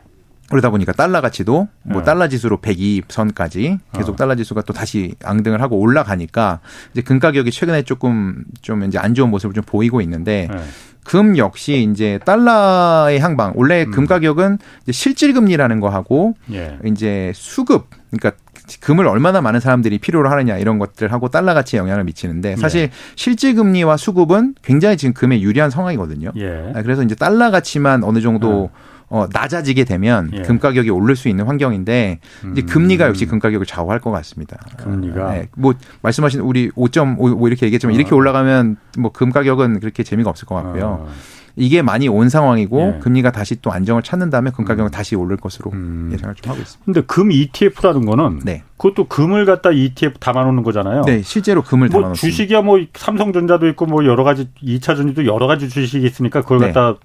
그러다 0.49 0.71
보니까 0.71 0.93
달러 0.93 1.21
가치도 1.21 1.67
뭐 1.83 2.01
달러 2.01 2.27
지수로 2.27 2.57
102선까지 2.57 3.77
계속 3.93 4.13
어. 4.13 4.15
달러 4.15 4.33
지수가 4.33 4.63
또 4.63 4.73
다시 4.73 5.13
앙등을 5.23 5.61
하고 5.61 5.77
올라가니까 5.77 6.59
이제 6.91 7.03
금 7.03 7.19
가격이 7.19 7.51
최근에 7.51 7.83
조금 7.83 8.43
좀 8.63 8.83
이제 8.83 8.97
안 8.97 9.13
좋은 9.13 9.29
모습을 9.29 9.53
좀 9.53 9.63
보이고 9.63 10.01
있는데 10.01 10.49
금 11.10 11.39
역시 11.39 11.89
이제 11.91 12.20
달러의 12.24 13.20
향방. 13.20 13.53
원래 13.55 13.84
음. 13.84 13.89
금 13.89 14.05
가격은 14.05 14.60
이제 14.84 14.91
실질 14.91 15.34
금리라는 15.34 15.80
거 15.80 15.89
하고 15.89 16.36
예. 16.53 16.78
이제 16.86 17.32
수급 17.34 17.88
그러니까 18.12 18.39
금을 18.80 19.07
얼마나 19.07 19.41
많은 19.41 19.60
사람들이 19.60 19.97
필요로 19.97 20.30
하느냐 20.30 20.60
이런 20.60 20.78
것들하고 20.78 21.30
달러 21.30 21.55
가치에 21.55 21.80
영향을 21.80 22.03
미치는데 22.03 22.57
사실 22.57 22.82
예. 22.82 22.89
실질 23.16 23.55
금리와 23.55 23.97
수급은 23.97 24.53
굉장히 24.62 24.97
지금 24.97 25.16
금에 25.16 25.41
유리한 25.41 25.72
상황이거든요. 25.72 26.32
예. 26.38 26.74
아, 26.76 26.84
그래서 26.84 27.01
이제 27.01 27.16
달러 27.16 27.49
가치만 27.49 28.03
어느 28.03 28.22
정도 28.22 28.66
음. 28.66 28.98
어, 29.10 29.28
낮아지게 29.32 29.84
되면 29.86 30.30
예. 30.34 30.41
금 30.43 30.60
가격이 30.60 30.89
오를 30.89 31.16
수 31.16 31.30
있는 31.30 31.45
환경인데 31.45 32.20
이제 32.51 32.62
금리가 32.62 33.07
역시 33.07 33.26
금 33.26 33.39
가격을 33.39 33.66
좌우할 33.66 33.99
것 33.99 34.12
같습니다. 34.12 34.57
금리가 34.78 35.34
네. 35.34 35.47
뭐 35.57 35.74
말씀하신 36.01 36.41
우리 36.41 36.70
5.5 36.72 37.47
이렇게 37.47 37.66
얘기했지만 37.66 37.95
어. 37.95 37.97
이렇게 37.97 38.14
올라가면 38.16 38.78
뭐 38.99 39.12
금 39.12 39.32
가격은 39.32 39.80
그렇게 39.82 40.03
재미가 40.03 40.30
없을 40.30 40.45
것 40.45 40.55
같고요. 40.55 41.05
어. 41.05 41.10
이게 41.55 41.82
많이 41.82 42.07
온 42.07 42.30
상황이고 42.30 42.93
예. 42.95 42.99
금리가 42.99 43.32
다시 43.32 43.60
또 43.62 43.72
안정을 43.72 44.01
찾는 44.01 44.30
다음에 44.30 44.49
금 44.51 44.64
가격은 44.64 44.89
음. 44.89 44.91
다시 44.91 45.16
오를 45.16 45.36
것으로 45.36 45.72
음. 45.74 46.10
예상을 46.14 46.36
좀 46.36 46.51
하고 46.51 46.62
있습니다. 46.62 46.86
근데 46.86 47.01
금 47.01 47.32
ETF라는 47.34 48.05
거는 48.05 48.39
네. 48.45 48.64
그것도 48.78 49.07
금을 49.10 49.45
갖다 49.45 49.72
ETF 49.72 50.20
담아 50.20 50.43
놓는 50.43 50.64
거잖아요. 50.64 51.01
네, 51.01 51.22
실제로 51.22 51.62
금을 51.62 51.89
뭐 51.89 52.01
담아 52.01 52.10
놓습니다. 52.12 52.22
주식이야 52.22 52.62
뭐 52.62 52.80
삼성전자도 52.93 53.68
있고 53.70 53.88
뭐 53.88 54.05
여러 54.05 54.24
가지 54.24 54.47
2차 54.64 54.95
전지도 54.95 55.26
여러 55.26 55.47
가지 55.47 55.68
주식이 55.68 56.05
있으니까 56.05 56.43
그걸 56.43 56.60
네. 56.60 56.72
갖다 56.72 56.97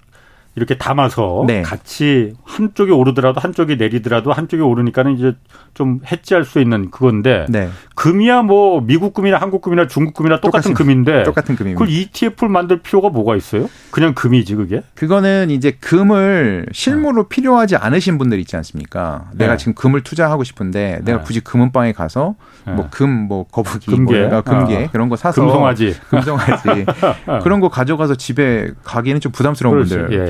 이렇게 0.55 0.77
담아서 0.77 1.43
네. 1.47 1.61
같이 1.61 2.33
한쪽이 2.45 2.91
오르더라도 2.91 3.41
한쪽이 3.41 3.75
내리더라도 3.75 4.31
한쪽이 4.31 4.63
오르니까는 4.63 5.17
이제 5.17 5.33
좀 5.73 5.99
해지할 6.09 6.45
수 6.45 6.61
있는 6.61 6.89
그건데 6.91 7.45
네. 7.49 7.69
금이야 7.95 8.43
뭐 8.43 8.81
미국 8.81 9.13
금이나 9.13 9.37
한국 9.37 9.61
금이나 9.61 9.87
중국 9.87 10.13
금이나 10.13 10.39
똑같은, 10.39 10.71
똑같은 10.71 10.73
금인데 10.73 11.23
똑같은 11.23 11.55
금입니다. 11.57 11.79
그걸 11.79 11.93
ETF를 11.93 12.49
만들 12.49 12.79
필요가 12.79 13.09
뭐가 13.09 13.35
있어요? 13.35 13.69
그냥 13.91 14.13
금이지 14.13 14.55
그게? 14.55 14.81
그거는 14.95 15.49
이제 15.49 15.71
금을 15.71 16.67
실무로 16.71 17.23
네. 17.23 17.29
필요하지 17.29 17.75
않으신 17.75 18.17
분들 18.17 18.39
있지 18.39 18.55
않습니까? 18.55 19.29
내가 19.33 19.53
네. 19.53 19.57
지금 19.57 19.73
금을 19.73 20.01
투자하고 20.01 20.45
싶은데 20.45 21.01
내가 21.03 21.17
네. 21.19 21.23
굳이 21.25 21.41
금은방에 21.41 21.91
가서 21.91 22.35
뭐 22.65 22.87
금뭐 22.89 23.27
뭐 23.27 23.45
거북이 23.51 23.91
금괴, 23.91 24.27
뭐 24.27 24.41
금괴 24.41 24.85
아. 24.85 24.91
그런 24.91 25.09
거 25.09 25.15
사서 25.15 25.41
금송아지 25.41 25.95
금송아지 26.09 26.85
그런 27.43 27.59
거 27.59 27.69
가져가서 27.69 28.15
집에 28.15 28.71
가기는 28.83 29.19
좀 29.19 29.31
부담스러운 29.31 29.75
그렇지. 29.75 29.97
분들 29.97 30.19
예. 30.19 30.25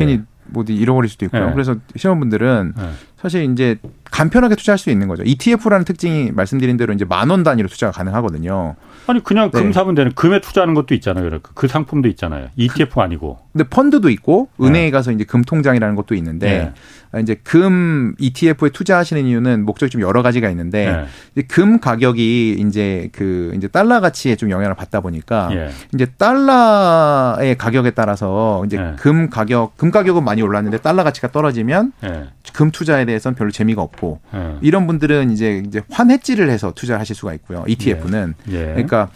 괜히 0.46 0.54
뭐 0.54 0.64
잃어버릴 0.68 1.10
수도 1.10 1.26
있고요. 1.26 1.48
네. 1.48 1.54
그래서 1.54 1.76
시험분들은 1.96 2.74
네. 2.76 2.84
사실 3.26 3.52
이제 3.52 3.78
간편하게 4.12 4.54
투자할 4.54 4.78
수 4.78 4.92
있는 4.92 5.08
거죠. 5.08 5.24
ETF라는 5.26 5.84
특징이 5.84 6.32
말씀드린 6.32 6.78
대로 6.78 6.94
이제 6.94 7.06
만 7.06 7.32
원 7.32 7.42
단위로 7.42 7.68
투자가 7.68 7.92
가능하거든요. 7.92 8.76
아니 9.08 9.24
그냥 9.24 9.50
금 9.50 9.68
네. 9.68 9.74
사면 9.74 9.96
되는 9.96 10.12
금에 10.14 10.40
투자하는 10.42 10.76
것도 10.76 10.94
있잖아요. 10.94 11.24
그러니까 11.26 11.50
그 11.56 11.68
상품도 11.68 12.08
있잖아요. 12.10 12.50
ETF가 12.56 13.02
아니고. 13.04 13.40
근데 13.52 13.68
펀드도 13.68 14.10
있고 14.12 14.50
은행에 14.62 14.86
네. 14.86 14.92
가서 14.92 15.12
이제 15.12 15.24
금 15.24 15.44
통장이라는 15.44 15.96
것도 15.96 16.14
있는데 16.16 16.72
네. 17.14 17.22
이제 17.22 17.36
금 17.44 18.14
ETF에 18.20 18.70
투자하시는 18.70 19.26
이유는 19.26 19.66
목적이 19.66 19.90
좀 19.90 20.02
여러 20.02 20.22
가지가 20.22 20.50
있는데 20.52 21.08
네. 21.34 21.42
금 21.44 21.80
가격이 21.80 22.58
이제 22.60 23.10
그 23.12 23.54
이제 23.56 23.68
달러 23.68 24.02
가치에 24.02 24.36
좀 24.36 24.52
영향을 24.52 24.76
받다 24.76 25.00
보니까 25.02 25.50
예. 25.54 25.70
이제 25.94 26.06
달러의 26.06 27.58
가격에 27.58 27.92
따라서 27.92 28.64
이제 28.66 28.78
예. 28.78 28.96
금 28.98 29.30
가격 29.30 29.78
금 29.78 29.92
가격은 29.92 30.24
많이 30.24 30.42
올랐는데 30.42 30.80
달러 30.80 31.04
가치가 31.04 31.30
떨어지면 31.32 31.94
예. 32.04 32.26
금 32.54 32.72
투자에 32.72 33.06
대해 33.06 33.15
서는 33.20 33.36
별로 33.36 33.52
재미가 33.52 33.82
없고 33.82 34.20
예. 34.34 34.56
이런 34.62 34.88
분들은 34.88 35.32
이제 35.32 35.64
이제 35.66 35.82
환해지를 35.92 36.50
해서 36.50 36.72
투자하실 36.74 37.16
수가 37.16 37.34
있고요. 37.36 37.64
ETF는 37.68 38.34
예. 38.52 38.54
예. 38.54 38.66
그러니까 38.74 39.10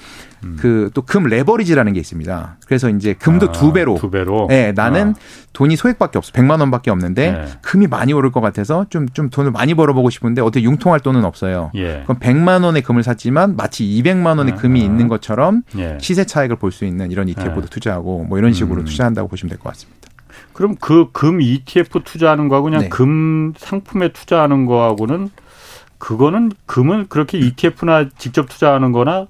음. 0.44 0.56
그또 0.58 1.02
금 1.02 1.26
레버리지라는 1.26 1.92
게 1.94 2.00
있습니다. 2.00 2.58
그래서 2.66 2.90
이제 2.90 3.14
금도 3.14 3.48
아, 3.50 3.52
두 3.52 3.74
배로. 3.74 3.96
두 3.96 4.10
배로. 4.10 4.48
네, 4.48 4.72
나는 4.72 5.10
아. 5.10 5.14
돈이 5.52 5.76
소액밖에 5.76 6.18
없어. 6.18 6.32
100만 6.32 6.62
원밖에 6.62 6.92
없는데 6.92 7.32
네. 7.32 7.46
금이 7.62 7.88
많이 7.88 8.14
오를 8.14 8.32
것 8.32 8.40
같아서 8.40 8.86
좀좀 8.90 9.30
돈을 9.32 9.52
많이 9.52 9.74
벌어 9.74 9.94
보고 9.94 10.10
싶은데 10.10 10.42
어떻게 10.42 10.64
융통할 10.64 11.02
돈은 11.02 11.26
없어요. 11.26 11.72
예. 11.76 12.04
그럼 12.06 12.20
100만 12.20 12.64
원의 12.64 12.84
금을 12.84 13.04
샀지만 13.04 13.58
마치 13.58 13.84
200만 13.84 14.38
원의 14.38 14.54
아, 14.54 14.56
금이 14.56 14.80
있는 14.82 15.08
것처럼 15.10 15.64
예. 15.78 15.98
시세 16.00 16.24
차익을 16.24 16.56
볼 16.56 16.72
수 16.72 16.86
있는 16.86 17.12
이런 17.12 17.28
ETF도 17.28 17.62
예. 17.64 17.66
투자하고 17.70 18.24
뭐 18.30 18.38
이런 18.38 18.54
식으로 18.54 18.82
음. 18.82 18.86
투자한다고 18.86 19.28
보시면 19.28 19.50
될 19.50 19.60
것 19.60 19.70
같습니다. 19.74 19.99
그럼 20.60 20.76
그 20.76 21.10
금 21.14 21.40
ETF 21.40 22.02
투자하는 22.04 22.50
거하고 22.50 22.66
그냥 22.66 22.82
네. 22.82 22.90
금 22.90 23.54
상품에 23.56 24.10
투자하는 24.10 24.66
거하고는 24.66 25.30
그거는 25.98 26.52
금은 26.66 27.08
그렇게 27.08 27.38
ETF나 27.40 28.10
직접 28.18 28.50
투자하는 28.50 28.92
거나 28.92 29.28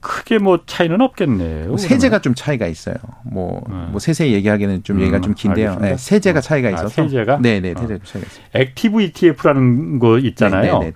크게 0.00 0.38
뭐 0.38 0.60
차이는 0.64 0.98
없겠네요. 1.02 1.68
뭐 1.68 1.76
세제가 1.76 2.20
좀 2.22 2.34
차이가 2.34 2.66
있어요. 2.66 2.94
뭐, 3.22 3.62
네. 3.68 3.74
뭐 3.90 3.98
세세 4.00 4.30
얘기하기는 4.32 4.82
좀 4.82 4.96
음, 4.96 5.02
얘기가 5.02 5.20
좀 5.20 5.34
긴데요. 5.34 5.76
네, 5.78 5.98
세제가 5.98 6.40
차이가 6.40 6.68
아, 6.68 6.70
있어서. 6.70 6.86
아, 6.86 6.88
세제가? 6.88 7.38
네네, 7.42 7.74
세제 7.74 7.94
어. 7.96 7.98
차이가 8.02 8.26
있어요. 8.26 8.44
active 8.54 9.02
ETF라는 9.02 9.98
거 9.98 10.18
있잖아요. 10.20 10.78
네네네. 10.78 10.92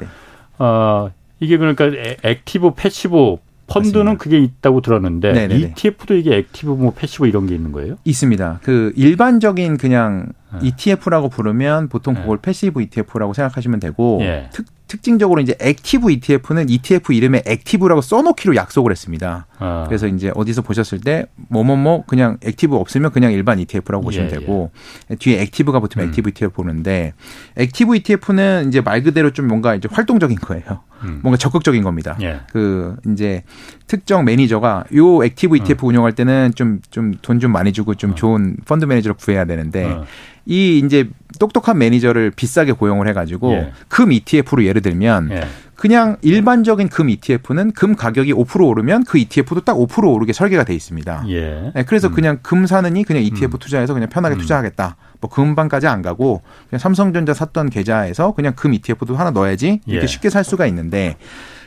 어, 0.58 1.10
이게 1.40 1.58
그러니까 1.58 1.90
active, 2.22 2.72
passive 2.76 3.36
펀드는 3.66 4.04
맞습니다. 4.04 4.22
그게 4.22 4.38
있다고 4.38 4.80
들었는데 4.80 5.32
네네네. 5.32 5.74
ETF도 5.76 6.14
이게 6.14 6.36
active 6.36 6.72
뭐 6.72 6.92
passive 6.92 7.26
이런 7.26 7.46
게 7.46 7.54
있는 7.54 7.72
거예요? 7.72 7.96
있습니다. 8.04 8.60
그 8.62 8.92
일반적인 8.96 9.76
그냥 9.78 10.32
네. 10.60 10.68
ETF라고 10.68 11.28
부르면 11.28 11.88
보통 11.88 12.14
네. 12.14 12.20
그걸 12.20 12.38
네. 12.38 12.42
passive 12.42 12.82
ETF라고 12.82 13.32
생각하시면 13.32 13.80
되고 13.80 14.18
네. 14.20 14.48
특, 14.52 14.66
특징적으로 14.86 15.40
이제 15.40 15.56
active 15.60 16.10
ETF는 16.10 16.68
ETF 16.68 17.12
이름에 17.12 17.42
active라고 17.46 18.00
써놓기로 18.00 18.54
약속을 18.54 18.90
했습니다. 18.92 19.46
아. 19.58 19.84
그래서 19.88 20.06
이제 20.06 20.30
어디서 20.34 20.62
보셨을 20.62 21.00
때 21.00 21.26
뭐뭐뭐 21.48 22.04
그냥 22.06 22.38
active 22.44 22.76
없으면 22.76 23.10
그냥 23.10 23.32
일반 23.32 23.58
ETF라고 23.58 24.04
보시면 24.04 24.30
예, 24.30 24.30
되고 24.36 24.70
예. 25.10 25.16
뒤에 25.16 25.40
active가 25.42 25.80
붙으면 25.80 26.06
음. 26.06 26.08
active 26.10 26.30
ETF 26.30 26.54
보는데 26.54 27.14
active 27.56 27.96
ETF는 27.96 28.68
이제 28.68 28.80
말 28.80 29.02
그대로 29.02 29.32
좀 29.32 29.48
뭔가 29.48 29.74
이제 29.74 29.88
활동적인 29.90 30.36
거예요. 30.38 30.82
음. 31.02 31.20
뭔가 31.22 31.36
적극적인 31.36 31.82
겁니다. 31.82 32.16
예. 32.22 32.40
그 32.52 32.96
이제 33.12 33.42
특정 33.86 34.24
매니저가 34.24 34.84
요 34.94 35.24
active 35.24 35.56
ETF 35.56 35.86
어. 35.86 35.88
운영할 35.88 36.12
때는 36.12 36.52
좀 36.54 36.74
좀 36.90 37.12
돈좀 37.22 37.40
좀 37.40 37.52
많이 37.52 37.72
주고 37.72 37.94
좀 37.94 38.12
어. 38.12 38.14
좋은 38.14 38.56
펀드 38.66 38.84
매니저를 38.84 39.16
구해야 39.16 39.44
되는데 39.44 39.84
어. 39.84 40.04
이 40.46 40.82
이제 40.84 41.08
똑똑한 41.38 41.78
매니저를 41.78 42.30
비싸게 42.30 42.72
고용을 42.72 43.08
해가지고 43.08 43.52
예. 43.52 43.72
금 43.88 44.12
ETF로 44.12 44.64
예를 44.64 44.82
들면 44.82 45.30
예. 45.32 45.44
그냥 45.74 46.16
일반적인 46.22 46.88
금 46.88 47.08
ETF는 47.08 47.72
금 47.72 47.96
가격이 47.96 48.32
5% 48.32 48.66
오르면 48.68 49.04
그 49.04 49.18
ETF도 49.18 49.62
딱 49.62 49.74
5% 49.74 50.12
오르게 50.12 50.32
설계가 50.32 50.64
돼 50.64 50.74
있습니다. 50.74 51.24
예. 51.28 51.72
네, 51.74 51.82
그래서 51.84 52.08
음. 52.08 52.14
그냥 52.14 52.38
금 52.42 52.66
사느니 52.66 53.04
그냥 53.04 53.22
ETF 53.22 53.56
음. 53.56 53.58
투자해서 53.58 53.94
그냥 53.94 54.08
편하게 54.08 54.36
음. 54.36 54.40
투자하겠다. 54.40 54.96
뭐 55.20 55.30
금방까지 55.30 55.86
안 55.86 56.02
가고 56.02 56.42
그냥 56.68 56.78
삼성전자 56.78 57.34
샀던 57.34 57.70
계좌에서 57.70 58.32
그냥 58.32 58.52
금 58.54 58.72
ETF도 58.74 59.16
하나 59.16 59.30
넣어야지 59.30 59.80
이렇게 59.86 60.02
예. 60.02 60.06
쉽게 60.06 60.30
살 60.30 60.44
수가 60.44 60.66
있는데 60.66 61.16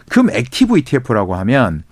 금 0.09 0.29
active 0.29 0.77
ETF라고 0.77 1.35
하면 1.35 1.83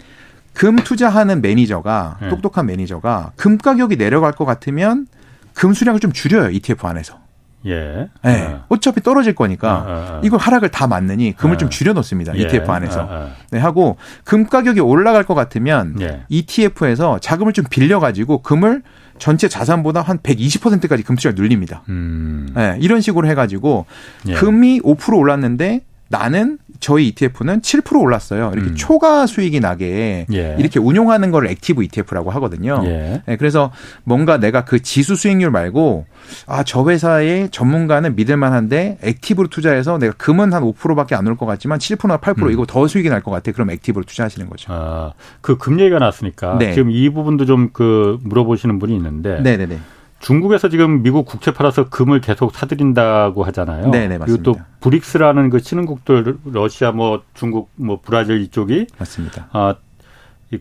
금 0.54 0.78
투자하는 0.78 1.42
매니저가 1.42 2.20
예. 2.24 2.30
똑똑한 2.30 2.68
매니저가 2.68 3.34
금 3.36 3.58
가격이 3.58 3.98
내려갈 3.98 4.32
것 4.32 4.46
같으면 4.46 5.08
금 5.56 5.74
수량을 5.74 6.00
좀 6.00 6.12
줄여요 6.12 6.50
ETF 6.52 6.86
안에서. 6.88 7.20
예. 7.66 8.10
네. 8.24 8.44
어. 8.44 8.66
어차피 8.70 9.02
떨어질 9.02 9.34
거니까 9.34 9.86
어. 9.88 10.22
이걸 10.24 10.40
하락을 10.40 10.70
다 10.70 10.86
맞느니 10.86 11.36
금을 11.36 11.58
좀 11.58 11.70
줄여 11.70 11.94
놓습니다. 11.94 12.36
예. 12.38 12.42
ETF 12.42 12.72
안에서. 12.72 13.10
네, 13.50 13.60
하고 13.60 13.98
금 14.24 14.46
가격이 14.46 14.80
올라갈 14.82 15.24
것 15.24 15.34
같으면 15.34 15.96
예. 16.00 16.24
ETF에서 16.30 17.20
자금을 17.20 17.54
좀 17.54 17.66
빌려 17.68 18.00
가지고 18.00 18.44
금을 18.44 18.84
전체 19.18 19.48
자산보다 19.48 20.02
한 20.02 20.20
120%까지 20.20 21.04
금 21.04 21.16
투자를 21.16 21.42
늘립니다. 21.42 21.82
음. 21.90 22.52
네, 22.54 22.78
이런 22.82 23.02
식으로 23.02 23.28
해 23.28 23.34
가지고 23.34 23.86
예. 24.28 24.34
금이 24.34 24.82
5% 24.82 25.18
올랐는데 25.18 25.82
나는 26.10 26.60
저희 26.86 27.08
ETF는 27.08 27.62
7% 27.62 28.00
올랐어요. 28.00 28.52
이렇게 28.54 28.70
음. 28.70 28.76
초과 28.76 29.26
수익이 29.26 29.60
나게 29.60 30.28
예. 30.32 30.56
이렇게 30.60 30.80
운용하는 30.80 31.32
걸 31.32 31.48
active 31.48 31.84
ETF라고 31.84 32.30
하거든요. 32.30 32.80
예. 32.86 33.24
네, 33.26 33.38
그래서 33.38 33.72
뭔가 34.04 34.38
내가 34.38 34.66
그 34.66 34.80
지수 34.84 35.16
수익률 35.16 35.50
말고 35.50 36.06
아, 36.46 36.62
저 36.64 36.88
회사의 36.88 37.50
전문가는 37.50 38.16
믿을 38.16 38.38
만한데 38.38 39.00
active로 39.02 39.48
투자해서 39.48 39.98
내가 39.98 40.14
금은 40.14 40.54
한 40.54 40.62
5%밖에 40.62 41.16
안 41.16 41.26
올 41.26 41.36
것 41.38 41.48
같지만 41.48 41.80
7%나 41.80 42.18
8% 42.18 42.44
음. 42.44 42.52
이거 42.52 42.68
더 42.68 42.88
수익이 42.88 43.10
날 43.10 43.24
것 43.24 43.32
같아. 43.32 43.52
그럼 43.52 43.72
active로 43.72 44.06
투자하시는 44.06 44.48
거죠. 44.48 44.72
아, 44.72 45.14
그 45.42 45.58
금 45.58 45.80
얘기가 45.80 45.98
났으니까 45.98 46.58
네. 46.60 46.74
지금 46.76 46.92
이 46.92 47.10
부분도 47.10 47.46
좀 47.48 47.70
그 47.74 48.20
물어보시는 48.22 48.78
분이 48.78 48.96
있는데 48.96 49.42
네, 49.42 49.58
네, 49.58 49.66
네. 49.66 49.80
중국에서 50.26 50.70
지금 50.70 51.04
미국 51.04 51.28
국채 51.28 51.54
팔아서 51.54 51.88
금을 51.90 52.20
계속 52.20 52.52
사들인다고 52.52 53.44
하잖아요. 53.44 53.92
네 53.92 54.08
네 54.08 54.18
맞습니다. 54.18 54.26
그리고 54.26 54.42
또 54.42 54.66
브릭스라는 54.80 55.52
그 55.52 55.62
신흥국들 55.62 56.40
러시아 56.46 56.92
뭐 56.92 57.22
중국 57.36 57.70
뭐 57.76 58.00
브라질 58.04 58.42
이쪽이 58.42 58.88
맞습니다. 58.98 59.50
아, 59.52 59.76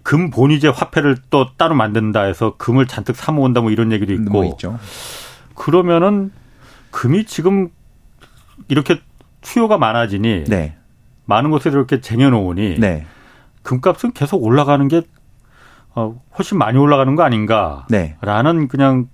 금 0.03 0.29
본위제 0.29 0.69
화폐를 0.69 1.17
또 1.31 1.47
따로 1.57 1.75
만든다 1.75 2.25
해서 2.25 2.57
금을 2.59 2.87
잔뜩 2.87 3.17
사 3.17 3.33
모은다 3.33 3.63
뭐 3.63 3.71
이런 3.71 3.91
얘기도 3.91 4.13
있고. 4.13 4.31
뭐 4.31 4.45
있죠. 4.45 4.79
그러면은 5.55 6.31
금이 6.91 7.25
지금 7.25 7.71
이렇게 8.69 9.01
수요가 9.41 9.79
많아지니 9.79 10.45
네. 10.45 10.77
많은 11.25 11.51
곳에 11.51 11.71
이렇게 11.71 12.03
쟁여 12.03 12.29
놓으니 12.29 12.79
네. 12.79 13.07
금값은 13.63 14.13
계속 14.13 14.45
올라가는 14.45 14.87
게 14.89 15.01
어, 15.95 16.21
훨씬 16.37 16.59
많이 16.59 16.77
올라가는 16.77 17.15
거 17.17 17.23
아닌가라는 17.23 17.87
네. 17.89 18.67
그냥 18.69 19.09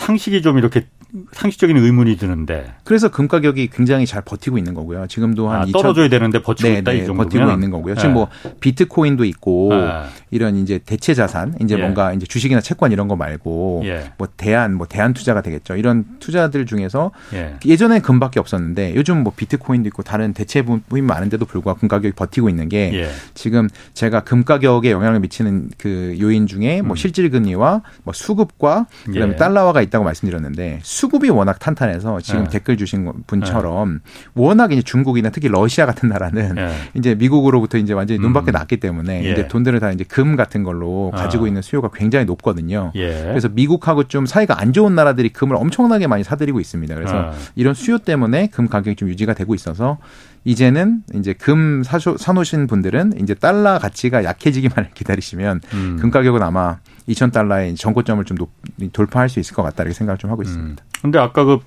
상식이 0.00 0.42
좀 0.42 0.58
이렇게 0.58 0.86
상식적인 1.32 1.76
의문이 1.76 2.16
드는데. 2.16 2.72
그래서 2.84 3.10
금 3.10 3.28
가격이 3.28 3.68
굉장히 3.68 4.06
잘 4.06 4.22
버티고 4.22 4.58
있는 4.58 4.74
거고요. 4.74 5.06
지금도 5.06 5.48
한 5.48 5.62
아, 5.62 5.64
2 5.64 5.72
떨어져야 5.72 6.08
되는데 6.08 6.42
버티고 6.42 6.68
네, 6.68 6.78
있다 6.78 6.92
네, 6.92 6.98
이 6.98 7.00
정도면 7.00 7.26
버티고 7.26 7.50
있는 7.50 7.70
거고요. 7.70 7.94
지금 7.96 8.14
뭐 8.14 8.28
비트코인도 8.60 9.24
있고 9.24 9.70
네. 9.70 10.04
이런 10.30 10.56
이제 10.56 10.78
대체 10.84 11.14
자산, 11.14 11.54
이제 11.60 11.76
예. 11.76 11.80
뭔가 11.80 12.12
이제 12.12 12.26
주식이나 12.26 12.60
채권 12.60 12.92
이런 12.92 13.08
거 13.08 13.16
말고 13.16 13.82
예. 13.84 14.12
뭐 14.18 14.28
대안, 14.36 14.74
뭐 14.74 14.86
대안 14.86 15.12
투자가 15.12 15.42
되겠죠. 15.42 15.76
이런 15.76 16.04
투자들 16.20 16.66
중에서 16.66 17.10
예. 17.34 17.56
예전에 17.64 18.00
금밖에 18.00 18.38
없었는데 18.40 18.94
요즘 18.94 19.22
뭐 19.22 19.32
비트코인도 19.34 19.88
있고 19.88 20.02
다른 20.02 20.32
대체 20.32 20.62
부분이 20.62 21.02
많은데도 21.02 21.44
불구하고 21.44 21.80
금 21.80 21.88
가격이 21.88 22.14
버티고 22.14 22.48
있는 22.48 22.68
게 22.68 22.90
예. 22.94 23.10
지금 23.34 23.68
제가 23.94 24.20
금 24.20 24.44
가격에 24.44 24.90
영향을 24.90 25.20
미치는 25.20 25.70
그 25.78 26.16
요인 26.20 26.46
중에 26.46 26.82
뭐 26.82 26.94
음. 26.94 26.96
실질 26.96 27.30
금리와 27.30 27.82
뭐 28.04 28.14
수급과 28.14 28.86
그다음에 29.06 29.32
예. 29.32 29.36
달러화가 29.36 29.82
있다고 29.82 30.04
말씀드렸는데 30.04 30.80
수급이 31.00 31.30
워낙 31.30 31.58
탄탄해서 31.58 32.20
지금 32.20 32.44
네. 32.44 32.50
댓글 32.50 32.76
주신 32.76 33.10
분처럼 33.26 33.94
네. 33.94 34.30
워낙 34.34 34.70
이제 34.70 34.82
중국이나 34.82 35.30
특히 35.30 35.48
러시아 35.48 35.86
같은 35.86 36.10
나라는 36.10 36.56
네. 36.56 36.70
이제 36.92 37.14
미국으로부터 37.14 37.78
이제 37.78 37.94
완전히 37.94 38.20
눈밖에 38.20 38.50
음. 38.50 38.52
났기 38.52 38.76
때문에 38.76 39.24
예. 39.24 39.32
이제 39.32 39.48
돈들을 39.48 39.80
다 39.80 39.92
이제 39.92 40.04
금 40.04 40.36
같은 40.36 40.62
걸로 40.62 41.10
아. 41.14 41.16
가지고 41.16 41.44
아. 41.44 41.48
있는 41.48 41.62
수요가 41.62 41.88
굉장히 41.94 42.26
높거든요. 42.26 42.92
예. 42.96 43.22
그래서 43.28 43.48
미국하고 43.48 44.04
좀 44.04 44.26
사이가 44.26 44.60
안 44.60 44.74
좋은 44.74 44.94
나라들이 44.94 45.30
금을 45.30 45.56
엄청나게 45.56 46.06
많이 46.06 46.22
사들이고 46.22 46.60
있습니다. 46.60 46.94
그래서 46.94 47.14
아. 47.14 47.32
이런 47.56 47.72
수요 47.72 47.96
때문에 47.96 48.48
금 48.48 48.68
가격이 48.68 48.96
좀 48.96 49.08
유지가 49.08 49.32
되고 49.32 49.54
있어서 49.54 49.96
이제는 50.44 51.02
이제 51.14 51.32
금 51.32 51.82
사쇼, 51.82 52.18
사놓으신 52.18 52.66
분들은 52.66 53.14
이제 53.22 53.34
달러 53.34 53.78
가치가 53.78 54.22
약해지기만을 54.24 54.90
기다리시면 54.94 55.60
음. 55.72 55.96
금 55.98 56.10
가격은 56.10 56.42
아마 56.42 56.78
2,000달러의 57.12 57.76
전고점을 57.76 58.24
좀 58.24 58.36
높, 58.36 58.50
돌파할 58.92 59.28
수 59.28 59.40
있을 59.40 59.54
것 59.54 59.62
같다 59.62 59.82
이렇게 59.82 59.94
생각을 59.94 60.18
좀 60.18 60.30
하고 60.30 60.42
있습니다. 60.42 60.82
음. 60.82 60.88
근데 61.02 61.18
아까 61.18 61.44
그 61.44 61.58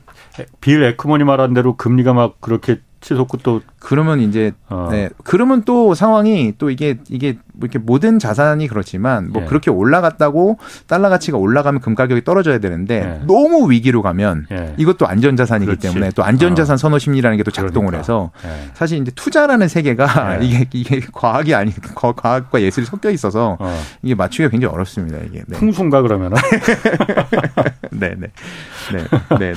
빌 0.62 0.82
에크머니 0.84 1.24
말한 1.24 1.54
대로 1.54 1.76
금리가 1.78 2.14
막 2.14 2.42
그렇게 2.42 2.82
치솟고 3.04 3.38
또 3.44 3.62
그러면 3.80 4.20
이제 4.20 4.54
어. 4.70 4.88
네 4.90 5.10
그러면 5.24 5.62
또 5.64 5.94
상황이 5.94 6.54
또 6.58 6.72
이게 6.72 6.98
이게 7.10 7.38
뭐 7.54 7.68
이렇게 7.68 7.78
모든 7.78 8.18
자산이 8.18 8.68
그렇지만 8.68 9.30
뭐 9.32 9.44
예. 9.44 9.46
그렇게 9.46 9.70
올라갔다고 9.70 10.58
달러 10.88 11.10
가치가 11.10 11.38
올라가면 11.38 11.82
금 11.82 11.94
가격이 11.94 12.24
떨어져야 12.24 12.58
되는데 12.58 13.20
예. 13.22 13.26
너무 13.28 13.70
위기로 13.70 14.02
가면 14.02 14.48
예. 14.52 14.74
이것도 14.78 15.06
안전 15.06 15.36
자산이기 15.36 15.68
그렇지. 15.68 15.88
때문에 15.90 16.12
또 16.16 16.24
안전 16.24 16.56
자산 16.56 16.74
어. 16.74 16.78
선호 16.78 16.98
심리라는 16.98 17.38
게 17.38 17.44
또 17.44 17.52
작동을 17.52 17.88
그러니까. 17.88 17.98
해서 17.98 18.32
예. 18.46 18.72
사실 18.74 19.02
이제 19.02 19.12
투자라는 19.14 19.68
세계가 19.68 20.40
예. 20.42 20.46
이게 20.46 20.66
이게 20.72 21.02
과학이 21.12 21.54
아니 21.54 21.74
과학과 21.94 22.62
예술이 22.62 22.86
섞여 22.86 23.10
있어서 23.10 23.58
어. 23.60 23.82
이게 24.02 24.16
맞추기가 24.16 24.48
굉장히 24.50 24.74
어렵습니다 24.74 25.18
이게 25.28 25.44
네. 25.46 25.58
풍수인가 25.58 26.02
그러면은 26.02 26.38
네네 27.92 28.16
네. 28.16 28.28
네. 28.94 29.38
네. 29.40 29.54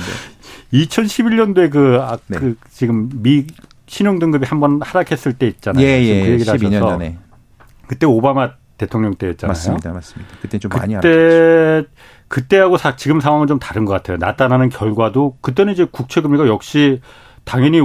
네. 0.71 0.79
2011년도에 0.85 1.69
그, 1.71 1.97
아, 2.01 2.17
네. 2.27 2.39
그 2.39 2.55
지금 2.69 3.09
미 3.21 3.45
신용 3.87 4.19
등급이 4.19 4.45
한 4.45 4.59
번 4.59 4.79
하락했을 4.81 5.33
때 5.33 5.47
있잖아요. 5.47 5.85
예, 5.85 6.01
예. 6.03 6.23
그 6.25 6.31
얘기를 6.31 6.53
12년 6.53 6.73
하셔서. 6.75 6.89
전에. 6.93 7.17
그때 7.87 8.05
오바마 8.05 8.51
대통령 8.77 9.15
때였잖아요. 9.15 9.49
맞습니다, 9.51 9.91
맞습니다. 9.93 10.33
그때 10.41 10.59
좀 10.59 10.69
많이 10.75 10.93
그때 10.95 11.83
그때하고 12.27 12.77
사, 12.77 12.95
지금 12.97 13.21
상황은 13.21 13.47
좀 13.47 13.59
다른 13.59 13.85
것 13.85 13.93
같아요. 13.93 14.17
나타나는 14.17 14.69
결과도 14.69 15.37
그때는 15.41 15.71
이제 15.73 15.87
국채 15.89 16.19
금리가 16.21 16.47
역시 16.47 16.99
당연히 17.45 17.79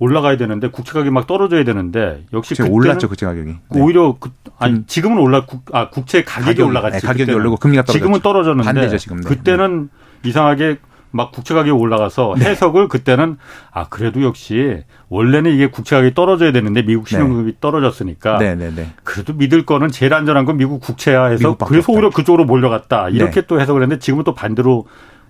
올라가야 0.00 0.36
되는데 0.36 0.68
국채 0.68 0.92
가격이 0.92 1.10
막 1.10 1.28
떨어져야 1.28 1.62
되는데 1.62 2.24
역시 2.32 2.56
그때 2.56 2.68
올랐죠 2.68 3.08
국채 3.08 3.24
가격이. 3.24 3.50
네. 3.70 3.80
오히려 3.80 4.16
그, 4.18 4.30
아니 4.58 4.74
음. 4.74 4.84
지금은 4.88 5.18
올라 5.18 5.46
국, 5.46 5.64
아 5.72 5.88
국채 5.90 6.24
가격이, 6.24 6.46
가격이 6.56 6.62
올라갔지. 6.68 7.00
네, 7.00 7.06
가격이 7.06 7.32
오르고 7.32 7.56
금리가 7.58 7.82
떨어졌죠. 7.84 7.98
지금은 7.98 8.20
떨어졌는데 8.20 8.64
반대죠, 8.66 8.98
지금. 8.98 9.20
네. 9.20 9.28
그때는 9.28 9.88
이상하게 10.24 10.78
막 11.14 11.30
국채 11.30 11.54
가격이 11.54 11.70
올라가서 11.70 12.34
네. 12.38 12.46
해석을 12.46 12.88
그때는 12.88 13.38
아 13.70 13.86
그래도 13.88 14.22
역시 14.24 14.82
원래는 15.08 15.52
이게 15.52 15.68
국채 15.68 15.94
가격이 15.94 16.14
떨어져야 16.14 16.50
되는데 16.50 16.82
미국 16.82 17.06
신용금이 17.06 17.52
네. 17.52 17.58
떨어졌으니까 17.60 18.38
네, 18.38 18.56
네, 18.56 18.72
네, 18.74 18.88
그래도 19.04 19.32
믿을 19.32 19.64
거는 19.64 19.90
제일 19.90 20.12
안전한 20.12 20.44
건 20.44 20.56
미국 20.56 20.80
국채야 20.80 21.26
해서 21.26 21.56
그래서 21.56 21.92
오히려 21.92 22.10
그쪽으로 22.10 22.44
몰려갔다 22.44 23.10
이렇게 23.10 23.42
네. 23.42 23.46
또 23.46 23.60
해석을 23.60 23.82
했는데 23.82 24.00
지금은 24.00 24.24
또 24.24 24.34
반대로 24.34 24.86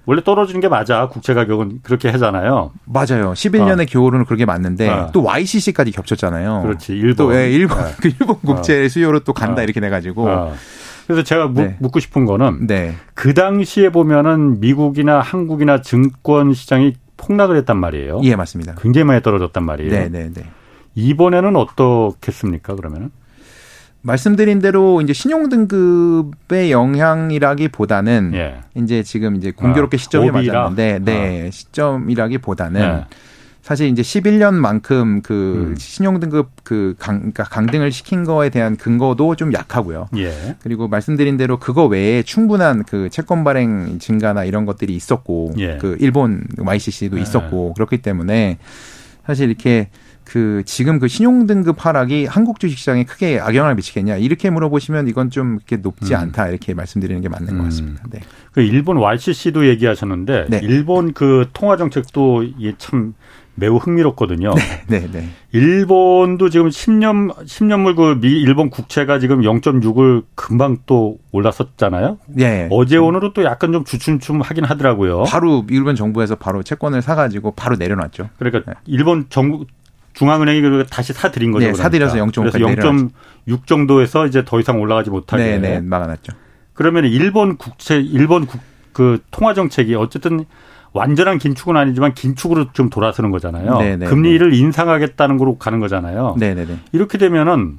원래 0.06 0.22
떨어지는 0.22 0.60
게 0.60 0.68
맞아. 0.68 1.08
국채 1.08 1.32
가격은 1.32 1.80
그렇게 1.82 2.10
하잖아요. 2.10 2.72
맞아요. 2.84 3.32
11년의 3.32 3.82
어. 3.82 3.86
교훈은 3.90 4.26
그렇게 4.26 4.44
맞는데 4.44 4.88
어. 4.88 5.10
또 5.12 5.22
YCC까지 5.22 5.92
겹쳤잖아요. 5.92 6.60
그렇지. 6.62 6.92
일본. 6.92 7.16
또, 7.16 7.34
예, 7.34 7.50
일본, 7.50 7.78
어. 7.78 7.86
그 8.00 8.08
일본 8.08 8.38
국채 8.40 8.86
수요로 8.88 9.20
또 9.20 9.32
간다 9.32 9.62
어. 9.62 9.64
이렇게 9.64 9.80
돼가지고. 9.80 10.52
어. 11.04 11.06
그래서 11.06 11.22
제가 11.22 11.50
네. 11.54 11.76
묻고 11.80 12.00
싶은 12.00 12.24
거는 12.24 12.66
네. 12.66 12.94
그 13.14 13.34
당시에 13.34 13.90
보면은 13.90 14.60
미국이나 14.60 15.20
한국이나 15.20 15.82
증권 15.82 16.54
시장이 16.54 16.94
폭락을 17.16 17.56
했단 17.56 17.76
말이에요. 17.76 18.20
예, 18.24 18.36
맞습니다. 18.36 18.74
굉장히 18.80 19.04
많이 19.04 19.22
떨어졌단 19.22 19.64
말이에요. 19.64 19.90
네, 19.90 20.08
네, 20.08 20.30
네. 20.32 20.44
이번에는 20.94 21.56
어떻겠습니까? 21.56 22.74
그러면은? 22.74 23.10
말씀드린 24.02 24.58
대로 24.58 25.00
이제 25.00 25.14
신용 25.14 25.48
등급의 25.48 26.70
영향이라기보다는 26.70 28.32
예. 28.34 28.60
이제 28.74 29.02
지금 29.02 29.34
이제 29.34 29.50
공교롭게 29.50 29.96
아, 29.96 29.98
시점이 29.98 30.28
오비라? 30.28 30.52
맞았는데 30.52 30.98
네, 30.98 31.46
아. 31.46 31.50
시점이라기보다는 31.50 32.80
예. 32.82 33.04
사실 33.64 33.88
이제 33.88 34.02
11년만큼 34.02 35.22
그 35.22 35.70
음. 35.70 35.74
신용 35.78 36.20
등급 36.20 36.50
그 36.64 36.94
강, 36.98 37.16
그러니까 37.20 37.44
강등을 37.44 37.92
시킨 37.92 38.22
거에 38.24 38.50
대한 38.50 38.76
근거도 38.76 39.36
좀 39.36 39.54
약하고요. 39.54 40.08
예. 40.18 40.56
그리고 40.62 40.86
말씀드린 40.86 41.38
대로 41.38 41.58
그거 41.58 41.86
외에 41.86 42.22
충분한 42.22 42.82
그 42.84 43.08
채권 43.08 43.42
발행 43.42 43.98
증가나 43.98 44.44
이런 44.44 44.66
것들이 44.66 44.94
있었고 44.94 45.54
예. 45.56 45.78
그 45.78 45.96
일본 46.00 46.44
YCC도 46.58 47.16
예. 47.16 47.22
있었고 47.22 47.72
그렇기 47.72 48.02
때문에 48.02 48.58
사실 49.26 49.48
이렇게 49.48 49.88
그 50.24 50.62
지금 50.66 50.98
그 50.98 51.08
신용 51.08 51.46
등급 51.46 51.86
하락이 51.86 52.26
한국 52.26 52.60
주식 52.60 52.78
시장에 52.78 53.04
크게 53.04 53.40
악영향을 53.40 53.76
미치겠냐 53.76 54.16
이렇게 54.16 54.50
물어보시면 54.50 55.08
이건 55.08 55.30
좀 55.30 55.54
이렇게 55.54 55.78
높지 55.78 56.12
음. 56.12 56.18
않다 56.18 56.48
이렇게 56.48 56.74
말씀드리는 56.74 57.22
게 57.22 57.30
맞는 57.30 57.54
음. 57.54 57.58
것 57.58 57.64
같습니다. 57.64 58.02
네. 58.10 58.20
그 58.52 58.60
일본 58.60 58.98
YCC도 58.98 59.66
얘기하셨는데 59.68 60.48
네. 60.50 60.60
일본 60.62 61.14
그 61.14 61.48
통화 61.54 61.78
정책도 61.78 62.44
참 62.76 63.14
매우 63.56 63.76
흥미롭거든요. 63.76 64.52
네, 64.88 65.00
네, 65.00 65.08
네. 65.10 65.28
일본도 65.52 66.50
지금 66.50 66.68
10년 66.68 67.34
10년물 67.44 67.96
그 67.96 68.14
미 68.20 68.28
일본 68.40 68.70
국채가 68.70 69.18
지금 69.18 69.42
0.6을 69.42 70.24
금방 70.34 70.78
또 70.86 71.18
올랐었잖아요. 71.32 72.18
네. 72.26 72.68
어제 72.70 72.96
오늘은 72.96 73.30
또 73.34 73.44
약간 73.44 73.72
좀 73.72 73.84
주춤춤 73.84 74.40
하긴 74.40 74.64
하더라고요. 74.64 75.24
바로 75.24 75.64
일본 75.70 75.94
정부에서 75.94 76.36
바로 76.36 76.62
채권을 76.62 77.02
사가지고 77.02 77.52
바로 77.52 77.76
내려놨죠. 77.76 78.30
그러니까 78.38 78.72
네. 78.72 78.78
일본 78.86 79.26
정부 79.28 79.66
중앙은행이 80.14 80.84
다시 80.90 81.12
사들인 81.12 81.50
거죠. 81.52 81.66
네, 81.66 81.72
그러니까. 81.72 81.82
사들여서 81.82 82.16
0.6 82.16 83.66
정도에서 83.66 84.26
이제 84.26 84.44
더 84.44 84.60
이상 84.60 84.80
올라가지 84.80 85.10
못하게 85.10 85.42
네, 85.44 85.58
네, 85.58 85.80
막아놨죠. 85.80 86.32
그러면 86.72 87.04
일본 87.04 87.56
국채 87.56 88.00
일본 88.00 88.46
국, 88.46 88.60
그 88.92 89.20
통화 89.30 89.54
정책이 89.54 89.94
어쨌든 89.94 90.44
완전한 90.94 91.38
긴축은 91.38 91.76
아니지만 91.76 92.14
긴축으로 92.14 92.72
좀 92.72 92.88
돌아서는 92.88 93.30
거잖아요. 93.32 93.78
네네 93.78 93.96
네, 93.96 94.06
금리를 94.06 94.48
네. 94.50 94.56
인상하겠다는 94.56 95.36
거로 95.36 95.58
가는 95.58 95.80
거잖아요. 95.80 96.36
네네네. 96.38 96.72
네, 96.72 96.78
이렇게 96.92 97.18
되면은 97.18 97.78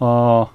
어 0.00 0.48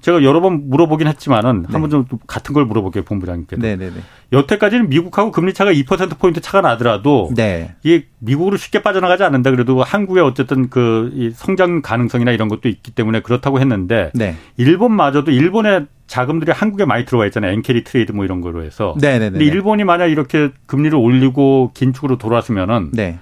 제가 0.00 0.24
여러 0.24 0.40
번 0.40 0.68
물어보긴 0.70 1.06
했지만은 1.06 1.62
네. 1.62 1.68
한번 1.70 1.90
좀 1.90 2.06
같은 2.26 2.54
걸 2.54 2.64
물어볼게요 2.64 3.04
본부장님께도. 3.04 3.60
네네네. 3.60 3.92
여태까지는 4.32 4.88
미국하고 4.88 5.30
금리 5.30 5.52
차가 5.52 5.70
2% 5.70 6.18
포인트 6.18 6.40
차가 6.40 6.62
나더라도 6.62 7.30
네. 7.36 7.74
이게 7.82 8.06
미국으로 8.18 8.56
쉽게 8.56 8.82
빠져나가지 8.82 9.22
않는다. 9.22 9.50
그래도 9.50 9.82
한국의 9.82 10.24
어쨌든 10.24 10.70
그 10.70 11.32
성장 11.34 11.82
가능성이나 11.82 12.32
이런 12.32 12.48
것도 12.48 12.70
있기 12.70 12.90
때문에 12.90 13.20
그렇다고 13.20 13.60
했는데 13.60 14.10
네. 14.14 14.34
일본마저도 14.56 15.30
일본의 15.30 15.86
자금들이 16.12 16.52
한국에 16.52 16.84
많이 16.84 17.06
들어와 17.06 17.24
있잖아요. 17.24 17.52
엔carry 17.52 17.84
trade 17.84 18.12
뭐 18.12 18.26
이런 18.26 18.42
거로 18.42 18.62
해서. 18.62 18.94
네네네. 19.00 19.30
근데 19.30 19.44
일본이 19.46 19.82
만약 19.82 20.08
이렇게 20.08 20.50
금리를 20.66 20.94
올리고 20.94 21.70
긴축으로 21.72 22.18
돌아서면은 22.18 22.90
네. 22.92 23.18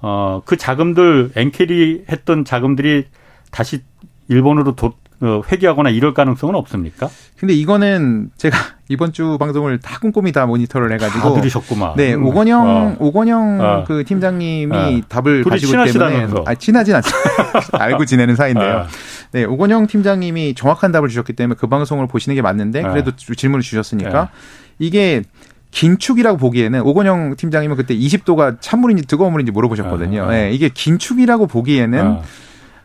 어, 0.00 0.42
그 0.44 0.56
자금들 0.56 1.30
엔carry 1.36 2.06
했던 2.10 2.44
자금들이 2.44 3.04
다시 3.52 3.82
일본으로 4.26 4.74
도, 4.74 4.86
어, 4.86 4.92
회귀하거나 5.50 5.90
이럴 5.90 6.14
가능성은 6.14 6.54
없습니까? 6.54 7.08
근데 7.38 7.54
이거는 7.54 8.30
제가 8.36 8.56
이번 8.88 9.12
주 9.12 9.36
방송을 9.38 9.78
다 9.78 9.98
꼼꼼히 10.00 10.32
다 10.32 10.46
모니터를 10.46 10.92
해가지고 10.92 11.34
다 11.34 11.40
들으셨구만. 11.40 11.94
네, 11.96 12.14
음. 12.14 12.26
오건영 12.26 12.68
어. 12.68 12.96
오건영 12.98 13.60
어. 13.60 13.84
그 13.86 14.04
팀장님이 14.04 14.76
어. 14.76 15.00
답을 15.08 15.44
가지고 15.44 15.84
때문에 15.84 16.26
아, 16.46 16.54
친하진 16.54 16.94
않죠. 16.96 17.10
알고 17.72 18.04
지내는 18.04 18.36
사이인데요. 18.36 18.76
어. 18.78 18.86
네, 19.32 19.44
오건영 19.44 19.86
팀장님이 19.86 20.54
정확한 20.54 20.92
답을 20.92 21.08
주셨기 21.08 21.32
때문에 21.32 21.56
그 21.58 21.66
방송을 21.66 22.06
보시는 22.06 22.34
게 22.34 22.42
맞는데 22.42 22.84
어. 22.84 22.90
그래도 22.90 23.12
질문을 23.16 23.62
주셨으니까 23.62 24.30
이게 24.78 25.22
긴축이라고 25.70 26.36
보기에는 26.36 26.82
오건영 26.82 27.36
팀장님은 27.36 27.76
그때 27.76 27.96
20도가 27.96 28.58
찬물인지 28.60 29.06
뜨거운 29.06 29.32
물인지 29.32 29.52
물어보셨거든요. 29.52 30.30
네, 30.30 30.52
이게 30.52 30.68
긴축이라고 30.68 31.46
보기에는 31.46 32.18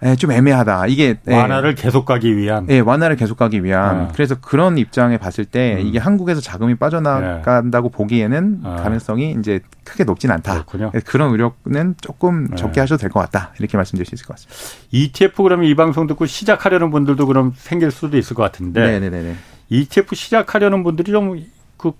예, 0.04 0.16
좀 0.16 0.32
애매하다. 0.32 0.88
이게 0.88 1.18
예. 1.28 1.34
완화를 1.36 1.72
예, 1.72 1.76
계속 1.82 2.06
가기 2.06 2.38
위한. 2.38 2.68
예, 2.70 2.80
완화를 2.80 3.16
계속 3.16 3.36
가기 3.38 3.64
위한. 3.64 4.02
어. 4.02 4.08
그래서 4.14 4.36
그런 4.39 4.78
입장에 4.78 5.18
봤을 5.18 5.43
때 5.45 5.78
음. 5.82 5.88
이게 5.88 5.98
한국에서 5.98 6.39
자금이 6.39 6.76
빠져나간다고 6.76 7.89
예. 7.91 7.98
보기에는 7.98 8.60
어. 8.64 8.76
가능성이 8.84 9.36
이제 9.39 9.60
크게 9.84 10.04
높진 10.04 10.30
않다. 10.32 10.54
그렇군요. 10.54 10.91
예, 10.93 11.00
그런 11.00 11.32
우려는 11.32 11.95
조금 12.02 12.48
예. 12.52 12.56
적게 12.56 12.80
하셔도 12.80 13.00
될 13.02 13.10
것 13.10 13.20
같다. 13.22 13.54
이렇게 13.60 13.76
말씀드릴 13.78 14.06
수 14.06 14.14
있을 14.16 14.28
것 14.28 14.36
같습니다. 14.36 14.88
ETF 14.91 15.41
그러면 15.43 15.66
이 15.66 15.74
방송 15.76 16.06
듣고 16.08 16.26
시작하려는 16.28 16.91
분들도 16.91 17.26
그럼 17.26 17.54
생길 17.56 17.89
수도 17.89 18.18
있을 18.18 18.36
것 18.36 18.43
같은데. 18.43 19.00
네네네. 19.00 19.36
ETF 19.70 20.16
시작하려는 20.16 20.84
분들이 20.84 21.12
좀 21.11 21.51
그 21.51 21.91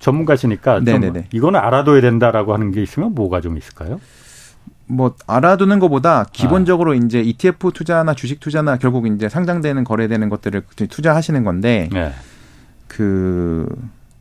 전문가시니까 0.00 0.84
좀 0.84 1.24
이거는 1.32 1.58
알아둬야 1.60 2.00
된다라고 2.00 2.52
하는 2.54 2.70
게 2.72 2.82
있으면 2.82 3.14
뭐가 3.14 3.40
좀 3.40 3.56
있을까요? 3.56 4.00
뭐 4.88 5.14
알아두는 5.26 5.78
것보다 5.78 6.24
기본적으로 6.32 6.92
아. 6.92 6.94
이제 6.94 7.20
ETF 7.20 7.72
투자나 7.72 8.14
주식 8.14 8.40
투자나 8.40 8.76
결국 8.78 9.06
이제 9.06 9.28
상장되는 9.28 9.84
거래되는 9.84 10.28
것들을 10.28 10.62
투자하시는 10.88 11.44
건데 11.44 11.88
네. 11.92 12.12
그 12.86 13.68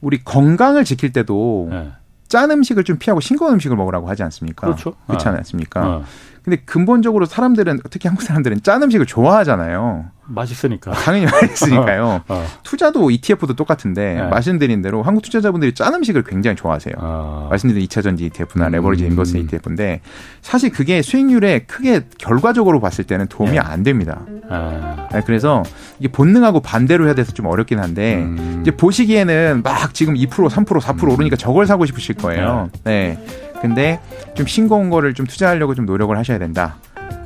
우리 0.02 0.24
건강을 0.24 0.84
지킬 0.84 1.14
때도 1.14 1.70
네. 1.72 1.92
짠 2.28 2.52
음식을 2.52 2.84
좀 2.84 2.98
피하고 2.98 3.22
싱거운 3.22 3.54
음식을 3.54 3.78
먹으라고 3.78 4.10
하지 4.10 4.24
않습니까? 4.24 4.68
그렇죠. 4.68 4.96
그렇지 5.08 5.28
않습니까? 5.30 5.88
어. 5.88 6.04
근데 6.48 6.62
근본적으로 6.64 7.26
사람들은 7.26 7.82
특히 7.90 8.08
한국 8.08 8.24
사람들은 8.24 8.64
짠 8.64 8.82
음식을 8.82 9.06
좋아하잖아요. 9.06 10.06
맛있으니까. 10.28 10.92
당연히 10.92 11.26
맛있으니까요. 11.26 12.22
어, 12.26 12.34
어. 12.34 12.46
투자도 12.64 13.12
ETF도 13.12 13.54
똑같은데 13.54 14.14
네. 14.14 14.22
말씀드린 14.22 14.82
대로 14.82 15.04
한국 15.04 15.24
투자자분들이 15.24 15.74
짠 15.74 15.94
음식을 15.94 16.24
굉장히 16.24 16.56
좋아하세요. 16.56 16.96
어. 17.00 17.48
말씀드린 17.50 17.86
2차 17.86 18.02
전지 18.02 18.26
ETF나 18.28 18.68
음. 18.68 18.72
leverage 18.72 19.06
inverse 19.06 19.36
ETF인데 19.36 20.00
사실 20.42 20.72
그게 20.72 21.02
수익률에 21.02 21.66
크게 21.68 22.04
결과적으로 22.18 22.80
봤을 22.80 23.04
때는 23.04 23.28
도움이 23.28 23.52
네. 23.52 23.60
안 23.60 23.84
됩니다. 23.84 24.22
아. 24.50 25.10
네, 25.12 25.22
그래서 25.26 25.64
이게 26.00 26.10
본능하고 26.10 26.62
반대로 26.62 27.08
해야 27.08 27.14
돼서 27.14 27.34
좀 27.34 27.46
어렵긴 27.46 27.80
한데 27.80 28.16
음. 28.24 28.60
이제 28.62 28.72
보시기에는 28.72 29.64
막 29.66 29.94
지금 29.94 30.14
2% 30.14 30.30
3% 30.30 30.66
4% 30.80 31.04
음. 31.04 31.10
오르니까 31.12 31.36
저걸 31.36 31.68
사고 31.68 31.86
싶으실 31.86 32.16
거예요. 32.16 32.70
네. 32.86 33.18
네. 33.58 33.62
근데 33.62 34.00
좀 34.36 34.48
싱거운 34.48 34.90
거를 34.90 35.14
좀 35.14 35.26
투자하려고 35.26 35.76
좀 35.76 35.86
노력을 35.86 36.16
하셔야 36.18 36.38
된다. 36.38 36.78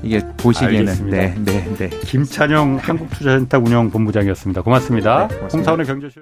이게 0.04 0.22
보시기에는 0.38 1.10
네, 1.10 1.36
네, 1.46 1.74
네. 1.78 1.90
김찬영 1.90 2.80
한국투자센터 2.82 3.60
운영 3.60 3.92
본부장이었습니다. 3.92 4.62
고맙습니다. 4.64 5.28
네, 5.28 5.36
고맙습니다. 5.36 5.58
홍사원의 5.58 5.86
경제쇼 5.86 6.20